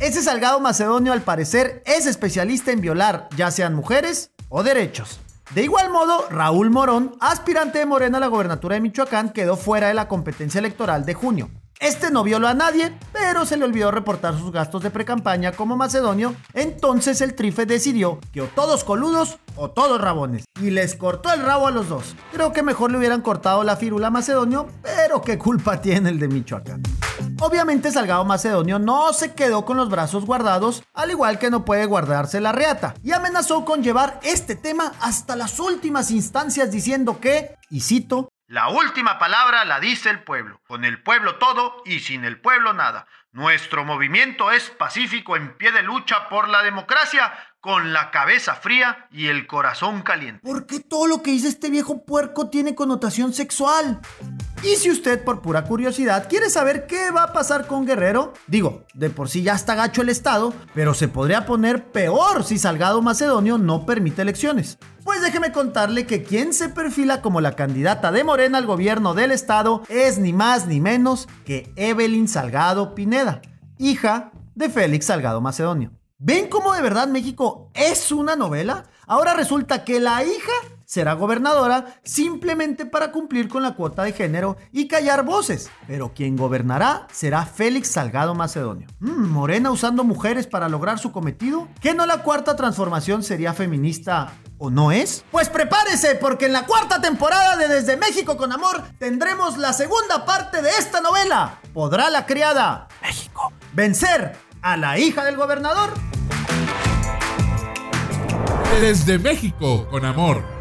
Ese 0.00 0.20
Salgado 0.20 0.58
Macedonio 0.58 1.12
al 1.12 1.22
parecer 1.22 1.84
es 1.86 2.06
especialista 2.06 2.72
en 2.72 2.80
violar 2.80 3.28
ya 3.36 3.52
sean 3.52 3.76
mujeres 3.76 4.32
o 4.48 4.64
derechos. 4.64 5.20
De 5.54 5.62
igual 5.62 5.90
modo, 5.90 6.28
Raúl 6.30 6.70
Morón, 6.70 7.14
aspirante 7.20 7.78
de 7.78 7.84
Morena 7.84 8.16
a 8.16 8.20
la 8.20 8.28
gobernatura 8.28 8.74
de 8.74 8.80
Michoacán, 8.80 9.34
quedó 9.34 9.58
fuera 9.58 9.88
de 9.88 9.94
la 9.94 10.08
competencia 10.08 10.58
electoral 10.60 11.04
de 11.04 11.12
junio. 11.12 11.50
Este 11.82 12.12
no 12.12 12.22
violó 12.22 12.46
a 12.46 12.54
nadie, 12.54 12.96
pero 13.12 13.44
se 13.44 13.56
le 13.56 13.64
olvidó 13.64 13.90
reportar 13.90 14.38
sus 14.38 14.52
gastos 14.52 14.84
de 14.84 14.92
precampaña 14.92 15.50
como 15.50 15.76
macedonio, 15.76 16.32
entonces 16.54 17.20
el 17.20 17.34
Trife 17.34 17.66
decidió 17.66 18.20
que 18.32 18.40
o 18.40 18.46
todos 18.46 18.84
coludos 18.84 19.40
o 19.56 19.68
todos 19.68 20.00
rabones, 20.00 20.44
y 20.60 20.70
les 20.70 20.94
cortó 20.94 21.32
el 21.32 21.42
rabo 21.42 21.66
a 21.66 21.72
los 21.72 21.88
dos. 21.88 22.14
Creo 22.32 22.52
que 22.52 22.62
mejor 22.62 22.92
le 22.92 22.98
hubieran 22.98 23.20
cortado 23.20 23.64
la 23.64 23.74
fírula 23.74 24.06
a 24.06 24.10
macedonio, 24.10 24.68
pero 24.80 25.22
qué 25.22 25.38
culpa 25.38 25.80
tiene 25.82 26.10
el 26.10 26.20
de 26.20 26.28
Michoacán. 26.28 26.84
Obviamente 27.40 27.90
Salgado 27.90 28.24
Macedonio 28.24 28.78
no 28.78 29.12
se 29.12 29.32
quedó 29.32 29.64
con 29.64 29.76
los 29.76 29.90
brazos 29.90 30.24
guardados, 30.24 30.84
al 30.94 31.10
igual 31.10 31.40
que 31.40 31.50
no 31.50 31.64
puede 31.64 31.86
guardarse 31.86 32.40
la 32.40 32.52
reata, 32.52 32.94
y 33.02 33.10
amenazó 33.10 33.64
con 33.64 33.82
llevar 33.82 34.20
este 34.22 34.54
tema 34.54 34.92
hasta 35.00 35.34
las 35.34 35.58
últimas 35.58 36.12
instancias 36.12 36.70
diciendo 36.70 37.18
que, 37.18 37.56
y 37.70 37.80
cito, 37.80 38.28
la 38.52 38.68
última 38.68 39.18
palabra 39.18 39.64
la 39.64 39.80
dice 39.80 40.10
el 40.10 40.24
pueblo. 40.24 40.60
Con 40.68 40.84
el 40.84 41.02
pueblo 41.02 41.36
todo 41.36 41.82
y 41.86 42.00
sin 42.00 42.26
el 42.26 42.38
pueblo 42.38 42.74
nada. 42.74 43.06
Nuestro 43.32 43.82
movimiento 43.86 44.50
es 44.50 44.68
pacífico 44.68 45.36
en 45.36 45.56
pie 45.56 45.72
de 45.72 45.82
lucha 45.82 46.28
por 46.28 46.50
la 46.50 46.62
democracia, 46.62 47.32
con 47.60 47.94
la 47.94 48.10
cabeza 48.10 48.54
fría 48.54 49.08
y 49.10 49.28
el 49.28 49.46
corazón 49.46 50.02
caliente. 50.02 50.42
¿Por 50.42 50.66
qué 50.66 50.80
todo 50.80 51.06
lo 51.06 51.22
que 51.22 51.30
dice 51.30 51.48
este 51.48 51.70
viejo 51.70 52.04
puerco 52.04 52.50
tiene 52.50 52.74
connotación 52.74 53.32
sexual? 53.32 54.02
Y 54.64 54.76
si 54.76 54.92
usted 54.92 55.24
por 55.24 55.42
pura 55.42 55.64
curiosidad 55.64 56.28
quiere 56.28 56.48
saber 56.48 56.86
qué 56.86 57.10
va 57.10 57.24
a 57.24 57.32
pasar 57.32 57.66
con 57.66 57.84
Guerrero, 57.84 58.32
digo, 58.46 58.84
de 58.94 59.10
por 59.10 59.28
sí 59.28 59.42
ya 59.42 59.54
está 59.54 59.74
gacho 59.74 60.02
el 60.02 60.08
Estado, 60.08 60.54
pero 60.72 60.94
se 60.94 61.08
podría 61.08 61.46
poner 61.46 61.90
peor 61.90 62.44
si 62.44 62.58
Salgado 62.58 63.02
Macedonio 63.02 63.58
no 63.58 63.84
permite 63.84 64.22
elecciones. 64.22 64.78
Pues 65.02 65.20
déjeme 65.20 65.50
contarle 65.50 66.06
que 66.06 66.22
quien 66.22 66.52
se 66.54 66.68
perfila 66.68 67.22
como 67.22 67.40
la 67.40 67.56
candidata 67.56 68.12
de 68.12 68.22
Morena 68.22 68.58
al 68.58 68.66
gobierno 68.66 69.14
del 69.14 69.32
estado 69.32 69.82
es 69.88 70.18
ni 70.18 70.32
más 70.32 70.68
ni 70.68 70.80
menos 70.80 71.28
que 71.44 71.72
Evelyn 71.74 72.28
Salgado 72.28 72.94
Pineda, 72.94 73.42
hija 73.78 74.30
de 74.54 74.70
Félix 74.70 75.06
Salgado 75.06 75.40
Macedonio. 75.40 75.90
¿Ven 76.18 76.48
cómo 76.48 76.72
de 76.72 76.82
verdad 76.82 77.08
México 77.08 77.72
es 77.74 78.12
una 78.12 78.36
novela? 78.36 78.84
Ahora 79.08 79.34
resulta 79.34 79.82
que 79.82 79.98
la 79.98 80.22
hija 80.22 80.52
será 80.92 81.14
gobernadora 81.14 81.86
simplemente 82.04 82.84
para 82.84 83.12
cumplir 83.12 83.48
con 83.48 83.62
la 83.62 83.72
cuota 83.72 84.02
de 84.02 84.12
género 84.12 84.58
y 84.72 84.88
callar 84.88 85.24
voces. 85.24 85.70
Pero 85.86 86.12
quien 86.12 86.36
gobernará 86.36 87.06
será 87.10 87.46
Félix 87.46 87.92
Salgado 87.92 88.34
Macedonio. 88.34 88.88
Mm, 89.00 89.30
Morena 89.30 89.70
usando 89.70 90.04
mujeres 90.04 90.46
para 90.46 90.68
lograr 90.68 90.98
su 90.98 91.10
cometido. 91.10 91.66
¿Que 91.80 91.94
no 91.94 92.04
la 92.04 92.22
cuarta 92.22 92.56
transformación 92.56 93.22
sería 93.22 93.54
feminista 93.54 94.34
o 94.58 94.68
no 94.68 94.92
es? 94.92 95.24
Pues 95.30 95.48
prepárese 95.48 96.14
porque 96.16 96.44
en 96.44 96.52
la 96.52 96.66
cuarta 96.66 97.00
temporada 97.00 97.56
de 97.56 97.68
Desde 97.68 97.96
México 97.96 98.36
con 98.36 98.52
Amor 98.52 98.82
tendremos 98.98 99.56
la 99.56 99.72
segunda 99.72 100.26
parte 100.26 100.60
de 100.60 100.72
esta 100.78 101.00
novela. 101.00 101.58
¿Podrá 101.72 102.10
la 102.10 102.26
criada 102.26 102.88
México 103.00 103.50
vencer 103.72 104.36
a 104.60 104.76
la 104.76 104.98
hija 104.98 105.24
del 105.24 105.36
gobernador? 105.36 105.94
Desde 108.82 109.18
México 109.18 109.88
con 109.88 110.04
Amor. 110.04 110.51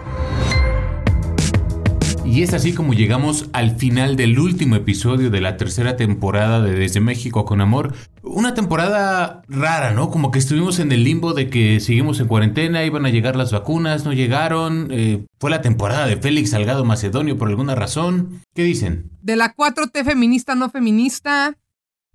Y 2.31 2.43
es 2.43 2.53
así 2.53 2.73
como 2.73 2.93
llegamos 2.93 3.49
al 3.51 3.75
final 3.75 4.15
del 4.15 4.39
último 4.39 4.77
episodio 4.77 5.29
de 5.29 5.41
la 5.41 5.57
tercera 5.57 5.97
temporada 5.97 6.61
de 6.61 6.71
Desde 6.71 7.01
México 7.01 7.43
con 7.43 7.59
Amor. 7.59 7.93
Una 8.23 8.53
temporada 8.53 9.41
rara, 9.49 9.91
¿no? 9.91 10.09
Como 10.09 10.31
que 10.31 10.39
estuvimos 10.39 10.79
en 10.79 10.93
el 10.93 11.03
limbo 11.03 11.33
de 11.33 11.49
que 11.49 11.81
seguimos 11.81 12.21
en 12.21 12.29
cuarentena, 12.29 12.85
iban 12.85 13.05
a 13.05 13.09
llegar 13.09 13.35
las 13.35 13.51
vacunas, 13.51 14.05
no 14.05 14.13
llegaron. 14.13 14.87
Eh, 14.91 15.25
fue 15.41 15.49
la 15.51 15.61
temporada 15.61 16.07
de 16.07 16.15
Félix 16.15 16.51
Salgado 16.51 16.85
Macedonio 16.85 17.37
por 17.37 17.49
alguna 17.49 17.75
razón. 17.75 18.41
¿Qué 18.55 18.63
dicen? 18.63 19.11
De 19.21 19.35
la 19.35 19.53
4T 19.53 20.05
feminista, 20.05 20.55
no 20.55 20.69
feminista. 20.69 21.57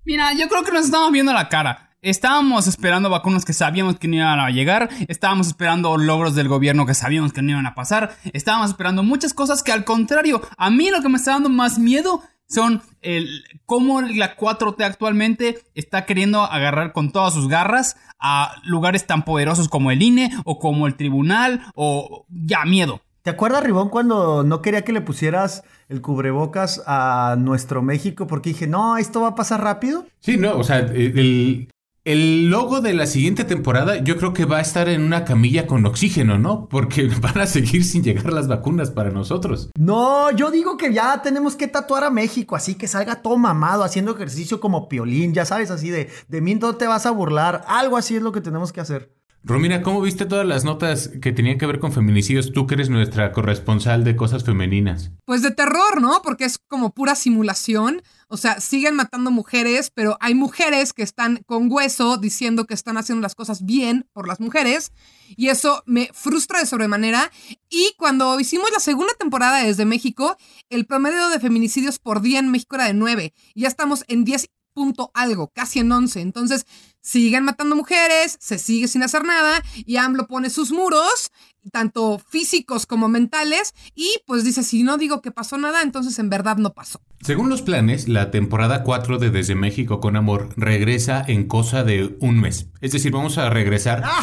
Mira, 0.03 0.33
yo 0.33 0.47
creo 0.47 0.63
que 0.63 0.71
nos 0.71 0.85
estamos 0.85 1.11
viendo 1.11 1.31
la 1.31 1.47
cara. 1.47 1.86
Estábamos 2.01 2.67
esperando 2.67 3.09
vacunas 3.09 3.43
que 3.43 3.53
sabíamos 3.53 3.97
que 3.97 4.07
no 4.07 4.15
iban 4.17 4.39
a 4.39 4.49
llegar, 4.51 4.89
estábamos 5.07 5.47
esperando 5.47 5.97
logros 5.97 6.35
del 6.35 6.47
gobierno 6.47 6.85
que 6.85 6.93
sabíamos 6.93 7.33
que 7.33 7.41
no 7.41 7.51
iban 7.51 7.65
a 7.65 7.73
pasar, 7.73 8.15
estábamos 8.33 8.69
esperando 8.69 9.01
muchas 9.01 9.33
cosas 9.33 9.63
que 9.63 9.71
al 9.71 9.83
contrario, 9.83 10.41
a 10.57 10.69
mí 10.69 10.91
lo 10.91 11.01
que 11.01 11.09
me 11.09 11.17
está 11.17 11.31
dando 11.31 11.49
más 11.49 11.79
miedo 11.79 12.21
son 12.47 12.81
el 13.01 13.43
cómo 13.65 14.01
la 14.01 14.37
4T 14.37 14.83
actualmente 14.83 15.59
está 15.75 16.05
queriendo 16.05 16.43
agarrar 16.43 16.93
con 16.93 17.11
todas 17.11 17.33
sus 17.33 17.47
garras 17.47 17.97
a 18.19 18.55
lugares 18.63 19.05
tan 19.05 19.25
poderosos 19.25 19.67
como 19.67 19.91
el 19.91 20.01
INE 20.01 20.31
o 20.45 20.59
como 20.59 20.87
el 20.87 20.95
tribunal 20.95 21.61
o 21.75 22.25
ya 22.29 22.63
miedo. 22.65 23.01
¿Te 23.21 23.31
acuerdas, 23.31 23.63
Ribón, 23.63 23.89
cuando 23.89 24.43
no 24.43 24.61
quería 24.61 24.83
que 24.83 24.93
le 24.93 25.01
pusieras 25.01 25.63
el 25.89 26.01
cubrebocas 26.01 26.81
a 26.87 27.35
nuestro 27.37 27.81
México 27.81 28.25
porque 28.25 28.51
dije, 28.51 28.67
no, 28.67 28.97
esto 28.97 29.19
va 29.19 29.29
a 29.29 29.35
pasar 29.35 29.61
rápido? 29.61 30.05
Sí, 30.19 30.37
no, 30.37 30.57
o 30.57 30.63
sea, 30.63 30.79
el, 30.79 31.67
el 32.07 32.49
logo 32.49 32.79
de 32.79 32.93
la 32.93 33.05
siguiente 33.05 33.43
temporada 33.43 33.97
yo 33.97 34.15
creo 34.15 34.31
que 34.31 34.45
va 34.45 34.59
a 34.59 34.61
estar 34.61 34.87
en 34.87 35.03
una 35.03 35.25
camilla 35.25 35.67
con 35.67 35.85
oxígeno, 35.85 36.39
¿no? 36.39 36.69
Porque 36.69 37.09
van 37.21 37.37
a 37.39 37.47
seguir 37.47 37.83
sin 37.83 38.01
llegar 38.01 38.31
las 38.31 38.47
vacunas 38.47 38.91
para 38.91 39.11
nosotros. 39.11 39.69
No, 39.77 40.31
yo 40.31 40.49
digo 40.49 40.77
que 40.77 40.93
ya 40.93 41.21
tenemos 41.21 41.57
que 41.57 41.67
tatuar 41.67 42.05
a 42.05 42.09
México, 42.09 42.55
así 42.55 42.75
que 42.75 42.87
salga 42.87 43.21
todo 43.21 43.37
mamado 43.37 43.83
haciendo 43.83 44.15
ejercicio 44.15 44.61
como 44.61 44.87
piolín, 44.87 45.33
ya 45.33 45.43
sabes, 45.43 45.69
así 45.69 45.89
de, 45.89 46.09
de 46.29 46.39
mí 46.39 46.55
no 46.55 46.77
te 46.77 46.87
vas 46.87 47.05
a 47.05 47.11
burlar, 47.11 47.65
algo 47.67 47.97
así 47.97 48.15
es 48.15 48.21
lo 48.21 48.31
que 48.31 48.39
tenemos 48.39 48.71
que 48.71 48.79
hacer. 48.79 49.16
Romina, 49.47 49.81
¿cómo 49.81 50.01
viste 50.01 50.25
todas 50.25 50.45
las 50.45 50.65
notas 50.65 51.09
que 51.21 51.31
tenían 51.31 51.57
que 51.57 51.65
ver 51.65 51.79
con 51.79 51.93
feminicidios? 51.93 52.51
Tú 52.51 52.67
que 52.67 52.73
eres 52.75 52.89
nuestra 52.89 53.31
corresponsal 53.31 54.03
de 54.03 54.17
cosas 54.17 54.43
femeninas. 54.43 55.11
Pues 55.23 55.41
de 55.41 55.51
terror, 55.51 56.01
¿no? 56.01 56.21
Porque 56.21 56.43
es 56.43 56.57
como 56.57 56.93
pura 56.93 57.15
simulación. 57.15 58.01
O 58.27 58.35
sea, 58.35 58.59
siguen 58.59 58.97
matando 58.97 59.31
mujeres, 59.31 59.89
pero 59.89 60.17
hay 60.19 60.35
mujeres 60.35 60.91
que 60.91 61.01
están 61.01 61.43
con 61.45 61.71
hueso 61.71 62.17
diciendo 62.17 62.65
que 62.65 62.73
están 62.73 62.97
haciendo 62.97 63.21
las 63.21 63.35
cosas 63.35 63.65
bien 63.65 64.05
por 64.11 64.27
las 64.27 64.41
mujeres. 64.41 64.91
Y 65.37 65.47
eso 65.47 65.81
me 65.85 66.09
frustra 66.11 66.59
de 66.59 66.65
sobremanera. 66.65 67.31
Y 67.69 67.93
cuando 67.97 68.37
hicimos 68.41 68.69
la 68.73 68.81
segunda 68.81 69.13
temporada 69.17 69.63
desde 69.63 69.85
México, 69.85 70.35
el 70.69 70.85
promedio 70.85 71.29
de 71.29 71.39
feminicidios 71.39 71.99
por 71.99 72.19
día 72.19 72.39
en 72.39 72.51
México 72.51 72.75
era 72.75 72.87
de 72.87 72.93
9. 72.93 73.33
Y 73.53 73.61
ya 73.61 73.69
estamos 73.69 74.03
en 74.09 74.25
10 74.25 74.49
punto 74.77 75.09
algo, 75.15 75.47
casi 75.47 75.79
en 75.79 75.91
11. 75.91 76.21
Entonces, 76.21 76.67
siguen 77.01 77.45
matando 77.45 77.75
mujeres, 77.75 78.37
se 78.39 78.59
sigue 78.59 78.87
sin 78.87 79.01
hacer 79.01 79.23
nada 79.23 79.63
y 79.87 79.97
AMLO 79.97 80.27
pone 80.27 80.51
sus 80.51 80.71
muros, 80.71 81.31
tanto 81.71 82.19
físicos 82.19 82.85
como 82.85 83.09
mentales, 83.09 83.73
y 83.95 84.21
pues 84.27 84.43
dice, 84.43 84.61
si 84.61 84.83
no 84.83 84.97
digo 84.97 85.23
que 85.23 85.31
pasó 85.31 85.57
nada, 85.57 85.81
entonces 85.81 86.19
en 86.19 86.29
verdad 86.29 86.57
no 86.57 86.75
pasó. 86.75 87.01
Según 87.21 87.49
los 87.49 87.63
planes, 87.63 88.07
la 88.07 88.29
temporada 88.29 88.83
4 88.83 89.17
de 89.17 89.31
Desde 89.31 89.55
México 89.55 89.99
con 89.99 90.15
Amor 90.15 90.49
regresa 90.57 91.25
en 91.27 91.47
cosa 91.47 91.83
de 91.83 92.15
un 92.21 92.39
mes. 92.39 92.67
Es 92.79 92.91
decir, 92.91 93.11
vamos 93.11 93.39
a 93.39 93.49
regresar... 93.49 94.03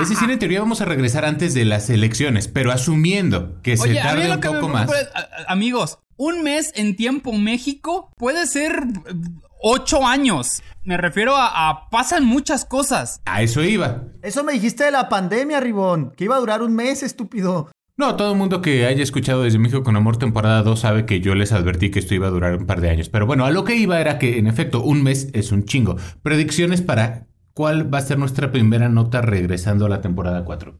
Es 0.00 0.08
decir, 0.08 0.28
en 0.28 0.38
teoría 0.40 0.60
vamos 0.60 0.80
a 0.80 0.84
regresar 0.84 1.24
antes 1.24 1.54
de 1.54 1.64
las 1.64 1.88
elecciones, 1.88 2.48
pero 2.48 2.72
asumiendo 2.72 3.60
que 3.62 3.76
se 3.76 3.94
tarde 3.94 4.28
un 4.32 4.40
poco 4.40 4.68
más. 4.68 4.90
Amigos, 5.46 5.98
un 6.16 6.42
mes 6.42 6.72
en 6.74 6.96
tiempo 6.96 7.32
México 7.32 8.10
puede 8.16 8.46
ser 8.46 8.84
ocho 9.62 10.06
años. 10.06 10.62
Me 10.84 10.96
refiero 10.96 11.34
a, 11.36 11.88
pasan 11.90 12.24
muchas 12.24 12.64
cosas. 12.64 13.20
A 13.24 13.42
eso 13.42 13.62
iba. 13.62 14.04
Eso 14.22 14.44
me 14.44 14.52
dijiste 14.52 14.84
de 14.84 14.90
la 14.90 15.08
pandemia, 15.08 15.60
Ribón, 15.60 16.12
que 16.16 16.24
iba 16.24 16.36
a 16.36 16.40
durar 16.40 16.62
un 16.62 16.74
mes, 16.74 17.02
estúpido. 17.02 17.70
No, 17.96 18.16
todo 18.16 18.32
el 18.32 18.38
mundo 18.38 18.60
que 18.60 18.86
haya 18.86 19.02
escuchado 19.02 19.44
desde 19.44 19.58
México 19.58 19.84
con 19.84 19.96
Amor 19.96 20.16
temporada 20.16 20.62
2 20.62 20.80
sabe 20.80 21.06
que 21.06 21.20
yo 21.20 21.34
les 21.34 21.52
advertí 21.52 21.90
que 21.90 22.00
esto 22.00 22.14
iba 22.14 22.26
a 22.26 22.30
durar 22.30 22.56
un 22.56 22.66
par 22.66 22.80
de 22.80 22.90
años. 22.90 23.08
Pero 23.08 23.24
bueno, 23.24 23.46
a 23.46 23.52
lo 23.52 23.64
que 23.64 23.76
iba 23.76 24.00
era 24.00 24.18
que 24.18 24.38
en 24.38 24.48
efecto 24.48 24.82
un 24.82 25.02
mes 25.02 25.28
es 25.32 25.52
un 25.52 25.64
chingo. 25.64 25.96
Predicciones 26.22 26.82
para 26.82 27.28
cuál 27.54 27.92
va 27.92 27.98
a 27.98 28.02
ser 28.02 28.18
nuestra 28.18 28.50
primera 28.50 28.88
nota 28.88 29.22
regresando 29.22 29.86
a 29.86 29.88
la 29.88 30.00
temporada 30.00 30.44
4. 30.44 30.76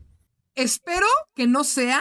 Espero 0.56 1.06
que 1.34 1.46
no 1.46 1.64
sea 1.64 2.00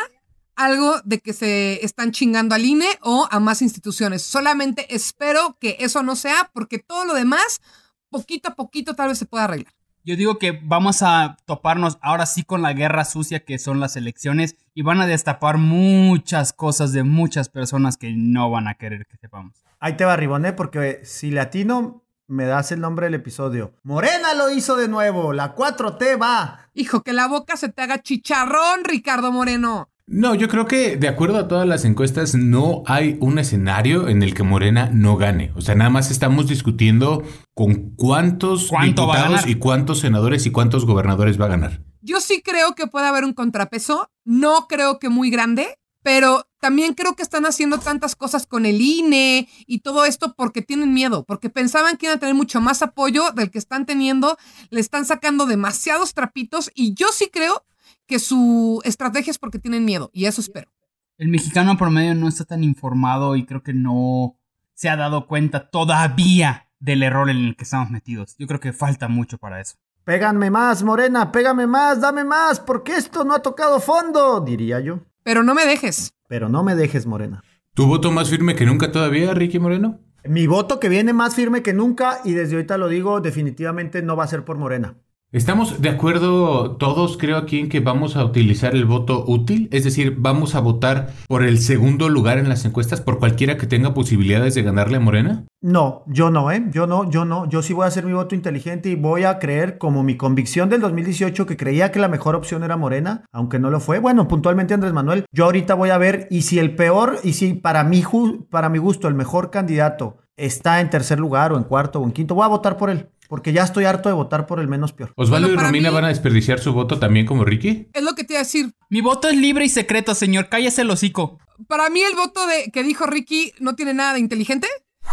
algo 0.55 1.01
de 1.03 1.19
que 1.19 1.33
se 1.33 1.83
están 1.85 2.11
chingando 2.11 2.55
al 2.55 2.65
INE 2.65 2.87
o 3.01 3.27
a 3.31 3.39
más 3.39 3.61
instituciones. 3.61 4.21
Solamente 4.21 4.93
espero 4.93 5.57
que 5.59 5.77
eso 5.79 6.03
no 6.03 6.15
sea 6.15 6.51
porque 6.53 6.79
todo 6.79 7.05
lo 7.05 7.13
demás, 7.13 7.61
poquito 8.09 8.49
a 8.49 8.55
poquito 8.55 8.95
tal 8.95 9.09
vez 9.09 9.17
se 9.17 9.25
pueda 9.25 9.45
arreglar. 9.45 9.73
Yo 10.05 10.17
digo 10.17 10.37
que 10.37 10.51
vamos 10.51 11.01
a 11.01 11.37
toparnos 11.45 11.97
ahora 12.01 12.25
sí 12.25 12.43
con 12.43 12.61
la 12.61 12.73
guerra 12.73 13.05
sucia 13.05 13.45
que 13.45 13.57
son 13.57 13.79
las 13.79 13.95
elecciones 13.95 14.57
y 14.73 14.81
van 14.81 14.99
a 14.99 15.07
destapar 15.07 15.57
muchas 15.57 16.51
cosas 16.51 16.91
de 16.91 17.03
muchas 17.03 17.47
personas 17.47 17.95
que 17.95 18.11
no 18.13 18.51
van 18.51 18.67
a 18.67 18.73
querer 18.73 19.05
que 19.07 19.15
sepamos. 19.15 19.63
Ahí 19.79 19.95
te 19.95 20.03
va, 20.03 20.17
Riboné, 20.17 20.51
porque 20.51 20.99
si 21.05 21.31
latino 21.31 22.03
me 22.27 22.45
das 22.45 22.71
el 22.73 22.81
nombre 22.81 23.05
del 23.05 23.13
episodio. 23.13 23.73
Morena 23.83 24.33
lo 24.33 24.49
hizo 24.49 24.75
de 24.75 24.89
nuevo, 24.89 25.31
la 25.31 25.55
4T 25.55 26.21
va. 26.21 26.69
Hijo, 26.73 27.01
que 27.01 27.13
la 27.13 27.27
boca 27.27 27.55
se 27.55 27.69
te 27.69 27.81
haga 27.81 28.01
chicharrón, 28.01 28.83
Ricardo 28.83 29.31
Moreno. 29.31 29.89
No, 30.05 30.35
yo 30.35 30.49
creo 30.49 30.67
que 30.67 30.97
de 30.97 31.07
acuerdo 31.07 31.37
a 31.37 31.47
todas 31.47 31.65
las 31.65 31.85
encuestas 31.85 32.35
no 32.35 32.83
hay 32.87 33.17
un 33.21 33.39
escenario 33.39 34.09
en 34.09 34.21
el 34.21 34.33
que 34.33 34.43
Morena 34.43 34.89
no 34.91 35.15
gane. 35.15 35.53
O 35.55 35.61
sea, 35.61 35.75
nada 35.75 35.89
más 35.89 36.11
estamos 36.11 36.47
discutiendo 36.47 37.23
con 37.53 37.95
cuántos 37.95 38.69
diputados 38.83 39.47
y 39.47 39.55
cuántos 39.55 39.99
senadores 39.99 40.45
y 40.45 40.51
cuántos 40.51 40.85
gobernadores 40.85 41.39
va 41.39 41.45
a 41.45 41.49
ganar. 41.49 41.81
Yo 42.01 42.19
sí 42.19 42.41
creo 42.43 42.75
que 42.75 42.87
puede 42.87 43.07
haber 43.07 43.23
un 43.23 43.33
contrapeso, 43.33 44.09
no 44.25 44.67
creo 44.67 44.99
que 44.99 45.07
muy 45.07 45.29
grande, 45.29 45.79
pero 46.03 46.49
también 46.59 46.95
creo 46.95 47.15
que 47.15 47.23
están 47.23 47.45
haciendo 47.45 47.79
tantas 47.79 48.17
cosas 48.17 48.45
con 48.45 48.65
el 48.65 48.81
INE 48.81 49.47
y 49.65 49.79
todo 49.79 50.03
esto 50.03 50.33
porque 50.35 50.61
tienen 50.61 50.93
miedo, 50.93 51.23
porque 51.23 51.49
pensaban 51.49 51.95
que 51.95 52.07
iban 52.07 52.17
a 52.17 52.19
tener 52.19 52.35
mucho 52.35 52.59
más 52.59 52.81
apoyo 52.81 53.31
del 53.31 53.51
que 53.51 53.57
están 53.57 53.85
teniendo, 53.85 54.37
le 54.69 54.81
están 54.81 55.05
sacando 55.05 55.45
demasiados 55.45 56.13
trapitos 56.13 56.69
y 56.75 56.93
yo 56.93 57.07
sí 57.13 57.29
creo 57.31 57.63
que 58.07 58.19
su 58.19 58.81
estrategia 58.83 59.31
es 59.31 59.39
porque 59.39 59.59
tienen 59.59 59.85
miedo 59.85 60.09
y 60.13 60.25
eso 60.25 60.41
espero. 60.41 60.71
El 61.17 61.29
mexicano 61.29 61.77
promedio 61.77 62.15
no 62.15 62.27
está 62.27 62.45
tan 62.45 62.63
informado 62.63 63.35
y 63.35 63.45
creo 63.45 63.63
que 63.63 63.73
no 63.73 64.37
se 64.73 64.89
ha 64.89 64.95
dado 64.95 65.27
cuenta 65.27 65.69
todavía 65.69 66.67
del 66.79 67.03
error 67.03 67.29
en 67.29 67.37
el 67.37 67.55
que 67.55 67.63
estamos 67.63 67.89
metidos. 67.89 68.35
Yo 68.37 68.47
creo 68.47 68.59
que 68.59 68.73
falta 68.73 69.07
mucho 69.07 69.37
para 69.37 69.61
eso. 69.61 69.75
Pégame 70.03 70.49
más, 70.49 70.83
Morena, 70.83 71.31
pégame 71.31 71.65
más, 71.65 72.01
dame 72.01 72.25
más, 72.25 72.59
porque 72.59 72.97
esto 72.97 73.23
no 73.23 73.35
ha 73.35 73.39
tocado 73.41 73.79
fondo, 73.79 74.41
diría 74.41 74.81
yo. 74.81 74.99
Pero 75.23 75.43
no 75.43 75.55
me 75.55 75.65
dejes. 75.65 76.13
Pero 76.27 76.49
no 76.49 76.63
me 76.63 76.75
dejes, 76.75 77.05
Morena. 77.05 77.41
¿Tu 77.73 77.85
voto 77.87 78.11
más 78.11 78.29
firme 78.29 78.55
que 78.55 78.65
nunca 78.65 78.91
todavía, 78.91 79.33
Ricky 79.33 79.59
Moreno? 79.59 80.01
Mi 80.25 80.45
voto 80.47 80.79
que 80.79 80.89
viene 80.89 81.13
más 81.13 81.35
firme 81.35 81.63
que 81.63 81.73
nunca 81.73 82.19
y 82.25 82.33
desde 82.33 82.55
ahorita 82.55 82.77
lo 82.77 82.89
digo, 82.89 83.21
definitivamente 83.21 84.01
no 84.01 84.15
va 84.15 84.25
a 84.25 84.27
ser 84.27 84.43
por 84.43 84.57
Morena. 84.57 84.95
Estamos 85.33 85.81
de 85.81 85.89
acuerdo 85.89 86.75
todos, 86.77 87.17
creo 87.17 87.37
aquí, 87.37 87.57
en 87.57 87.67
que 87.67 87.79
vamos 87.79 88.15
a 88.15 88.23
utilizar 88.23 88.75
el 88.75 88.85
voto 88.85 89.25
útil, 89.27 89.67
es 89.71 89.83
decir, 89.83 90.15
vamos 90.19 90.53
a 90.53 90.59
votar 90.59 91.09
por 91.27 91.41
el 91.41 91.57
segundo 91.57 92.07
lugar 92.07 92.37
en 92.37 92.49
las 92.49 92.65
encuestas 92.65 93.01
por 93.01 93.17
cualquiera 93.17 93.57
que 93.57 93.65
tenga 93.65 93.95
posibilidades 93.95 94.53
de 94.53 94.61
ganarle 94.61 94.97
a 94.97 94.99
Morena. 94.99 95.45
No, 95.59 96.03
yo 96.05 96.29
no, 96.29 96.51
¿eh? 96.51 96.65
Yo 96.69 96.85
no, 96.85 97.09
yo 97.09 97.25
no. 97.25 97.49
Yo 97.49 97.63
sí 97.63 97.73
voy 97.73 97.85
a 97.85 97.87
hacer 97.87 98.05
mi 98.05 98.13
voto 98.13 98.35
inteligente 98.35 98.89
y 98.89 98.95
voy 98.95 99.23
a 99.23 99.39
creer 99.39 99.79
como 99.79 100.03
mi 100.03 100.17
convicción 100.17 100.69
del 100.69 100.81
2018 100.81 101.47
que 101.47 101.57
creía 101.57 101.91
que 101.91 101.99
la 101.99 102.09
mejor 102.09 102.35
opción 102.35 102.63
era 102.63 102.77
Morena, 102.77 103.25
aunque 103.31 103.57
no 103.57 103.71
lo 103.71 103.79
fue. 103.79 103.97
Bueno, 103.97 104.27
puntualmente 104.27 104.75
Andrés 104.75 104.93
Manuel. 104.93 105.25
Yo 105.31 105.45
ahorita 105.45 105.73
voy 105.73 105.89
a 105.89 105.97
ver 105.97 106.27
y 106.29 106.43
si 106.43 106.59
el 106.59 106.75
peor 106.75 107.17
y 107.23 107.33
si 107.33 107.55
para 107.55 107.83
mi, 107.83 108.03
para 108.51 108.69
mi 108.69 108.77
gusto 108.77 109.07
el 109.07 109.15
mejor 109.15 109.49
candidato 109.49 110.17
está 110.37 110.81
en 110.81 110.89
tercer 110.89 111.19
lugar 111.19 111.53
o 111.53 111.57
en 111.57 111.63
cuarto 111.63 111.99
o 111.99 112.05
en 112.05 112.11
quinto, 112.11 112.35
voy 112.35 112.45
a 112.45 112.49
votar 112.49 112.77
por 112.77 112.89
él. 112.89 113.09
Porque 113.29 113.53
ya 113.53 113.63
estoy 113.63 113.85
harto 113.85 114.09
de 114.09 114.15
votar 114.15 114.45
por 114.45 114.59
el 114.59 114.67
menos 114.67 114.93
peor. 114.93 115.11
¿Osvaldo 115.15 115.49
y 115.49 115.55
Romina 115.55 115.89
van 115.89 116.05
a 116.05 116.09
desperdiciar 116.09 116.59
su 116.59 116.73
voto 116.73 116.99
también 116.99 117.25
como 117.25 117.45
Ricky? 117.45 117.89
Es 117.93 118.03
lo 118.03 118.13
que 118.13 118.23
te 118.23 118.33
iba 118.33 118.41
a 118.41 118.43
decir. 118.43 118.73
Mi 118.89 119.01
voto 119.01 119.27
es 119.27 119.35
libre 119.35 119.65
y 119.65 119.69
secreto, 119.69 120.13
señor. 120.13 120.49
Cállese 120.49 120.81
el 120.81 120.91
hocico. 120.91 121.39
Para 121.67 121.89
mí 121.89 122.01
el 122.01 122.15
voto 122.15 122.45
de 122.45 122.69
que 122.71 122.83
dijo 122.83 123.05
Ricky 123.05 123.53
no 123.59 123.75
tiene 123.75 123.93
nada 123.93 124.13
de 124.13 124.19
inteligente. 124.19 124.67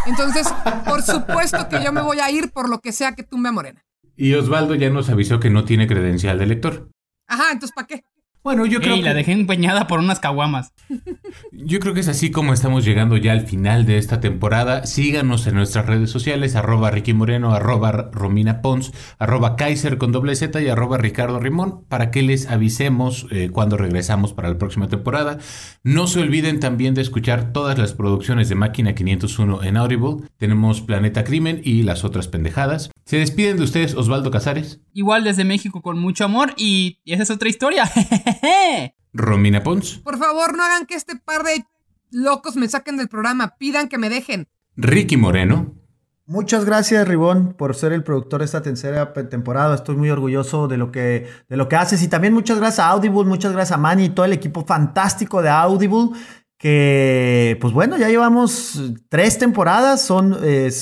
Entonces, 0.06 0.48
por 0.86 1.02
supuesto 1.02 1.68
que 1.68 1.82
yo 1.82 1.92
me 1.92 2.02
voy 2.02 2.20
a 2.20 2.30
ir 2.30 2.50
por 2.50 2.68
lo 2.68 2.80
que 2.80 2.92
sea 2.92 3.14
que 3.14 3.22
tumbe 3.22 3.48
a 3.48 3.52
Morena. 3.52 3.84
Y 4.16 4.34
Osvaldo 4.34 4.74
ya 4.74 4.90
nos 4.90 5.08
avisó 5.08 5.40
que 5.40 5.48
no 5.48 5.64
tiene 5.64 5.86
credencial 5.86 6.38
de 6.38 6.44
elector. 6.44 6.90
Ajá, 7.26 7.52
entonces 7.52 7.74
¿para 7.74 7.86
qué? 7.86 8.04
Bueno, 8.42 8.64
yo 8.64 8.80
creo 8.80 8.96
que... 8.96 9.02
la 9.02 9.12
dejé 9.12 9.32
empeñada 9.32 9.86
por 9.86 10.00
unas 10.00 10.18
caguamas. 10.18 10.72
Yo 11.52 11.78
creo 11.78 11.92
que 11.92 12.00
es 12.00 12.08
así 12.08 12.30
como 12.30 12.54
estamos 12.54 12.84
llegando 12.86 13.18
ya 13.18 13.32
al 13.32 13.46
final 13.46 13.84
de 13.84 13.98
esta 13.98 14.20
temporada. 14.20 14.86
Síganos 14.86 15.46
en 15.46 15.56
nuestras 15.56 15.84
redes 15.86 16.10
sociales, 16.10 16.56
arroba 16.56 16.90
Ricky 16.90 17.12
Moreno, 17.12 17.52
arroba 17.52 18.10
Romina 18.12 18.62
Pons, 18.62 18.92
arroba 19.18 19.56
Kaiser 19.56 19.98
con 19.98 20.10
doble 20.10 20.34
Z 20.36 20.60
y 20.62 20.68
arroba 20.68 20.96
Ricardo 20.96 21.38
Rimón, 21.38 21.84
para 21.88 22.10
que 22.10 22.22
les 22.22 22.48
avisemos 22.48 23.26
eh, 23.30 23.50
cuando 23.52 23.76
regresamos 23.76 24.32
para 24.32 24.48
la 24.48 24.58
próxima 24.58 24.88
temporada. 24.88 25.38
No 25.84 26.06
se 26.06 26.20
olviden 26.20 26.60
también 26.60 26.94
de 26.94 27.02
escuchar 27.02 27.52
todas 27.52 27.78
las 27.78 27.92
producciones 27.92 28.48
de 28.48 28.54
Máquina 28.54 28.94
501 28.94 29.64
en 29.64 29.76
Audible. 29.76 30.26
Tenemos 30.38 30.80
Planeta 30.80 31.24
Crimen 31.24 31.60
y 31.62 31.82
las 31.82 32.04
otras 32.04 32.28
pendejadas. 32.28 32.90
Se 33.04 33.18
despiden 33.18 33.58
de 33.58 33.64
ustedes 33.64 33.94
Osvaldo 33.94 34.30
Casares. 34.30 34.80
Igual 34.94 35.24
desde 35.24 35.44
México 35.44 35.82
con 35.82 35.98
mucho 35.98 36.24
amor 36.24 36.54
y 36.56 37.00
esa 37.04 37.24
es 37.24 37.30
otra 37.30 37.48
historia. 37.48 37.90
Romina 39.12 39.62
Pons. 39.62 39.98
Por 39.98 40.18
favor, 40.18 40.56
no 40.56 40.64
hagan 40.64 40.86
que 40.86 40.94
este 40.94 41.16
par 41.16 41.42
de 41.42 41.64
locos 42.10 42.56
me 42.56 42.68
saquen 42.68 42.96
del 42.96 43.08
programa. 43.08 43.56
Pidan 43.58 43.88
que 43.88 43.98
me 43.98 44.08
dejen. 44.08 44.48
Ricky 44.76 45.16
Moreno. 45.16 45.74
Muchas 46.30 46.64
gracias, 46.64 47.08
Ribón, 47.08 47.54
por 47.54 47.74
ser 47.74 47.92
el 47.92 48.04
productor 48.04 48.38
de 48.38 48.44
esta 48.44 48.62
tercera 48.62 49.12
temporada. 49.12 49.74
Estoy 49.74 49.96
muy 49.96 50.10
orgulloso 50.10 50.68
de 50.68 50.76
lo 50.76 50.92
que, 50.92 51.26
de 51.48 51.56
lo 51.56 51.68
que 51.68 51.74
haces. 51.74 52.04
Y 52.04 52.08
también 52.08 52.32
muchas 52.32 52.58
gracias 52.58 52.86
a 52.86 52.90
Audible, 52.90 53.24
muchas 53.24 53.52
gracias 53.52 53.76
a 53.76 53.80
Manny 53.80 54.04
y 54.04 54.08
todo 54.10 54.26
el 54.26 54.32
equipo 54.32 54.64
fantástico 54.64 55.42
de 55.42 55.48
Audible 55.48 56.10
que 56.60 57.56
pues 57.58 57.72
bueno, 57.72 57.96
ya 57.96 58.10
llevamos 58.10 58.92
tres 59.08 59.38
temporadas, 59.38 60.02
son 60.02 60.36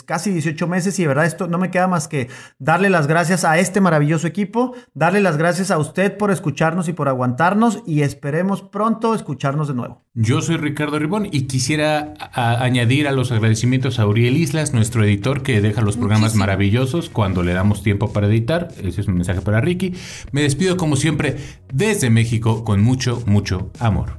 casi 0.06 0.32
18 0.32 0.66
meses 0.66 0.98
y 0.98 1.02
de 1.02 1.08
verdad 1.08 1.24
esto 1.24 1.46
no 1.46 1.56
me 1.56 1.70
queda 1.70 1.86
más 1.86 2.08
que 2.08 2.28
darle 2.58 2.90
las 2.90 3.06
gracias 3.06 3.44
a 3.44 3.60
este 3.60 3.80
maravilloso 3.80 4.26
equipo, 4.26 4.74
darle 4.92 5.20
las 5.20 5.36
gracias 5.36 5.70
a 5.70 5.78
usted 5.78 6.16
por 6.16 6.32
escucharnos 6.32 6.88
y 6.88 6.94
por 6.94 7.08
aguantarnos 7.08 7.84
y 7.86 8.02
esperemos 8.02 8.60
pronto 8.60 9.14
escucharnos 9.14 9.68
de 9.68 9.74
nuevo. 9.74 10.02
Yo 10.14 10.40
soy 10.40 10.56
Ricardo 10.56 10.98
Ribón 10.98 11.28
y 11.30 11.42
quisiera 11.42 12.12
añadir 12.32 13.06
a 13.06 13.12
los 13.12 13.30
agradecimientos 13.30 14.00
a 14.00 14.06
Uriel 14.08 14.36
Islas, 14.36 14.74
nuestro 14.74 15.04
editor 15.04 15.44
que 15.44 15.60
deja 15.60 15.80
los 15.80 15.96
programas 15.96 16.34
maravillosos 16.34 17.08
cuando 17.08 17.44
le 17.44 17.52
damos 17.52 17.84
tiempo 17.84 18.12
para 18.12 18.26
editar. 18.26 18.66
Ese 18.82 19.02
es 19.02 19.06
un 19.06 19.14
mensaje 19.14 19.42
para 19.42 19.60
Ricky. 19.60 19.94
Me 20.32 20.42
despido 20.42 20.76
como 20.76 20.96
siempre 20.96 21.36
desde 21.72 22.10
México 22.10 22.64
con 22.64 22.82
mucho, 22.82 23.22
mucho 23.26 23.70
amor. 23.78 24.18